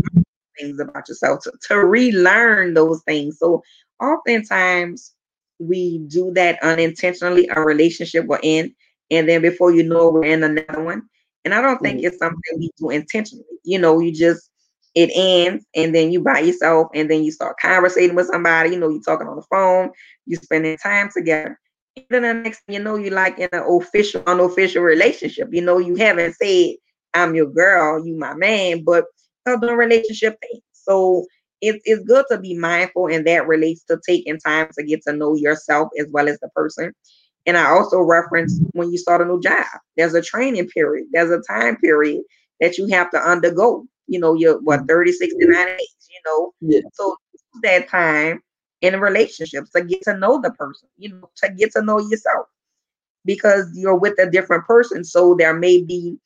things 0.59 0.81
about 0.81 1.09
yourself, 1.09 1.43
to, 1.43 1.53
to 1.68 1.77
relearn 1.85 2.75
those 2.75 3.03
things. 3.03 3.39
So 3.39 3.62
oftentimes 4.01 5.14
we 5.61 5.99
do 5.99 6.33
that 6.35 6.63
unintentionally, 6.63 7.49
a 7.55 7.61
relationship 7.61 8.27
will 8.27 8.39
end, 8.43 8.73
and 9.11 9.29
then 9.29 9.43
before 9.43 9.73
you 9.73 9.83
know 9.83 10.11
we're 10.11 10.25
in 10.25 10.43
another 10.43 10.83
one. 10.83 11.03
And 11.45 11.55
I 11.55 11.63
don't 11.63 11.81
think 11.81 11.99
mm-hmm. 11.99 12.07
it's 12.07 12.19
something 12.19 12.59
we 12.59 12.71
do 12.79 12.91
intentionally. 12.91 13.45
You 13.65 13.79
know, 13.79 14.01
you 14.01 14.13
just 14.13 14.51
it 14.97 15.11
ends 15.15 15.65
and 15.77 15.95
then 15.95 16.11
you 16.11 16.21
by 16.21 16.41
yourself 16.41 16.89
and 16.95 17.09
then 17.09 17.23
you 17.23 17.31
start 17.31 17.57
conversating 17.61 18.17
with 18.17 18.27
somebody, 18.27 18.71
you 18.71 18.79
know, 18.79 18.89
you're 18.89 19.01
talking 19.01 19.29
on 19.29 19.37
the 19.37 19.43
phone, 19.43 19.91
you're 20.27 20.41
spending 20.43 20.77
time 20.79 21.09
together 21.15 21.57
then 22.09 22.23
the 22.23 22.35
next 22.35 22.61
thing 22.61 22.77
you 22.77 22.83
know, 22.83 22.97
you're 22.97 23.13
like 23.13 23.39
in 23.39 23.49
an 23.53 23.65
official, 23.69 24.23
unofficial 24.27 24.83
relationship. 24.83 25.49
You 25.53 25.63
know, 25.63 25.79
you 25.79 25.97
haven't 25.97 26.35
said, 26.35 26.75
I'm 27.15 27.35
your 27.35 27.51
girl, 27.51 28.05
you 28.07 28.17
my 28.17 28.35
man, 28.35 28.85
but 28.85 29.05
other 29.47 29.77
relationship 29.77 30.39
things. 30.41 30.63
So 30.73 31.27
it's, 31.61 31.81
it's 31.85 32.05
good 32.05 32.25
to 32.31 32.39
be 32.39 32.57
mindful, 32.57 33.07
and 33.07 33.27
that 33.27 33.47
relates 33.47 33.85
to 33.85 34.01
taking 34.07 34.39
time 34.39 34.69
to 34.79 34.83
get 34.85 35.03
to 35.03 35.13
know 35.13 35.35
yourself 35.35 35.89
as 35.99 36.07
well 36.11 36.29
as 36.29 36.39
the 36.41 36.49
person. 36.55 36.93
And 37.47 37.57
I 37.57 37.71
also 37.71 38.01
reference 38.01 38.61
when 38.73 38.93
you 38.93 38.99
start 38.99 39.23
a 39.23 39.25
new 39.25 39.41
job, 39.41 39.67
there's 39.97 40.15
a 40.15 40.23
training 40.23 40.69
period, 40.69 41.07
there's 41.13 41.31
a 41.31 41.43
time 41.49 41.77
period 41.77 42.23
that 42.61 42.79
you 42.79 42.87
have 42.89 43.11
to 43.13 43.19
undergo. 43.19 43.87
You 44.07 44.21
know, 44.21 44.35
you're 44.35 44.61
what 44.61 44.81
mm-hmm. 44.81 44.89
30, 44.89 45.13
69 45.13 45.67
days, 45.67 45.97
you 46.11 46.21
know. 46.27 46.53
Yeah. 46.61 46.81
So 46.93 47.17
that 47.63 47.89
time 47.89 48.43
in 48.83 49.01
relationships 49.01 49.71
to 49.71 49.85
get 49.85 50.03
to 50.05 50.17
know 50.17 50.41
the 50.41 50.53
person, 50.53 50.89
you 50.99 51.11
know, 51.11 51.31
to 51.37 51.51
get 51.53 51.73
to 51.73 51.83
know 51.83 52.01
yourself. 52.01 52.47
because 53.25 53.71
you're 53.75 53.99
with 53.99 54.19
a 54.19 54.31
different 54.31 54.65
person. 54.67 55.05
So 55.05 55.35
there 55.39 55.55
may 55.55 55.83
be 55.83 56.17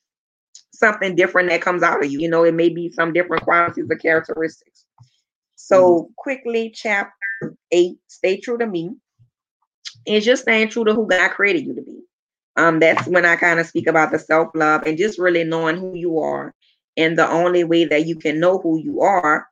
something 0.72 1.16
different 1.16 1.48
that 1.50 1.62
comes 1.62 1.82
out 1.82 2.04
of 2.04 2.10
you. 2.10 2.20
You 2.20 2.28
know, 2.28 2.44
it 2.44 2.54
may 2.54 2.68
be 2.68 2.90
some 2.92 3.12
different 3.12 3.42
qualities 3.44 3.86
or 3.90 3.96
characteristics. 3.96 4.84
So 5.64 5.94
mm-hmm. 5.94 6.12
quickly, 6.16 6.70
chapter 6.74 7.56
eight, 7.72 7.96
stay 8.08 8.38
true 8.38 8.58
to 8.58 8.66
me. 8.66 8.96
Is 10.06 10.24
just 10.24 10.42
staying 10.42 10.68
true 10.68 10.84
to 10.84 10.92
who 10.92 11.06
God 11.06 11.30
created 11.30 11.64
you 11.64 11.74
to 11.74 11.82
be. 11.82 12.00
Um, 12.56 12.78
that's 12.78 13.08
when 13.08 13.24
I 13.24 13.36
kind 13.36 13.58
of 13.58 13.66
speak 13.66 13.86
about 13.86 14.12
the 14.12 14.18
self-love 14.18 14.82
and 14.86 14.98
just 14.98 15.18
really 15.18 15.44
knowing 15.44 15.76
who 15.76 15.94
you 15.94 16.18
are. 16.18 16.54
And 16.96 17.18
the 17.18 17.28
only 17.28 17.64
way 17.64 17.86
that 17.86 18.06
you 18.06 18.16
can 18.16 18.38
know 18.38 18.58
who 18.58 18.78
you 18.78 19.00
are, 19.00 19.48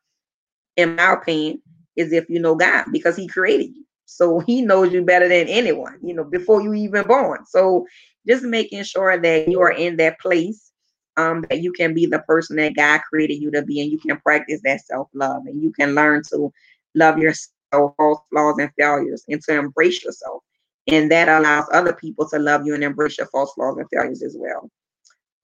in 0.77 0.97
my 0.97 1.15
opinion, 1.15 1.63
is 1.97 2.13
if 2.13 2.29
you 2.29 2.39
know 2.39 2.55
God 2.55 2.85
because 2.93 3.17
He 3.17 3.27
created 3.27 3.75
you. 3.75 3.85
So 4.05 4.41
he 4.47 4.61
knows 4.61 4.93
you 4.93 5.03
better 5.03 5.29
than 5.29 5.49
anyone, 5.49 5.99
you 6.03 6.15
know, 6.15 6.25
before 6.25 6.61
you 6.61 6.75
even 6.75 7.07
born. 7.07 7.47
So 7.47 7.87
just 8.27 8.45
making 8.45 8.85
sure 8.85 9.19
that 9.19 9.49
you 9.49 9.61
are 9.61 9.73
in 9.73 9.97
that 9.97 10.21
place 10.21 10.72
um, 11.17 11.45
that 11.51 11.61
you 11.61 11.73
can 11.73 11.95
be 11.95 12.07
the 12.07 12.21
person 12.21 12.57
that 12.57 12.77
God 12.77 13.01
created 13.09 13.37
you 13.37 13.51
to 13.53 13.63
be, 13.63 13.81
and 13.81 13.91
you 13.91 13.99
can 13.99 14.19
practice 14.19 14.61
that 14.65 14.85
self 14.85 15.09
love, 15.15 15.47
and 15.47 15.63
you 15.63 15.73
can 15.73 15.95
learn 15.95 16.23
to 16.31 16.53
love 16.95 17.19
yourself, 17.19 17.53
all 17.73 18.27
flaws 18.31 18.59
and 18.59 18.71
failures, 18.79 19.25
and 19.29 19.43
to 19.43 19.59
embrace 19.59 20.05
yourself. 20.05 20.43
And 20.89 21.11
that 21.11 21.29
allows 21.29 21.67
other 21.73 21.93
people 21.93 22.29
to 22.31 22.39
love 22.39 22.67
you 22.67 22.75
and 22.75 22.83
embrace 22.83 23.19
your 23.19 23.29
false 23.29 23.53
flaws 23.53 23.79
and 23.79 23.89
failures 23.93 24.23
as 24.23 24.37
well. 24.39 24.71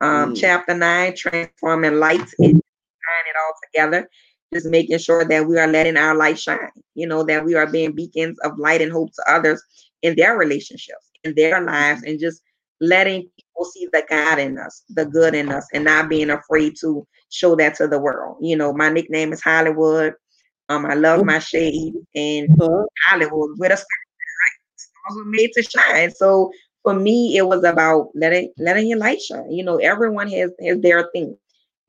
Um, 0.00 0.34
mm. 0.34 0.40
Chapter 0.40 0.74
nine, 0.74 1.14
transforming 1.14 2.00
lights 2.00 2.34
and 2.38 2.52
tying 2.52 3.26
it 3.28 3.36
all 3.40 3.54
together 3.72 4.08
just 4.52 4.66
making 4.66 4.98
sure 4.98 5.24
that 5.24 5.46
we 5.46 5.58
are 5.58 5.66
letting 5.66 5.96
our 5.96 6.14
light 6.14 6.38
shine, 6.38 6.70
you 6.94 7.06
know, 7.06 7.22
that 7.24 7.44
we 7.44 7.54
are 7.54 7.66
being 7.66 7.92
beacons 7.92 8.38
of 8.40 8.58
light 8.58 8.80
and 8.80 8.92
hope 8.92 9.12
to 9.12 9.24
others 9.30 9.62
in 10.02 10.16
their 10.16 10.36
relationships, 10.36 11.10
in 11.24 11.34
their 11.34 11.60
lives, 11.60 12.02
and 12.02 12.18
just 12.18 12.42
letting 12.81 13.22
people 13.22 13.64
see 13.64 13.89
the 13.93 14.05
God 14.09 14.39
in 14.39 14.59
us, 14.59 14.83
the 14.91 15.05
good 15.05 15.35
in 15.35 15.51
us, 15.51 15.66
and 15.72 15.85
not 15.85 16.09
being 16.09 16.31
afraid 16.31 16.74
to 16.81 17.07
show 17.31 17.55
that 17.57 17.74
to 17.76 17.89
the 17.89 17.99
world. 17.99 18.39
You 18.41 18.57
know, 18.57 18.72
my 18.72 18.89
nickname 18.91 19.33
is 19.33 19.43
Hollywood. 19.43 20.14
Um, 20.68 20.87
I 20.87 20.95
love 20.95 21.24
my 21.24 21.39
shade 21.39 21.95
and 22.14 22.51
uh-huh. 22.61 22.85
Hollywood 23.07 23.59
with 23.59 23.72
a 23.72 23.74
right? 23.74 25.14
was 25.14 25.24
made 25.26 25.51
to 25.55 25.62
shine. 25.62 26.11
So 26.11 26.53
for 26.83 26.95
me, 26.95 27.37
it 27.37 27.47
was 27.47 27.64
about 27.64 28.11
letting 28.14 28.53
letting 28.59 28.89
your 28.89 28.99
light 28.99 29.20
shine. 29.20 29.51
You 29.51 29.64
know, 29.64 29.76
everyone 29.76 30.29
has 30.29 30.51
has 30.61 30.81
their 30.81 31.09
thing 31.12 31.37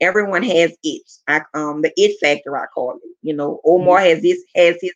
everyone 0.00 0.42
has 0.42 0.72
it. 0.82 1.02
I, 1.28 1.42
um, 1.54 1.82
the 1.82 1.92
it 1.96 2.18
factor, 2.20 2.56
I 2.56 2.66
call 2.66 2.96
it. 2.96 3.16
You 3.22 3.34
know, 3.34 3.60
Omar 3.64 4.00
mm-hmm. 4.00 4.08
has 4.08 4.22
this, 4.22 4.42
has 4.56 4.76
his. 4.80 4.92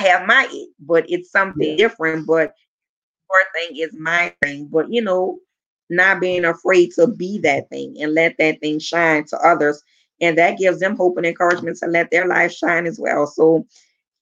I 0.00 0.04
have 0.08 0.26
my 0.26 0.48
it, 0.50 0.70
but 0.80 1.04
it's 1.08 1.30
something 1.30 1.76
different. 1.76 2.26
But 2.26 2.52
your 3.30 3.42
thing 3.54 3.76
is 3.76 3.94
my 3.98 4.34
thing. 4.42 4.68
But 4.70 4.90
you 4.90 5.02
know, 5.02 5.38
not 5.90 6.20
being 6.20 6.44
afraid 6.44 6.92
to 6.96 7.06
be 7.06 7.38
that 7.40 7.68
thing 7.70 7.96
and 8.00 8.14
let 8.14 8.36
that 8.38 8.60
thing 8.60 8.78
shine 8.78 9.24
to 9.26 9.38
others, 9.38 9.82
and 10.20 10.36
that 10.38 10.58
gives 10.58 10.80
them 10.80 10.96
hope 10.96 11.16
and 11.16 11.26
encouragement 11.26 11.78
to 11.78 11.86
let 11.86 12.10
their 12.10 12.26
life 12.26 12.52
shine 12.52 12.86
as 12.86 12.98
well. 12.98 13.26
So. 13.26 13.66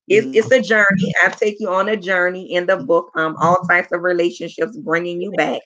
It's, 0.07 0.37
it's 0.37 0.53
a 0.53 0.61
journey. 0.61 1.15
I 1.25 1.31
take 1.31 1.59
you 1.59 1.71
on 1.71 1.89
a 1.89 1.97
journey 1.97 2.53
in 2.53 2.67
the 2.67 2.77
book. 2.77 3.11
Um, 3.15 3.37
all 3.41 3.63
types 3.67 3.91
of 3.91 4.03
relationships, 4.03 4.77
bringing 4.77 5.23
you 5.23 5.33
back 5.33 5.63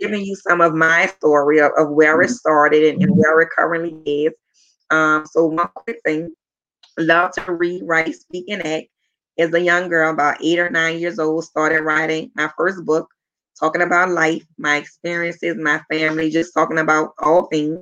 giving 0.00 0.24
you 0.24 0.34
some 0.34 0.60
of 0.60 0.74
my 0.74 1.06
story 1.06 1.58
of, 1.60 1.70
of 1.76 1.90
where 1.90 2.20
it 2.22 2.26
mm-hmm. 2.26 2.34
started 2.34 2.94
and, 2.94 3.02
and 3.02 3.16
where 3.16 3.40
it 3.40 3.50
currently 3.56 3.96
is. 4.06 4.32
Um, 4.90 5.24
so 5.26 5.46
one 5.46 5.68
quick 5.74 6.00
thing, 6.04 6.34
love 6.98 7.32
to 7.32 7.52
read, 7.52 7.82
write, 7.84 8.14
speak, 8.14 8.46
and 8.48 8.64
act. 8.66 8.88
As 9.38 9.54
a 9.54 9.60
young 9.60 9.88
girl, 9.88 10.10
about 10.12 10.42
eight 10.42 10.58
or 10.58 10.70
nine 10.70 10.98
years 10.98 11.18
old, 11.18 11.44
started 11.44 11.82
writing 11.82 12.30
my 12.34 12.50
first 12.56 12.84
book, 12.84 13.08
talking 13.58 13.82
about 13.82 14.10
life, 14.10 14.44
my 14.58 14.76
experiences, 14.76 15.56
my 15.56 15.80
family, 15.90 16.30
just 16.30 16.52
talking 16.52 16.78
about 16.78 17.14
all 17.20 17.46
things. 17.46 17.78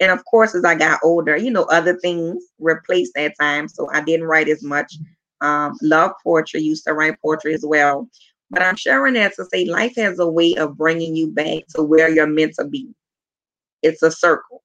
And 0.00 0.10
of 0.10 0.24
course, 0.24 0.54
as 0.54 0.64
I 0.64 0.74
got 0.74 1.00
older, 1.04 1.36
you 1.36 1.50
know, 1.50 1.64
other 1.64 1.98
things 1.98 2.42
replaced 2.58 3.12
that 3.14 3.34
time. 3.38 3.68
So 3.68 3.88
I 3.92 4.00
didn't 4.00 4.26
write 4.26 4.48
as 4.48 4.62
much. 4.62 4.96
Um, 5.42 5.76
love 5.82 6.12
poetry, 6.22 6.60
used 6.60 6.84
to 6.86 6.94
write 6.94 7.20
poetry 7.22 7.54
as 7.54 7.64
well. 7.64 8.08
But 8.50 8.62
I'm 8.62 8.76
sharing 8.76 9.14
that 9.14 9.34
to 9.36 9.44
say 9.44 9.64
life 9.64 9.94
has 9.96 10.18
a 10.18 10.26
way 10.26 10.54
of 10.56 10.76
bringing 10.76 11.14
you 11.14 11.28
back 11.28 11.64
to 11.74 11.82
where 11.82 12.08
you're 12.08 12.26
meant 12.26 12.54
to 12.54 12.64
be. 12.64 12.88
It's 13.82 14.02
a 14.02 14.10
circle. 14.10 14.62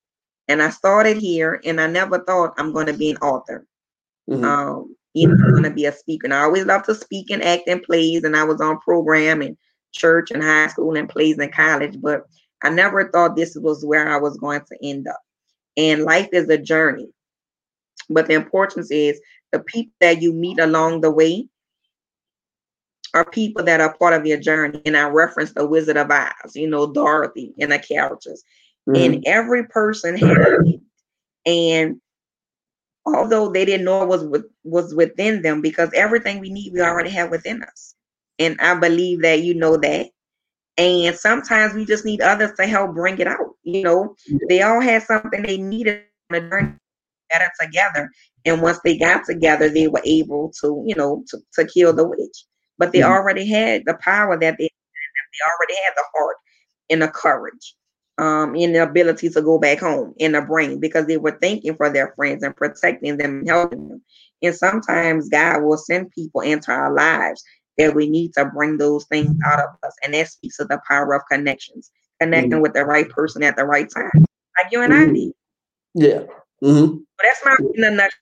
And 0.48 0.62
I 0.62 0.70
started 0.70 1.18
here, 1.18 1.62
and 1.66 1.80
I 1.80 1.88
never 1.88 2.20
thought 2.20 2.54
I'm 2.58 2.72
going 2.74 2.88
to 2.88 2.94
be 2.94 3.12
an 3.12 3.18
author. 3.18 3.66
Mm-hmm. 4.30 4.44
Um, 4.44 4.96
you 5.16 5.30
know, 5.30 5.34
I'm 5.46 5.52
going 5.52 5.64
to 5.64 5.72
be 5.72 5.86
a 5.86 5.92
speaker. 5.92 6.26
And 6.26 6.34
I 6.34 6.42
always 6.42 6.66
love 6.66 6.84
to 6.84 6.94
speak 6.94 7.32
and 7.32 7.42
act 7.42 7.68
in 7.68 7.80
plays, 7.80 8.24
and 8.24 8.36
I 8.36 8.44
was 8.44 8.62
on 8.62 8.80
program 8.80 9.42
in 9.42 9.58
church 9.94 10.30
and 10.30 10.44
high 10.44 10.68
school 10.68 10.96
and 10.96 11.10
plays 11.10 11.40
in 11.40 11.52
college, 11.52 12.00
but 12.02 12.24
I 12.64 12.70
never 12.70 13.10
thought 13.10 13.36
this 13.36 13.56
was 13.56 13.86
where 13.86 14.10
I 14.10 14.18
was 14.18 14.38
going 14.38 14.62
to 14.62 14.78
end 14.84 15.08
up. 15.08 15.22
And 15.78 16.04
life 16.04 16.30
is 16.32 16.50
a 16.50 16.58
journey. 16.58 17.10
But 18.10 18.28
the 18.28 18.34
importance 18.34 18.92
is 18.92 19.20
the 19.52 19.60
people 19.60 19.94
that 20.02 20.22
you 20.22 20.34
meet 20.34 20.60
along 20.60 21.02
the 21.02 21.12
way 21.12 21.48
are 23.14 23.26
people 23.26 23.64
that 23.64 23.82
are 23.82 23.98
part 23.98 24.14
of 24.14 24.26
your 24.26 24.40
journey. 24.40 24.82
And 24.86 24.98
I 24.98 25.08
reference 25.08 25.54
the 25.54 25.66
Wizard 25.66 25.98
of 25.98 26.12
Oz, 26.12 26.56
you 26.56 26.70
know, 26.70 26.92
Dorothy 26.92 27.54
and 27.60 27.72
the 27.72 27.80
characters. 27.80 28.44
Mm-hmm. 28.88 29.14
And 29.14 29.24
every 29.26 29.66
person 29.68 30.18
it. 30.22 30.82
And 31.46 32.02
although 33.06 33.52
they 33.52 33.66
didn't 33.66 33.86
know 33.86 34.04
it 34.04 34.10
was 34.10 34.24
with, 34.26 34.46
was 34.64 34.94
within 34.94 35.42
them, 35.42 35.62
because 35.62 35.90
everything 35.94 36.40
we 36.40 36.50
need 36.50 36.74
we 36.74 36.82
already 36.82 37.10
have 37.12 37.32
within 37.32 37.64
us. 37.64 37.96
And 38.40 38.60
I 38.60 38.76
believe 38.76 39.22
that 39.22 39.44
you 39.44 39.54
know 39.54 39.78
that. 39.78 40.08
And 40.78 41.16
sometimes 41.16 41.74
we 41.74 41.86
just 41.86 42.04
need 42.04 42.22
others 42.22 42.52
to 42.58 42.68
help 42.68 42.96
bring 42.96 43.18
it 43.20 43.28
out. 43.28 43.56
You 43.64 43.84
know, 43.84 44.16
they 44.50 44.62
all 44.62 44.82
had 44.82 45.04
something 45.04 45.42
they 45.42 45.58
needed 45.58 46.04
on 46.32 46.42
the 46.42 46.50
journey 46.50 46.74
better 47.32 47.52
together. 47.62 48.12
And 48.44 48.62
once 48.62 48.80
they 48.84 48.98
got 48.98 49.24
together, 49.26 49.70
they 49.70 49.88
were 49.88 50.02
able 50.04 50.52
to, 50.62 50.84
you 50.86 50.96
know, 50.96 51.24
to, 51.30 51.38
to 51.54 51.66
kill 51.66 51.94
the 51.94 52.06
witch 52.06 52.46
but 52.78 52.92
they 52.92 53.00
mm-hmm. 53.00 53.12
already 53.12 53.48
had 53.48 53.84
the 53.86 53.96
power 53.96 54.38
that 54.40 54.58
they 54.58 54.70
they 54.70 55.52
already 55.52 55.76
had 55.86 55.94
the 55.96 56.04
heart 56.14 56.38
and 56.90 57.02
the 57.02 57.08
courage 57.08 57.76
um 58.18 58.56
ability 58.56 59.30
to 59.30 59.42
go 59.42 59.60
back 59.60 59.80
home 59.80 60.14
in 60.18 60.32
the 60.32 60.42
brain 60.42 60.80
because 60.80 61.06
they 61.06 61.18
were 61.18 61.38
thinking 61.42 61.76
for 61.76 61.90
their 61.90 62.14
friends 62.16 62.44
and 62.44 62.56
protecting 62.56 63.18
them 63.18 63.40
and 63.40 63.50
helping 63.50 63.90
them 63.90 64.02
and 64.42 64.56
sometimes 64.56 65.28
god 65.30 65.62
will 65.62 65.78
send 65.78 66.10
people 66.12 66.42
into 66.42 66.72
our 66.72 66.94
lives 66.94 67.44
that 67.78 67.94
we 67.94 68.10
need 68.10 68.34
to 68.34 68.46
bring 68.46 68.78
those 68.78 69.06
things 69.06 69.36
out 69.46 69.60
of 69.60 69.70
us 69.84 69.94
and 70.04 70.14
that 70.14 70.30
speaks 70.30 70.58
to 70.58 70.64
the 70.66 70.80
power 70.88 71.14
of 71.14 71.22
connections 71.30 71.92
connecting 72.22 72.52
mm-hmm. 72.52 72.62
with 72.62 72.74
the 72.74 72.86
right 72.86 73.10
person 73.10 73.44
at 73.44 73.58
the 73.58 73.66
right 73.66 73.90
time 73.94 74.10
like 74.58 74.72
you 74.72 74.82
and 74.82 74.94
mm-hmm. 74.94 75.12
i 75.12 75.14
did 75.14 75.34
yeah 75.94 76.24
mm-hmm. 76.64 76.98
that's 77.22 77.44
my 77.44 77.56
in 77.76 77.84
a 77.84 77.92
nutshell 77.92 78.20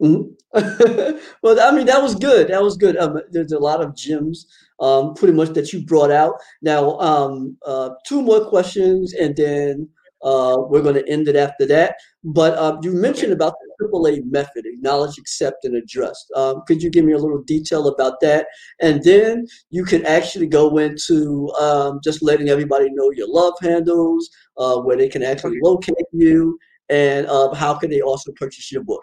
Mm-hmm. 0.00 1.18
well, 1.42 1.60
I 1.60 1.76
mean, 1.76 1.86
that 1.86 2.02
was 2.02 2.14
good. 2.14 2.48
That 2.48 2.62
was 2.62 2.76
good. 2.76 2.96
Um, 2.96 3.20
there's 3.30 3.52
a 3.52 3.58
lot 3.58 3.82
of 3.82 3.94
gems, 3.94 4.46
um, 4.80 5.14
pretty 5.14 5.34
much 5.34 5.50
that 5.50 5.72
you 5.72 5.84
brought 5.84 6.10
out. 6.10 6.34
Now, 6.62 6.98
um, 6.98 7.56
uh, 7.66 7.90
two 8.06 8.22
more 8.22 8.44
questions, 8.46 9.12
and 9.12 9.36
then 9.36 9.88
uh, 10.22 10.56
we're 10.58 10.82
going 10.82 10.94
to 10.94 11.08
end 11.08 11.28
it 11.28 11.36
after 11.36 11.66
that. 11.66 11.96
But 12.24 12.54
uh, 12.54 12.78
you 12.82 12.92
mentioned 12.92 13.32
about 13.32 13.54
the 13.78 13.86
AAA 13.88 14.24
method: 14.24 14.64
acknowledge, 14.64 15.18
accept, 15.18 15.64
and 15.64 15.76
address. 15.76 16.24
Um, 16.34 16.62
could 16.66 16.82
you 16.82 16.90
give 16.90 17.04
me 17.04 17.12
a 17.12 17.18
little 17.18 17.42
detail 17.42 17.86
about 17.86 18.20
that? 18.22 18.46
And 18.80 19.02
then 19.04 19.46
you 19.68 19.84
can 19.84 20.04
actually 20.06 20.46
go 20.46 20.78
into 20.78 21.50
um, 21.60 22.00
just 22.02 22.22
letting 22.22 22.48
everybody 22.48 22.88
know 22.90 23.10
your 23.12 23.28
love 23.28 23.54
handles, 23.60 24.30
uh, 24.56 24.78
where 24.78 24.96
they 24.96 25.08
can 25.08 25.22
actually 25.22 25.58
locate 25.62 25.94
you, 26.12 26.58
and 26.88 27.26
uh, 27.26 27.52
how 27.54 27.74
can 27.74 27.90
they 27.90 28.00
also 28.00 28.32
purchase 28.32 28.72
your 28.72 28.82
book. 28.82 29.02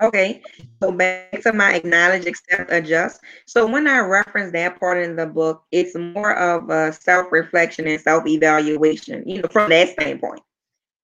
Okay, 0.00 0.42
so 0.80 0.92
back 0.92 1.42
to 1.42 1.52
my 1.52 1.74
acknowledge, 1.74 2.24
accept, 2.26 2.72
adjust. 2.72 3.20
So 3.46 3.66
when 3.66 3.88
I 3.88 3.98
reference 3.98 4.52
that 4.52 4.78
part 4.78 5.02
in 5.02 5.16
the 5.16 5.26
book, 5.26 5.64
it's 5.72 5.96
more 5.96 6.34
of 6.36 6.70
a 6.70 6.92
self-reflection 6.92 7.86
and 7.88 8.00
self-evaluation, 8.00 9.28
you 9.28 9.42
know, 9.42 9.48
from 9.50 9.70
that 9.70 9.88
standpoint. 9.90 10.40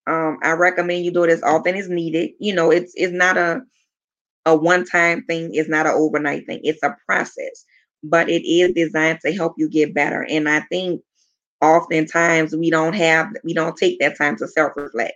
Um, 0.06 0.38
I 0.42 0.52
recommend 0.52 1.04
you 1.04 1.10
do 1.12 1.24
it 1.24 1.30
as 1.30 1.42
often 1.42 1.74
as 1.74 1.88
needed. 1.88 2.30
You 2.38 2.54
know, 2.54 2.70
it's 2.70 2.92
it's 2.94 3.12
not 3.12 3.36
a 3.36 3.62
a 4.46 4.56
one-time 4.56 5.24
thing, 5.24 5.50
it's 5.54 5.68
not 5.68 5.86
an 5.86 5.94
overnight 5.94 6.46
thing, 6.46 6.60
it's 6.62 6.82
a 6.82 6.96
process, 7.06 7.64
but 8.04 8.28
it 8.28 8.46
is 8.48 8.72
designed 8.74 9.20
to 9.24 9.32
help 9.32 9.54
you 9.58 9.68
get 9.68 9.94
better. 9.94 10.24
And 10.28 10.48
I 10.48 10.60
think 10.60 11.02
oftentimes 11.60 12.54
we 12.54 12.70
don't 12.70 12.94
have 12.94 13.28
we 13.44 13.54
don't 13.54 13.76
take 13.76 13.98
that 14.00 14.16
time 14.18 14.36
to 14.38 14.46
self-reflect 14.46 15.14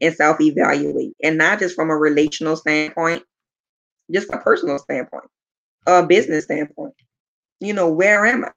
and 0.00 0.14
self 0.14 0.40
evaluate, 0.40 1.14
and 1.22 1.38
not 1.38 1.58
just 1.58 1.74
from 1.74 1.90
a 1.90 1.96
relational 1.96 2.56
standpoint, 2.56 3.22
just 4.10 4.32
a 4.32 4.38
personal 4.38 4.78
standpoint, 4.78 5.24
a 5.86 6.04
business 6.04 6.44
standpoint. 6.44 6.94
You 7.60 7.74
know, 7.74 7.90
where 7.90 8.26
am 8.26 8.44
I? 8.44 8.50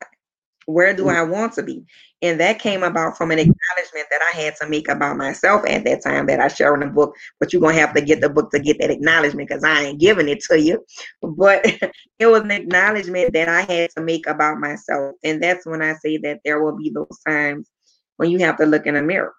Where 0.66 0.94
do 0.94 1.06
mm. 1.06 1.16
I 1.16 1.24
want 1.24 1.54
to 1.54 1.64
be? 1.64 1.84
And 2.22 2.40
that 2.40 2.60
came 2.60 2.84
about 2.84 3.18
from 3.18 3.32
an 3.32 3.40
acknowledgement 3.40 4.08
that 4.10 4.22
I 4.34 4.38
had 4.38 4.56
to 4.62 4.70
make 4.70 4.88
about 4.88 5.18
myself 5.18 5.64
at 5.68 5.84
that 5.84 6.02
time 6.02 6.26
that 6.28 6.40
I 6.40 6.48
share 6.48 6.74
in 6.74 6.80
the 6.80 6.88
book. 6.88 7.16
But 7.40 7.52
you're 7.52 7.62
gonna 7.62 7.74
have 7.74 7.94
to 7.96 8.02
get 8.02 8.22
the 8.22 8.30
book 8.30 8.50
to 8.52 8.60
get 8.60 8.80
that 8.80 8.90
acknowledgement 8.90 9.50
because 9.50 9.66
I 9.66 9.82
ain't 9.82 10.00
giving 10.00 10.30
it 10.30 10.42
to 10.50 10.60
you. 10.60 10.86
But 11.22 11.66
it 12.20 12.28
was 12.28 12.44
an 12.44 12.52
acknowledgement 12.52 13.34
that 13.34 13.50
I 13.50 13.62
had 13.62 13.90
to 13.98 14.02
make 14.02 14.26
about 14.28 14.60
myself. 14.60 15.16
And 15.24 15.44
that's 15.44 15.66
when 15.66 15.82
I 15.82 15.96
say 15.96 16.18
that 16.20 16.40
there 16.46 16.64
will 16.64 16.78
be 16.78 16.92
those 16.92 17.20
times 17.28 17.70
when 18.18 18.32
you 18.32 18.40
have 18.40 18.58
to 18.58 18.66
look 18.66 18.86
in 18.86 18.96
a 18.96 19.02
mirror 19.02 19.34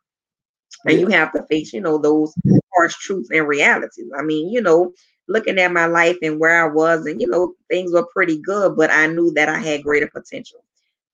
and 0.86 1.00
you 1.00 1.06
have 1.08 1.32
to 1.32 1.42
face, 1.44 1.72
you 1.72 1.80
know, 1.80 1.98
those 1.98 2.34
harsh 2.74 2.94
truths 2.96 3.30
and 3.30 3.46
realities. 3.46 4.10
I 4.18 4.22
mean, 4.22 4.50
you 4.50 4.60
know, 4.60 4.92
looking 5.28 5.58
at 5.58 5.72
my 5.72 5.86
life 5.86 6.16
and 6.22 6.38
where 6.38 6.64
I 6.64 6.68
was, 6.68 7.06
and 7.06 7.20
you 7.20 7.26
know, 7.26 7.54
things 7.70 7.92
were 7.92 8.06
pretty 8.12 8.38
good, 8.38 8.76
but 8.76 8.90
I 8.90 9.06
knew 9.06 9.32
that 9.32 9.48
I 9.48 9.58
had 9.58 9.82
greater 9.82 10.08
potential. 10.08 10.62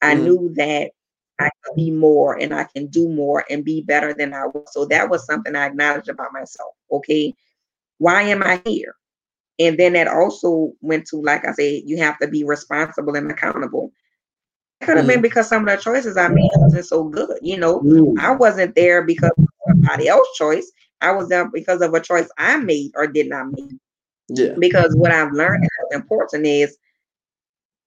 I 0.02 0.14
mm. 0.14 0.22
knew 0.22 0.52
that 0.56 0.90
I 1.38 1.50
could 1.62 1.76
be 1.76 1.90
more 1.90 2.38
and 2.38 2.54
I 2.54 2.64
can 2.64 2.86
do 2.88 3.08
more 3.08 3.44
and 3.48 3.64
be 3.64 3.82
better 3.82 4.12
than 4.12 4.34
I 4.34 4.46
was. 4.46 4.72
So 4.72 4.84
that 4.86 5.08
was 5.08 5.24
something 5.24 5.56
I 5.56 5.66
acknowledged 5.66 6.08
about 6.08 6.32
myself. 6.32 6.74
Okay. 6.92 7.34
Why 7.98 8.22
am 8.22 8.42
I 8.42 8.60
here? 8.64 8.94
And 9.58 9.78
then 9.78 9.92
that 9.94 10.08
also 10.08 10.72
went 10.80 11.06
to, 11.08 11.16
like 11.16 11.46
I 11.46 11.52
said, 11.52 11.82
you 11.84 11.98
have 11.98 12.18
to 12.20 12.28
be 12.28 12.44
responsible 12.44 13.14
and 13.14 13.30
accountable. 13.30 13.92
It 14.80 14.86
could 14.86 14.96
have 14.96 15.06
mm. 15.06 15.10
been 15.10 15.22
because 15.22 15.48
some 15.48 15.66
of 15.66 15.76
the 15.76 15.82
choices 15.82 16.16
I 16.16 16.28
made 16.28 16.50
wasn't 16.56 16.86
so 16.86 17.04
good. 17.04 17.38
You 17.42 17.58
know, 17.58 17.80
mm. 17.80 18.18
I 18.18 18.32
wasn't 18.32 18.74
there 18.74 19.02
because 19.02 19.32
somebody 19.84 20.08
else's 20.08 20.36
choice. 20.36 20.72
I 21.00 21.12
was 21.12 21.28
there 21.28 21.48
because 21.48 21.80
of 21.80 21.94
a 21.94 22.00
choice 22.00 22.28
I 22.38 22.58
made 22.58 22.92
or 22.94 23.06
did 23.06 23.28
not 23.28 23.50
make. 23.52 23.70
Yeah. 24.28 24.54
Because 24.58 24.94
what 24.94 25.10
I've 25.10 25.32
learned 25.32 25.64
is 25.64 25.96
important 25.96 26.46
is 26.46 26.76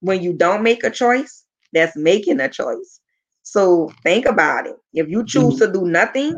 when 0.01 0.21
you 0.21 0.33
don't 0.33 0.63
make 0.63 0.83
a 0.83 0.89
choice, 0.89 1.45
that's 1.71 1.95
making 1.95 2.39
a 2.39 2.49
choice. 2.49 2.99
So 3.43 3.91
think 4.03 4.25
about 4.25 4.67
it. 4.67 4.75
If 4.93 5.09
you 5.09 5.25
choose 5.25 5.55
mm-hmm. 5.55 5.65
to 5.65 5.79
do 5.79 5.85
nothing, 5.85 6.35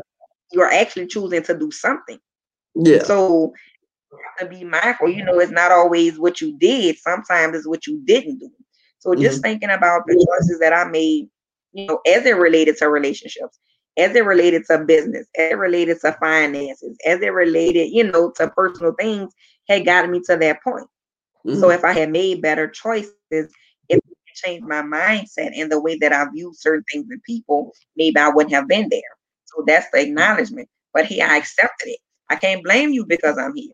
you're 0.52 0.72
actually 0.72 1.06
choosing 1.06 1.42
to 1.44 1.58
do 1.58 1.70
something. 1.70 2.18
Yeah. 2.74 3.02
So 3.02 3.52
to 4.38 4.46
be 4.46 4.64
mindful, 4.64 5.08
you 5.08 5.24
know, 5.24 5.38
it's 5.38 5.52
not 5.52 5.72
always 5.72 6.18
what 6.18 6.40
you 6.40 6.56
did. 6.58 6.98
Sometimes 6.98 7.56
it's 7.56 7.66
what 7.66 7.86
you 7.86 8.00
didn't 8.04 8.38
do. 8.38 8.50
So 8.98 9.14
just 9.14 9.36
mm-hmm. 9.36 9.42
thinking 9.42 9.70
about 9.70 10.02
the 10.06 10.14
choices 10.14 10.58
that 10.60 10.72
I 10.72 10.84
made, 10.88 11.28
you 11.72 11.86
know, 11.86 12.00
as 12.06 12.26
it 12.26 12.36
related 12.36 12.76
to 12.78 12.88
relationships, 12.88 13.58
as 13.96 14.14
it 14.14 14.24
related 14.24 14.64
to 14.66 14.78
business, 14.84 15.26
as 15.38 15.52
it 15.52 15.58
related 15.58 16.00
to 16.00 16.12
finances, 16.20 16.96
as 17.06 17.20
it 17.20 17.32
related, 17.32 17.90
you 17.92 18.04
know, 18.04 18.30
to 18.32 18.48
personal 18.50 18.94
things, 18.98 19.32
had 19.68 19.84
gotten 19.84 20.10
me 20.10 20.20
to 20.26 20.36
that 20.36 20.62
point. 20.62 20.86
Mm-hmm. 21.46 21.60
So 21.60 21.70
if 21.70 21.84
I 21.84 21.92
had 21.92 22.10
made 22.10 22.42
better 22.42 22.68
choices, 22.68 23.12
if 23.30 23.50
I 23.90 23.98
changed 24.34 24.66
my 24.66 24.82
mindset 24.82 25.52
and 25.54 25.70
the 25.70 25.80
way 25.80 25.96
that 25.98 26.12
I 26.12 26.26
view 26.30 26.52
certain 26.54 26.84
things 26.92 27.06
and 27.10 27.22
people, 27.22 27.72
maybe 27.96 28.18
I 28.18 28.28
wouldn't 28.28 28.54
have 28.54 28.68
been 28.68 28.88
there. 28.90 29.00
So 29.44 29.64
that's 29.66 29.86
the 29.92 30.00
acknowledgement. 30.00 30.68
But 30.92 31.06
here 31.06 31.26
I 31.26 31.36
accepted 31.36 31.88
it. 31.88 32.00
I 32.28 32.36
can't 32.36 32.64
blame 32.64 32.90
you 32.90 33.06
because 33.06 33.38
I'm 33.38 33.54
here. 33.54 33.72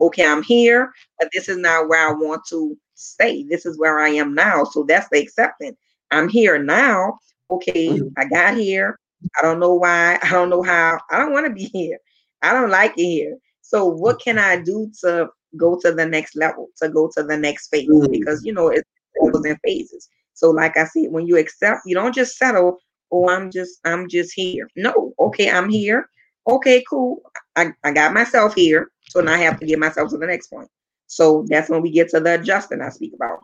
Okay, 0.00 0.26
I'm 0.26 0.42
here, 0.42 0.92
but 1.18 1.28
this 1.32 1.48
is 1.48 1.56
not 1.56 1.88
where 1.88 2.08
I 2.08 2.12
want 2.12 2.42
to 2.50 2.76
stay. 2.94 3.42
This 3.44 3.66
is 3.66 3.78
where 3.78 3.98
I 3.98 4.10
am 4.10 4.34
now. 4.34 4.64
So 4.64 4.84
that's 4.84 5.08
the 5.10 5.18
acceptance. 5.18 5.76
I'm 6.10 6.28
here 6.28 6.62
now. 6.62 7.18
Okay, 7.50 7.88
mm-hmm. 7.88 8.08
I 8.16 8.26
got 8.26 8.56
here. 8.56 8.98
I 9.38 9.42
don't 9.42 9.60
know 9.60 9.74
why. 9.74 10.18
I 10.22 10.30
don't 10.30 10.50
know 10.50 10.62
how. 10.62 10.98
I 11.10 11.18
don't 11.18 11.32
want 11.32 11.46
to 11.46 11.52
be 11.52 11.64
here. 11.64 11.98
I 12.42 12.52
don't 12.52 12.70
like 12.70 12.92
it 12.96 13.04
here. 13.04 13.36
So 13.62 13.86
what 13.86 14.20
can 14.20 14.38
I 14.38 14.60
do 14.60 14.90
to 15.00 15.28
go 15.56 15.78
to 15.80 15.92
the 15.92 16.06
next 16.06 16.36
level, 16.36 16.68
to 16.80 16.88
go 16.88 17.10
to 17.14 17.22
the 17.22 17.36
next 17.36 17.68
phase? 17.68 17.88
Mm-hmm. 17.88 18.12
Because 18.12 18.44
you 18.44 18.52
know 18.52 18.68
it's 18.68 18.88
levels 19.20 19.44
and 19.44 19.58
phases. 19.64 20.08
So 20.34 20.50
like 20.50 20.76
I 20.76 20.84
said, 20.84 21.10
when 21.10 21.26
you 21.26 21.36
accept, 21.36 21.80
you 21.84 21.94
don't 21.94 22.14
just 22.14 22.36
settle, 22.36 22.78
oh, 23.10 23.28
I'm 23.28 23.50
just, 23.50 23.80
I'm 23.84 24.08
just 24.08 24.32
here. 24.34 24.68
No, 24.76 25.12
okay, 25.18 25.50
I'm 25.50 25.68
here. 25.68 26.08
Okay, 26.46 26.84
cool. 26.88 27.22
I, 27.56 27.72
I 27.84 27.90
got 27.90 28.14
myself 28.14 28.54
here. 28.54 28.90
So 29.08 29.20
now 29.20 29.34
I 29.34 29.38
have 29.38 29.58
to 29.60 29.66
get 29.66 29.78
myself 29.78 30.10
to 30.10 30.18
the 30.18 30.26
next 30.26 30.46
point. 30.46 30.68
So 31.08 31.44
that's 31.48 31.68
when 31.68 31.82
we 31.82 31.90
get 31.90 32.10
to 32.10 32.20
the 32.20 32.34
adjusting 32.34 32.80
I 32.80 32.90
speak 32.90 33.14
about. 33.14 33.40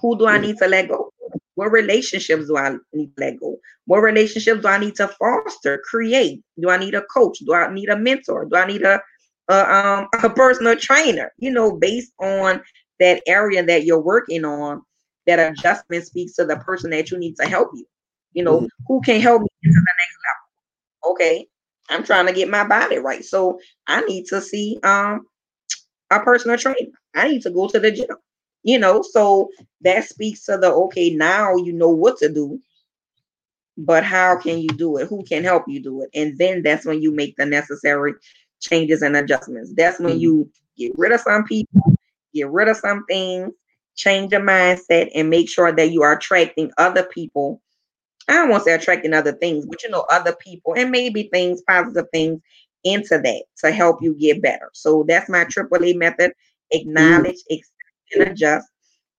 Who 0.00 0.18
do 0.18 0.26
I 0.26 0.38
need 0.38 0.58
to 0.58 0.66
let 0.66 0.88
go? 0.88 1.12
What 1.58 1.72
relationships 1.72 2.46
do 2.46 2.56
I 2.56 2.76
need 2.92 3.16
to 3.16 3.20
let 3.20 3.40
go? 3.40 3.56
What 3.86 3.98
relationships 3.98 4.62
do 4.62 4.68
I 4.68 4.78
need 4.78 4.94
to 4.94 5.08
foster, 5.08 5.82
create? 5.90 6.40
Do 6.60 6.70
I 6.70 6.76
need 6.76 6.94
a 6.94 7.02
coach? 7.12 7.40
Do 7.40 7.52
I 7.52 7.74
need 7.74 7.88
a 7.88 7.98
mentor? 7.98 8.44
Do 8.44 8.54
I 8.54 8.64
need 8.64 8.82
a, 8.82 9.00
a 9.50 9.74
um 9.74 10.08
a 10.22 10.30
personal 10.30 10.76
trainer? 10.76 11.32
You 11.38 11.50
know, 11.50 11.72
based 11.72 12.12
on 12.20 12.62
that 13.00 13.24
area 13.26 13.64
that 13.64 13.84
you're 13.84 14.00
working 14.00 14.44
on, 14.44 14.82
that 15.26 15.40
adjustment 15.40 16.06
speaks 16.06 16.34
to 16.34 16.44
the 16.44 16.58
person 16.58 16.90
that 16.90 17.10
you 17.10 17.18
need 17.18 17.34
to 17.40 17.48
help 17.48 17.70
you. 17.74 17.86
You 18.34 18.44
know, 18.44 18.58
mm-hmm. 18.58 18.84
who 18.86 19.00
can 19.00 19.20
help 19.20 19.42
me 19.42 19.48
to 19.64 19.70
the 19.70 19.94
next 19.98 20.18
level? 20.28 21.12
Okay, 21.12 21.48
I'm 21.90 22.04
trying 22.04 22.26
to 22.26 22.32
get 22.32 22.48
my 22.48 22.62
body 22.68 22.98
right. 22.98 23.24
So 23.24 23.58
I 23.88 24.02
need 24.02 24.26
to 24.26 24.40
see 24.40 24.78
um 24.84 25.26
a 26.12 26.20
personal 26.20 26.56
trainer. 26.56 26.92
I 27.16 27.26
need 27.26 27.42
to 27.42 27.50
go 27.50 27.66
to 27.66 27.80
the 27.80 27.90
gym. 27.90 28.06
You 28.64 28.78
know, 28.78 29.02
so 29.02 29.50
that 29.82 30.04
speaks 30.04 30.44
to 30.46 30.58
the 30.58 30.70
okay, 30.72 31.10
now 31.10 31.56
you 31.56 31.72
know 31.72 31.88
what 31.88 32.18
to 32.18 32.28
do, 32.28 32.60
but 33.76 34.04
how 34.04 34.36
can 34.36 34.58
you 34.58 34.68
do 34.68 34.98
it? 34.98 35.06
Who 35.08 35.24
can 35.24 35.44
help 35.44 35.64
you 35.68 35.80
do 35.82 36.02
it? 36.02 36.10
And 36.12 36.36
then 36.38 36.62
that's 36.62 36.84
when 36.84 37.00
you 37.00 37.12
make 37.12 37.36
the 37.36 37.46
necessary 37.46 38.14
changes 38.60 39.02
and 39.02 39.16
adjustments. 39.16 39.72
That's 39.76 40.00
when 40.00 40.14
mm-hmm. 40.14 40.20
you 40.20 40.50
get 40.76 40.92
rid 40.98 41.12
of 41.12 41.20
some 41.20 41.44
people, 41.44 41.94
get 42.34 42.50
rid 42.50 42.68
of 42.68 42.76
some 42.76 43.04
things, 43.06 43.52
change 43.94 44.32
your 44.32 44.40
mindset, 44.40 45.10
and 45.14 45.30
make 45.30 45.48
sure 45.48 45.72
that 45.72 45.92
you 45.92 46.02
are 46.02 46.16
attracting 46.16 46.72
other 46.76 47.04
people. 47.04 47.62
I 48.28 48.34
don't 48.34 48.50
want 48.50 48.64
to 48.64 48.70
say 48.70 48.74
attracting 48.74 49.14
other 49.14 49.32
things, 49.32 49.64
but 49.64 49.82
you 49.82 49.90
know, 49.90 50.04
other 50.10 50.34
people 50.36 50.74
and 50.76 50.90
maybe 50.90 51.30
things, 51.32 51.62
positive 51.62 52.06
things 52.12 52.42
into 52.84 53.18
that 53.18 53.44
to 53.58 53.72
help 53.72 54.02
you 54.02 54.14
get 54.14 54.42
better. 54.42 54.70
So 54.72 55.04
that's 55.06 55.28
my 55.28 55.44
AAA 55.44 55.96
method. 55.96 56.32
Acknowledge, 56.70 57.36
mm. 57.50 57.60
And 58.14 58.28
adjust. 58.28 58.68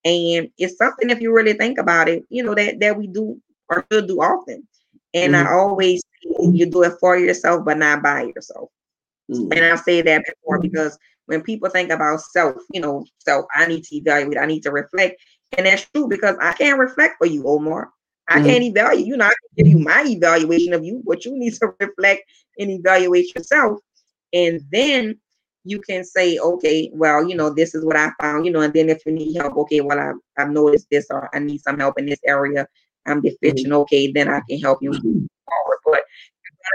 And 0.04 0.48
it's 0.58 0.78
something 0.78 1.10
if 1.10 1.20
you 1.20 1.34
really 1.34 1.52
think 1.52 1.78
about 1.78 2.08
it, 2.08 2.24
you 2.30 2.42
know, 2.42 2.54
that 2.54 2.80
that 2.80 2.96
we 2.96 3.06
do 3.06 3.40
or 3.68 3.84
should 3.90 4.08
do 4.08 4.20
often. 4.20 4.66
And 5.12 5.34
mm. 5.34 5.46
I 5.46 5.52
always 5.52 6.02
you 6.22 6.66
do 6.66 6.82
it 6.84 6.94
for 7.00 7.18
yourself, 7.18 7.64
but 7.64 7.78
not 7.78 8.02
by 8.02 8.22
yourself. 8.34 8.70
Mm. 9.30 9.54
And 9.54 9.64
I 9.64 9.76
say 9.76 10.02
that 10.02 10.24
before 10.24 10.58
mm. 10.58 10.62
because 10.62 10.98
when 11.26 11.42
people 11.42 11.70
think 11.70 11.90
about 11.90 12.20
self, 12.20 12.56
you 12.72 12.80
know, 12.80 13.04
self, 13.18 13.46
I 13.54 13.66
need 13.66 13.84
to 13.84 13.96
evaluate, 13.96 14.38
I 14.38 14.46
need 14.46 14.62
to 14.64 14.72
reflect. 14.72 15.20
And 15.56 15.66
that's 15.66 15.88
true 15.90 16.08
because 16.08 16.36
I 16.40 16.52
can't 16.54 16.78
reflect 16.78 17.16
for 17.18 17.26
you, 17.26 17.46
Omar. 17.46 17.90
I 18.28 18.36
mm-hmm. 18.36 18.46
can't 18.46 18.64
evaluate 18.64 19.06
you. 19.06 19.16
Know, 19.16 19.26
I 19.26 19.28
can 19.28 19.64
give 19.64 19.66
you 19.66 19.78
my 19.78 20.04
evaluation 20.06 20.72
of 20.72 20.84
you, 20.84 21.02
but 21.06 21.24
you 21.24 21.36
need 21.36 21.54
to 21.54 21.72
reflect 21.80 22.22
and 22.58 22.70
evaluate 22.70 23.34
yourself. 23.34 23.78
And 24.32 24.60
then 24.70 25.18
you 25.64 25.80
can 25.80 26.04
say, 26.04 26.38
okay, 26.38 26.90
well, 26.92 27.28
you 27.28 27.34
know, 27.34 27.50
this 27.50 27.74
is 27.74 27.84
what 27.84 27.96
I 27.96 28.10
found, 28.20 28.46
you 28.46 28.52
know, 28.52 28.60
and 28.60 28.72
then 28.72 28.88
if 28.88 29.04
you 29.04 29.12
need 29.12 29.36
help, 29.36 29.56
okay, 29.58 29.80
well, 29.80 29.98
I, 29.98 30.12
I've 30.40 30.50
noticed 30.50 30.86
this 30.90 31.06
or 31.10 31.28
I 31.34 31.38
need 31.38 31.60
some 31.60 31.78
help 31.78 31.98
in 31.98 32.06
this 32.06 32.20
area. 32.26 32.66
I'm 33.06 33.20
deficient. 33.20 33.66
Mm-hmm. 33.66 33.72
Okay, 33.72 34.12
then 34.12 34.28
I 34.28 34.40
can 34.48 34.58
help 34.60 34.78
you 34.82 34.90
move 34.90 35.02
forward. 35.02 35.78
But 35.84 36.00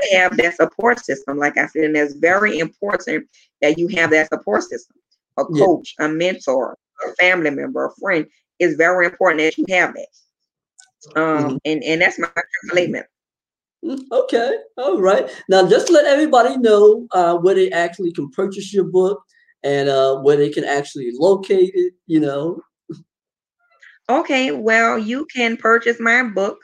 to 0.01 0.17
have 0.17 0.37
that 0.37 0.55
support 0.55 0.99
system, 0.99 1.37
like 1.37 1.57
I 1.57 1.67
said, 1.67 1.85
and 1.85 1.97
it's 1.97 2.15
very 2.15 2.59
important 2.59 3.27
that 3.61 3.77
you 3.77 3.87
have 3.89 4.11
that 4.11 4.29
support 4.29 4.63
system. 4.63 4.97
A 5.37 5.45
coach, 5.45 5.95
yeah. 5.99 6.05
a 6.05 6.09
mentor, 6.09 6.77
a 7.05 7.13
family 7.15 7.49
member, 7.49 7.85
a 7.85 7.91
friend. 7.99 8.25
It's 8.59 8.75
very 8.75 9.05
important 9.05 9.41
that 9.41 9.57
you 9.57 9.65
have 9.69 9.93
that. 9.93 11.19
Um, 11.19 11.43
mm-hmm. 11.43 11.57
and, 11.65 11.83
and 11.83 12.01
that's 12.01 12.17
my 12.17 12.29
statement. 12.71 13.05
Mm, 13.85 14.01
okay, 14.11 14.57
all 14.77 14.99
right. 14.99 15.29
Now, 15.47 15.67
just 15.67 15.91
let 15.91 16.05
everybody 16.05 16.57
know 16.57 17.07
uh, 17.11 17.37
where 17.37 17.55
they 17.55 17.71
actually 17.71 18.11
can 18.11 18.29
purchase 18.31 18.73
your 18.73 18.85
book 18.85 19.23
and 19.63 19.89
uh, 19.89 20.17
where 20.17 20.37
they 20.37 20.49
can 20.49 20.63
actually 20.63 21.11
locate 21.13 21.71
it. 21.75 21.93
You 22.07 22.21
know. 22.21 22.61
Okay, 24.09 24.51
well, 24.51 24.97
you 24.97 25.25
can 25.35 25.57
purchase 25.57 25.99
my 25.99 26.23
book 26.23 26.57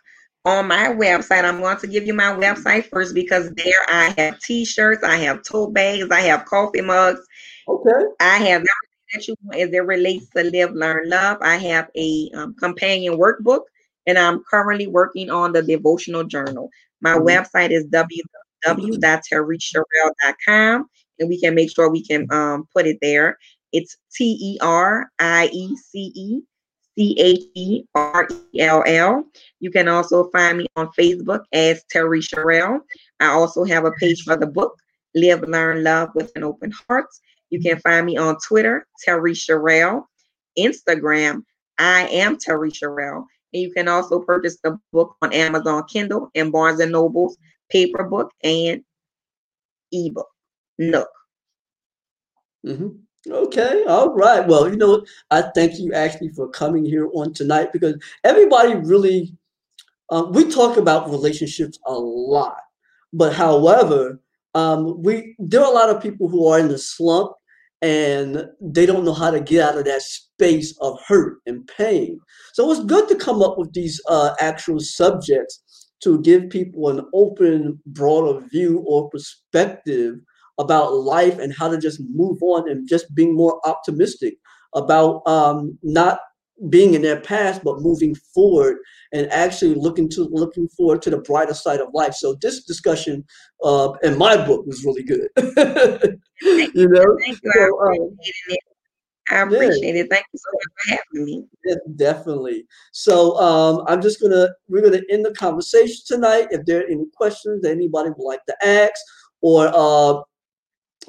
on 0.46 0.68
my 0.68 0.88
website. 0.90 1.44
I'm 1.44 1.60
going 1.60 1.78
to 1.78 1.88
give 1.88 2.06
you 2.06 2.14
my 2.14 2.34
website 2.34 2.86
first 2.86 3.14
because 3.14 3.52
there 3.52 3.86
I 3.88 4.14
have 4.18 4.40
t-shirts, 4.40 5.04
I 5.04 5.18
have 5.18 5.44
tote 5.44 5.74
bags, 5.74 6.08
I 6.12 6.22
have 6.22 6.46
coffee 6.46 6.82
mugs. 6.82 7.22
Okay. 7.68 8.06
I 8.20 8.38
have 8.38 8.64
everything 8.64 9.10
that 9.14 9.28
you 9.28 9.36
want 9.44 9.60
as 9.60 9.74
it 9.74 9.86
relates 9.86 10.30
to 10.30 10.44
live, 10.44 10.72
learn, 10.74 11.10
love. 11.10 11.38
I 11.42 11.58
have 11.58 11.90
a 11.96 12.30
um, 12.36 12.56
companion 12.56 13.18
workbook, 13.18 13.62
and 14.08 14.18
I'm 14.18 14.44
currently 14.50 14.88
working 14.88 15.30
on 15.30 15.54
the 15.54 15.62
devotional 15.62 16.24
journal. 16.24 16.72
My 17.02 17.16
mm-hmm. 17.16 17.28
website 17.28 17.70
is 17.72 17.86
www.teriececherell.com, 17.88 20.86
and 21.20 21.30
we 21.30 21.40
can 21.40 21.56
make 21.56 21.74
sure 21.74 21.90
we 21.90 22.06
can 22.06 22.28
um, 22.32 22.68
put 22.74 22.86
it 22.88 22.98
there. 23.02 23.38
It's 23.72 23.96
T 24.14 24.38
E 24.42 24.58
R 24.62 25.10
I 25.20 25.50
E 25.52 25.76
C 25.78 26.12
E 26.16 26.42
C 26.98 27.16
H 27.20 27.44
E 27.56 27.84
R 27.96 28.28
E 28.54 28.60
L 28.60 28.84
L. 28.86 29.24
You 29.60 29.72
can 29.72 29.88
also 29.88 30.30
find 30.32 30.58
me 30.60 30.68
on 30.76 30.90
Facebook 30.98 31.44
as 31.54 31.84
Teriece 31.94 32.28
Cherell. 32.28 32.82
I 33.20 33.28
also 33.28 33.64
have 33.64 33.86
a 33.86 33.92
page 33.92 34.24
for 34.24 34.36
the 34.36 34.48
book, 34.48 34.76
Live, 35.16 35.48
Learn, 35.48 35.84
Love 35.84 36.10
with 36.16 36.32
an 36.36 36.44
Open 36.44 36.74
Heart. 36.88 37.08
You 37.50 37.62
can 37.62 37.80
find 37.80 38.06
me 38.06 38.18
on 38.18 38.36
Twitter, 38.46 38.86
Teriece 39.06 39.48
Cherell, 39.48 40.04
Instagram, 40.58 41.44
I 41.78 42.08
am 42.10 42.38
Teriece 42.38 42.82
Cherell, 42.82 43.26
And 43.54 43.62
you 43.62 43.72
can 43.72 43.88
also 43.88 44.20
purchase 44.20 44.58
the 44.64 44.78
book 44.92 45.16
on 45.22 45.34
Amazon 45.34 45.84
Kindle 45.90 46.30
and 46.36 46.52
Barnes 46.52 46.80
and 46.80 46.92
Noble's 46.92 47.38
paper 47.70 48.04
book 48.04 48.32
and 48.44 48.84
ebook. 49.92 50.28
Nook. 50.78 51.10
Mm-hmm. 52.66 52.88
Okay, 53.30 53.84
all 53.88 54.16
right. 54.16 54.48
Well, 54.48 54.68
you 54.70 54.78
know, 54.78 55.06
I 55.30 55.44
thank 55.54 55.78
you 55.80 55.94
actually 55.94 56.30
for 56.30 56.50
coming 56.50 56.84
here 56.84 57.10
on 57.14 57.34
tonight 57.34 57.72
because 57.72 57.96
everybody 58.24 58.76
really, 58.76 59.36
um, 60.10 60.32
we 60.32 60.50
talk 60.50 60.78
about 60.78 61.10
relationships 61.10 61.78
a 61.86 61.94
lot, 61.94 62.58
but 63.14 63.34
however, 63.34 64.20
um, 64.56 65.02
we 65.02 65.36
there 65.38 65.62
are 65.62 65.72
a 65.72 65.74
lot 65.74 65.90
of 65.90 66.02
people 66.02 66.28
who 66.28 66.48
are 66.48 66.60
in 66.60 66.68
the 66.68 66.80
slump 66.80 67.34
and 67.82 68.46
they 68.62 68.86
don't 68.86 69.06
know 69.06 69.14
how 69.14 69.32
to 69.32 69.40
get 69.40 69.68
out 69.68 69.78
of 69.78 69.86
that 69.86 70.02
space 70.02 70.78
of 70.82 71.00
hurt 71.08 71.38
and 71.46 71.68
pain. 71.78 72.20
So 72.54 72.70
it's 72.72 72.84
good 72.84 73.08
to 73.10 73.16
come 73.16 73.42
up 73.42 73.58
with 73.58 73.74
these 73.74 74.00
uh, 74.08 74.36
actual 74.40 74.80
subjects 74.80 75.90
to 76.04 76.22
give 76.22 76.50
people 76.50 76.90
an 76.90 77.06
open, 77.14 77.80
broader 77.86 78.46
view 78.52 78.84
or 78.88 79.10
perspective 79.10 80.16
about 80.60 80.94
life 80.94 81.40
and 81.40 81.54
how 81.54 81.70
to 81.70 81.78
just 81.78 82.02
move 82.14 82.38
on 82.44 82.70
and 82.70 82.88
just 82.88 83.14
being 83.16 83.36
more 83.36 83.60
optimistic 83.66 84.36
about 84.76 85.22
um, 85.28 85.78
not 85.84 86.20
being 86.70 86.94
in 86.94 87.02
their 87.02 87.20
past 87.20 87.64
but 87.64 87.82
moving 87.82 88.14
forward 88.34 88.78
and 89.14 89.32
actually 89.32 89.74
looking 89.74 90.08
to 90.10 90.26
looking 90.26 90.68
forward 90.70 91.02
to 91.02 91.10
the 91.10 91.18
brighter 91.18 91.54
side 91.54 91.80
of 91.80 91.88
life 91.94 92.14
so 92.14 92.36
this 92.42 92.64
discussion 92.64 93.24
uh, 93.64 93.92
in 94.04 94.18
my 94.18 94.38
book 94.38 94.66
was 94.66 94.86
really 94.86 95.04
good 95.04 95.28
you 96.76 96.88
know 96.88 97.18
Thank 97.20 97.40
you. 97.44 97.52
I 97.52 97.58
so, 97.58 97.82
um, 97.82 98.14
appreciate 98.14 98.34
it. 98.50 98.60
I 99.30 99.42
appreciate 99.44 99.96
it. 99.96 100.08
Thank 100.10 100.26
you 100.34 100.40
so 100.40 100.50
much 100.54 100.74
for 100.76 100.90
having 100.90 101.26
me. 101.26 101.46
Yeah, 101.66 101.76
definitely. 101.96 102.66
So 102.92 103.40
um, 103.40 103.86
I'm 103.88 104.02
just 104.02 104.22
gonna 104.22 104.50
we're 104.68 104.82
gonna 104.82 105.04
end 105.10 105.26
the 105.26 105.34
conversation 105.34 105.98
tonight. 106.06 106.48
If 106.52 106.66
there 106.66 106.82
are 106.82 106.88
any 106.88 107.06
questions 107.16 107.62
that 107.62 107.72
anybody 107.72 108.10
would 108.10 108.28
like 108.28 108.44
to 108.48 108.56
ask, 108.66 109.00
or 109.42 109.72
uh, 109.74 110.22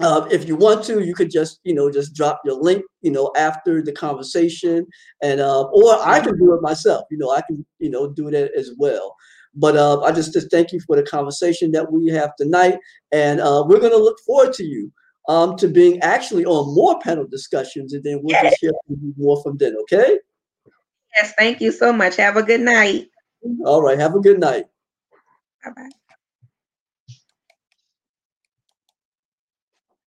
uh, 0.01 0.27
if 0.31 0.49
you 0.49 0.57
want 0.57 0.85
to, 0.85 1.05
you 1.05 1.15
could 1.15 1.31
just 1.31 1.61
you 1.65 1.75
know 1.75 1.91
just 1.91 2.15
drop 2.15 2.41
your 2.45 2.61
link 2.61 2.85
you 3.03 3.11
know 3.11 3.31
after 3.37 3.83
the 3.83 3.93
conversation, 3.93 4.87
and 5.23 5.41
uh, 5.41 5.65
or 5.65 5.99
I 6.01 6.21
can 6.21 6.37
do 6.39 6.55
it 6.55 6.63
myself. 6.63 7.05
You 7.11 7.19
know 7.19 7.31
I 7.31 7.43
can 7.43 7.65
you 7.79 7.91
know 7.91 8.11
do 8.11 8.31
that 8.31 8.53
as 8.57 8.73
well. 8.79 9.17
But 9.55 9.77
uh, 9.77 10.01
I 10.01 10.13
just, 10.13 10.33
just 10.33 10.51
thank 10.51 10.73
you 10.73 10.81
for 10.87 10.97
the 10.97 11.03
conversation 11.03 11.73
that 11.73 11.93
we 11.93 12.09
have 12.09 12.35
tonight, 12.37 12.79
and 13.13 13.41
uh, 13.41 13.65
we're 13.67 13.81
gonna 13.81 13.97
look 13.97 14.19
forward 14.27 14.55
to 14.55 14.65
you 14.65 14.91
um, 15.29 15.57
to 15.57 15.69
being 15.69 16.01
actually 16.01 16.45
on 16.47 16.75
more 16.75 16.99
panel 17.01 17.27
discussions, 17.27 17.93
and 17.93 18.03
then 18.03 18.21
we'll 18.23 18.33
Yes. 18.33 18.45
just 18.45 18.61
hear 18.63 18.73
more 19.19 19.43
from 19.43 19.59
then. 19.59 19.77
Okay. 19.83 20.19
Yes, 21.17 21.35
thank 21.37 21.61
you 21.61 21.71
so 21.71 21.93
much. 21.93 22.17
Have 22.17 22.37
a 22.37 22.43
good 22.43 22.63
night. 22.63 23.11
All 23.67 23.83
right. 23.83 23.99
Have 23.99 24.15
a 24.15 24.21
good 24.21 24.41
night. 24.41 24.65
Bye 25.65 25.73
bye. 25.77 25.91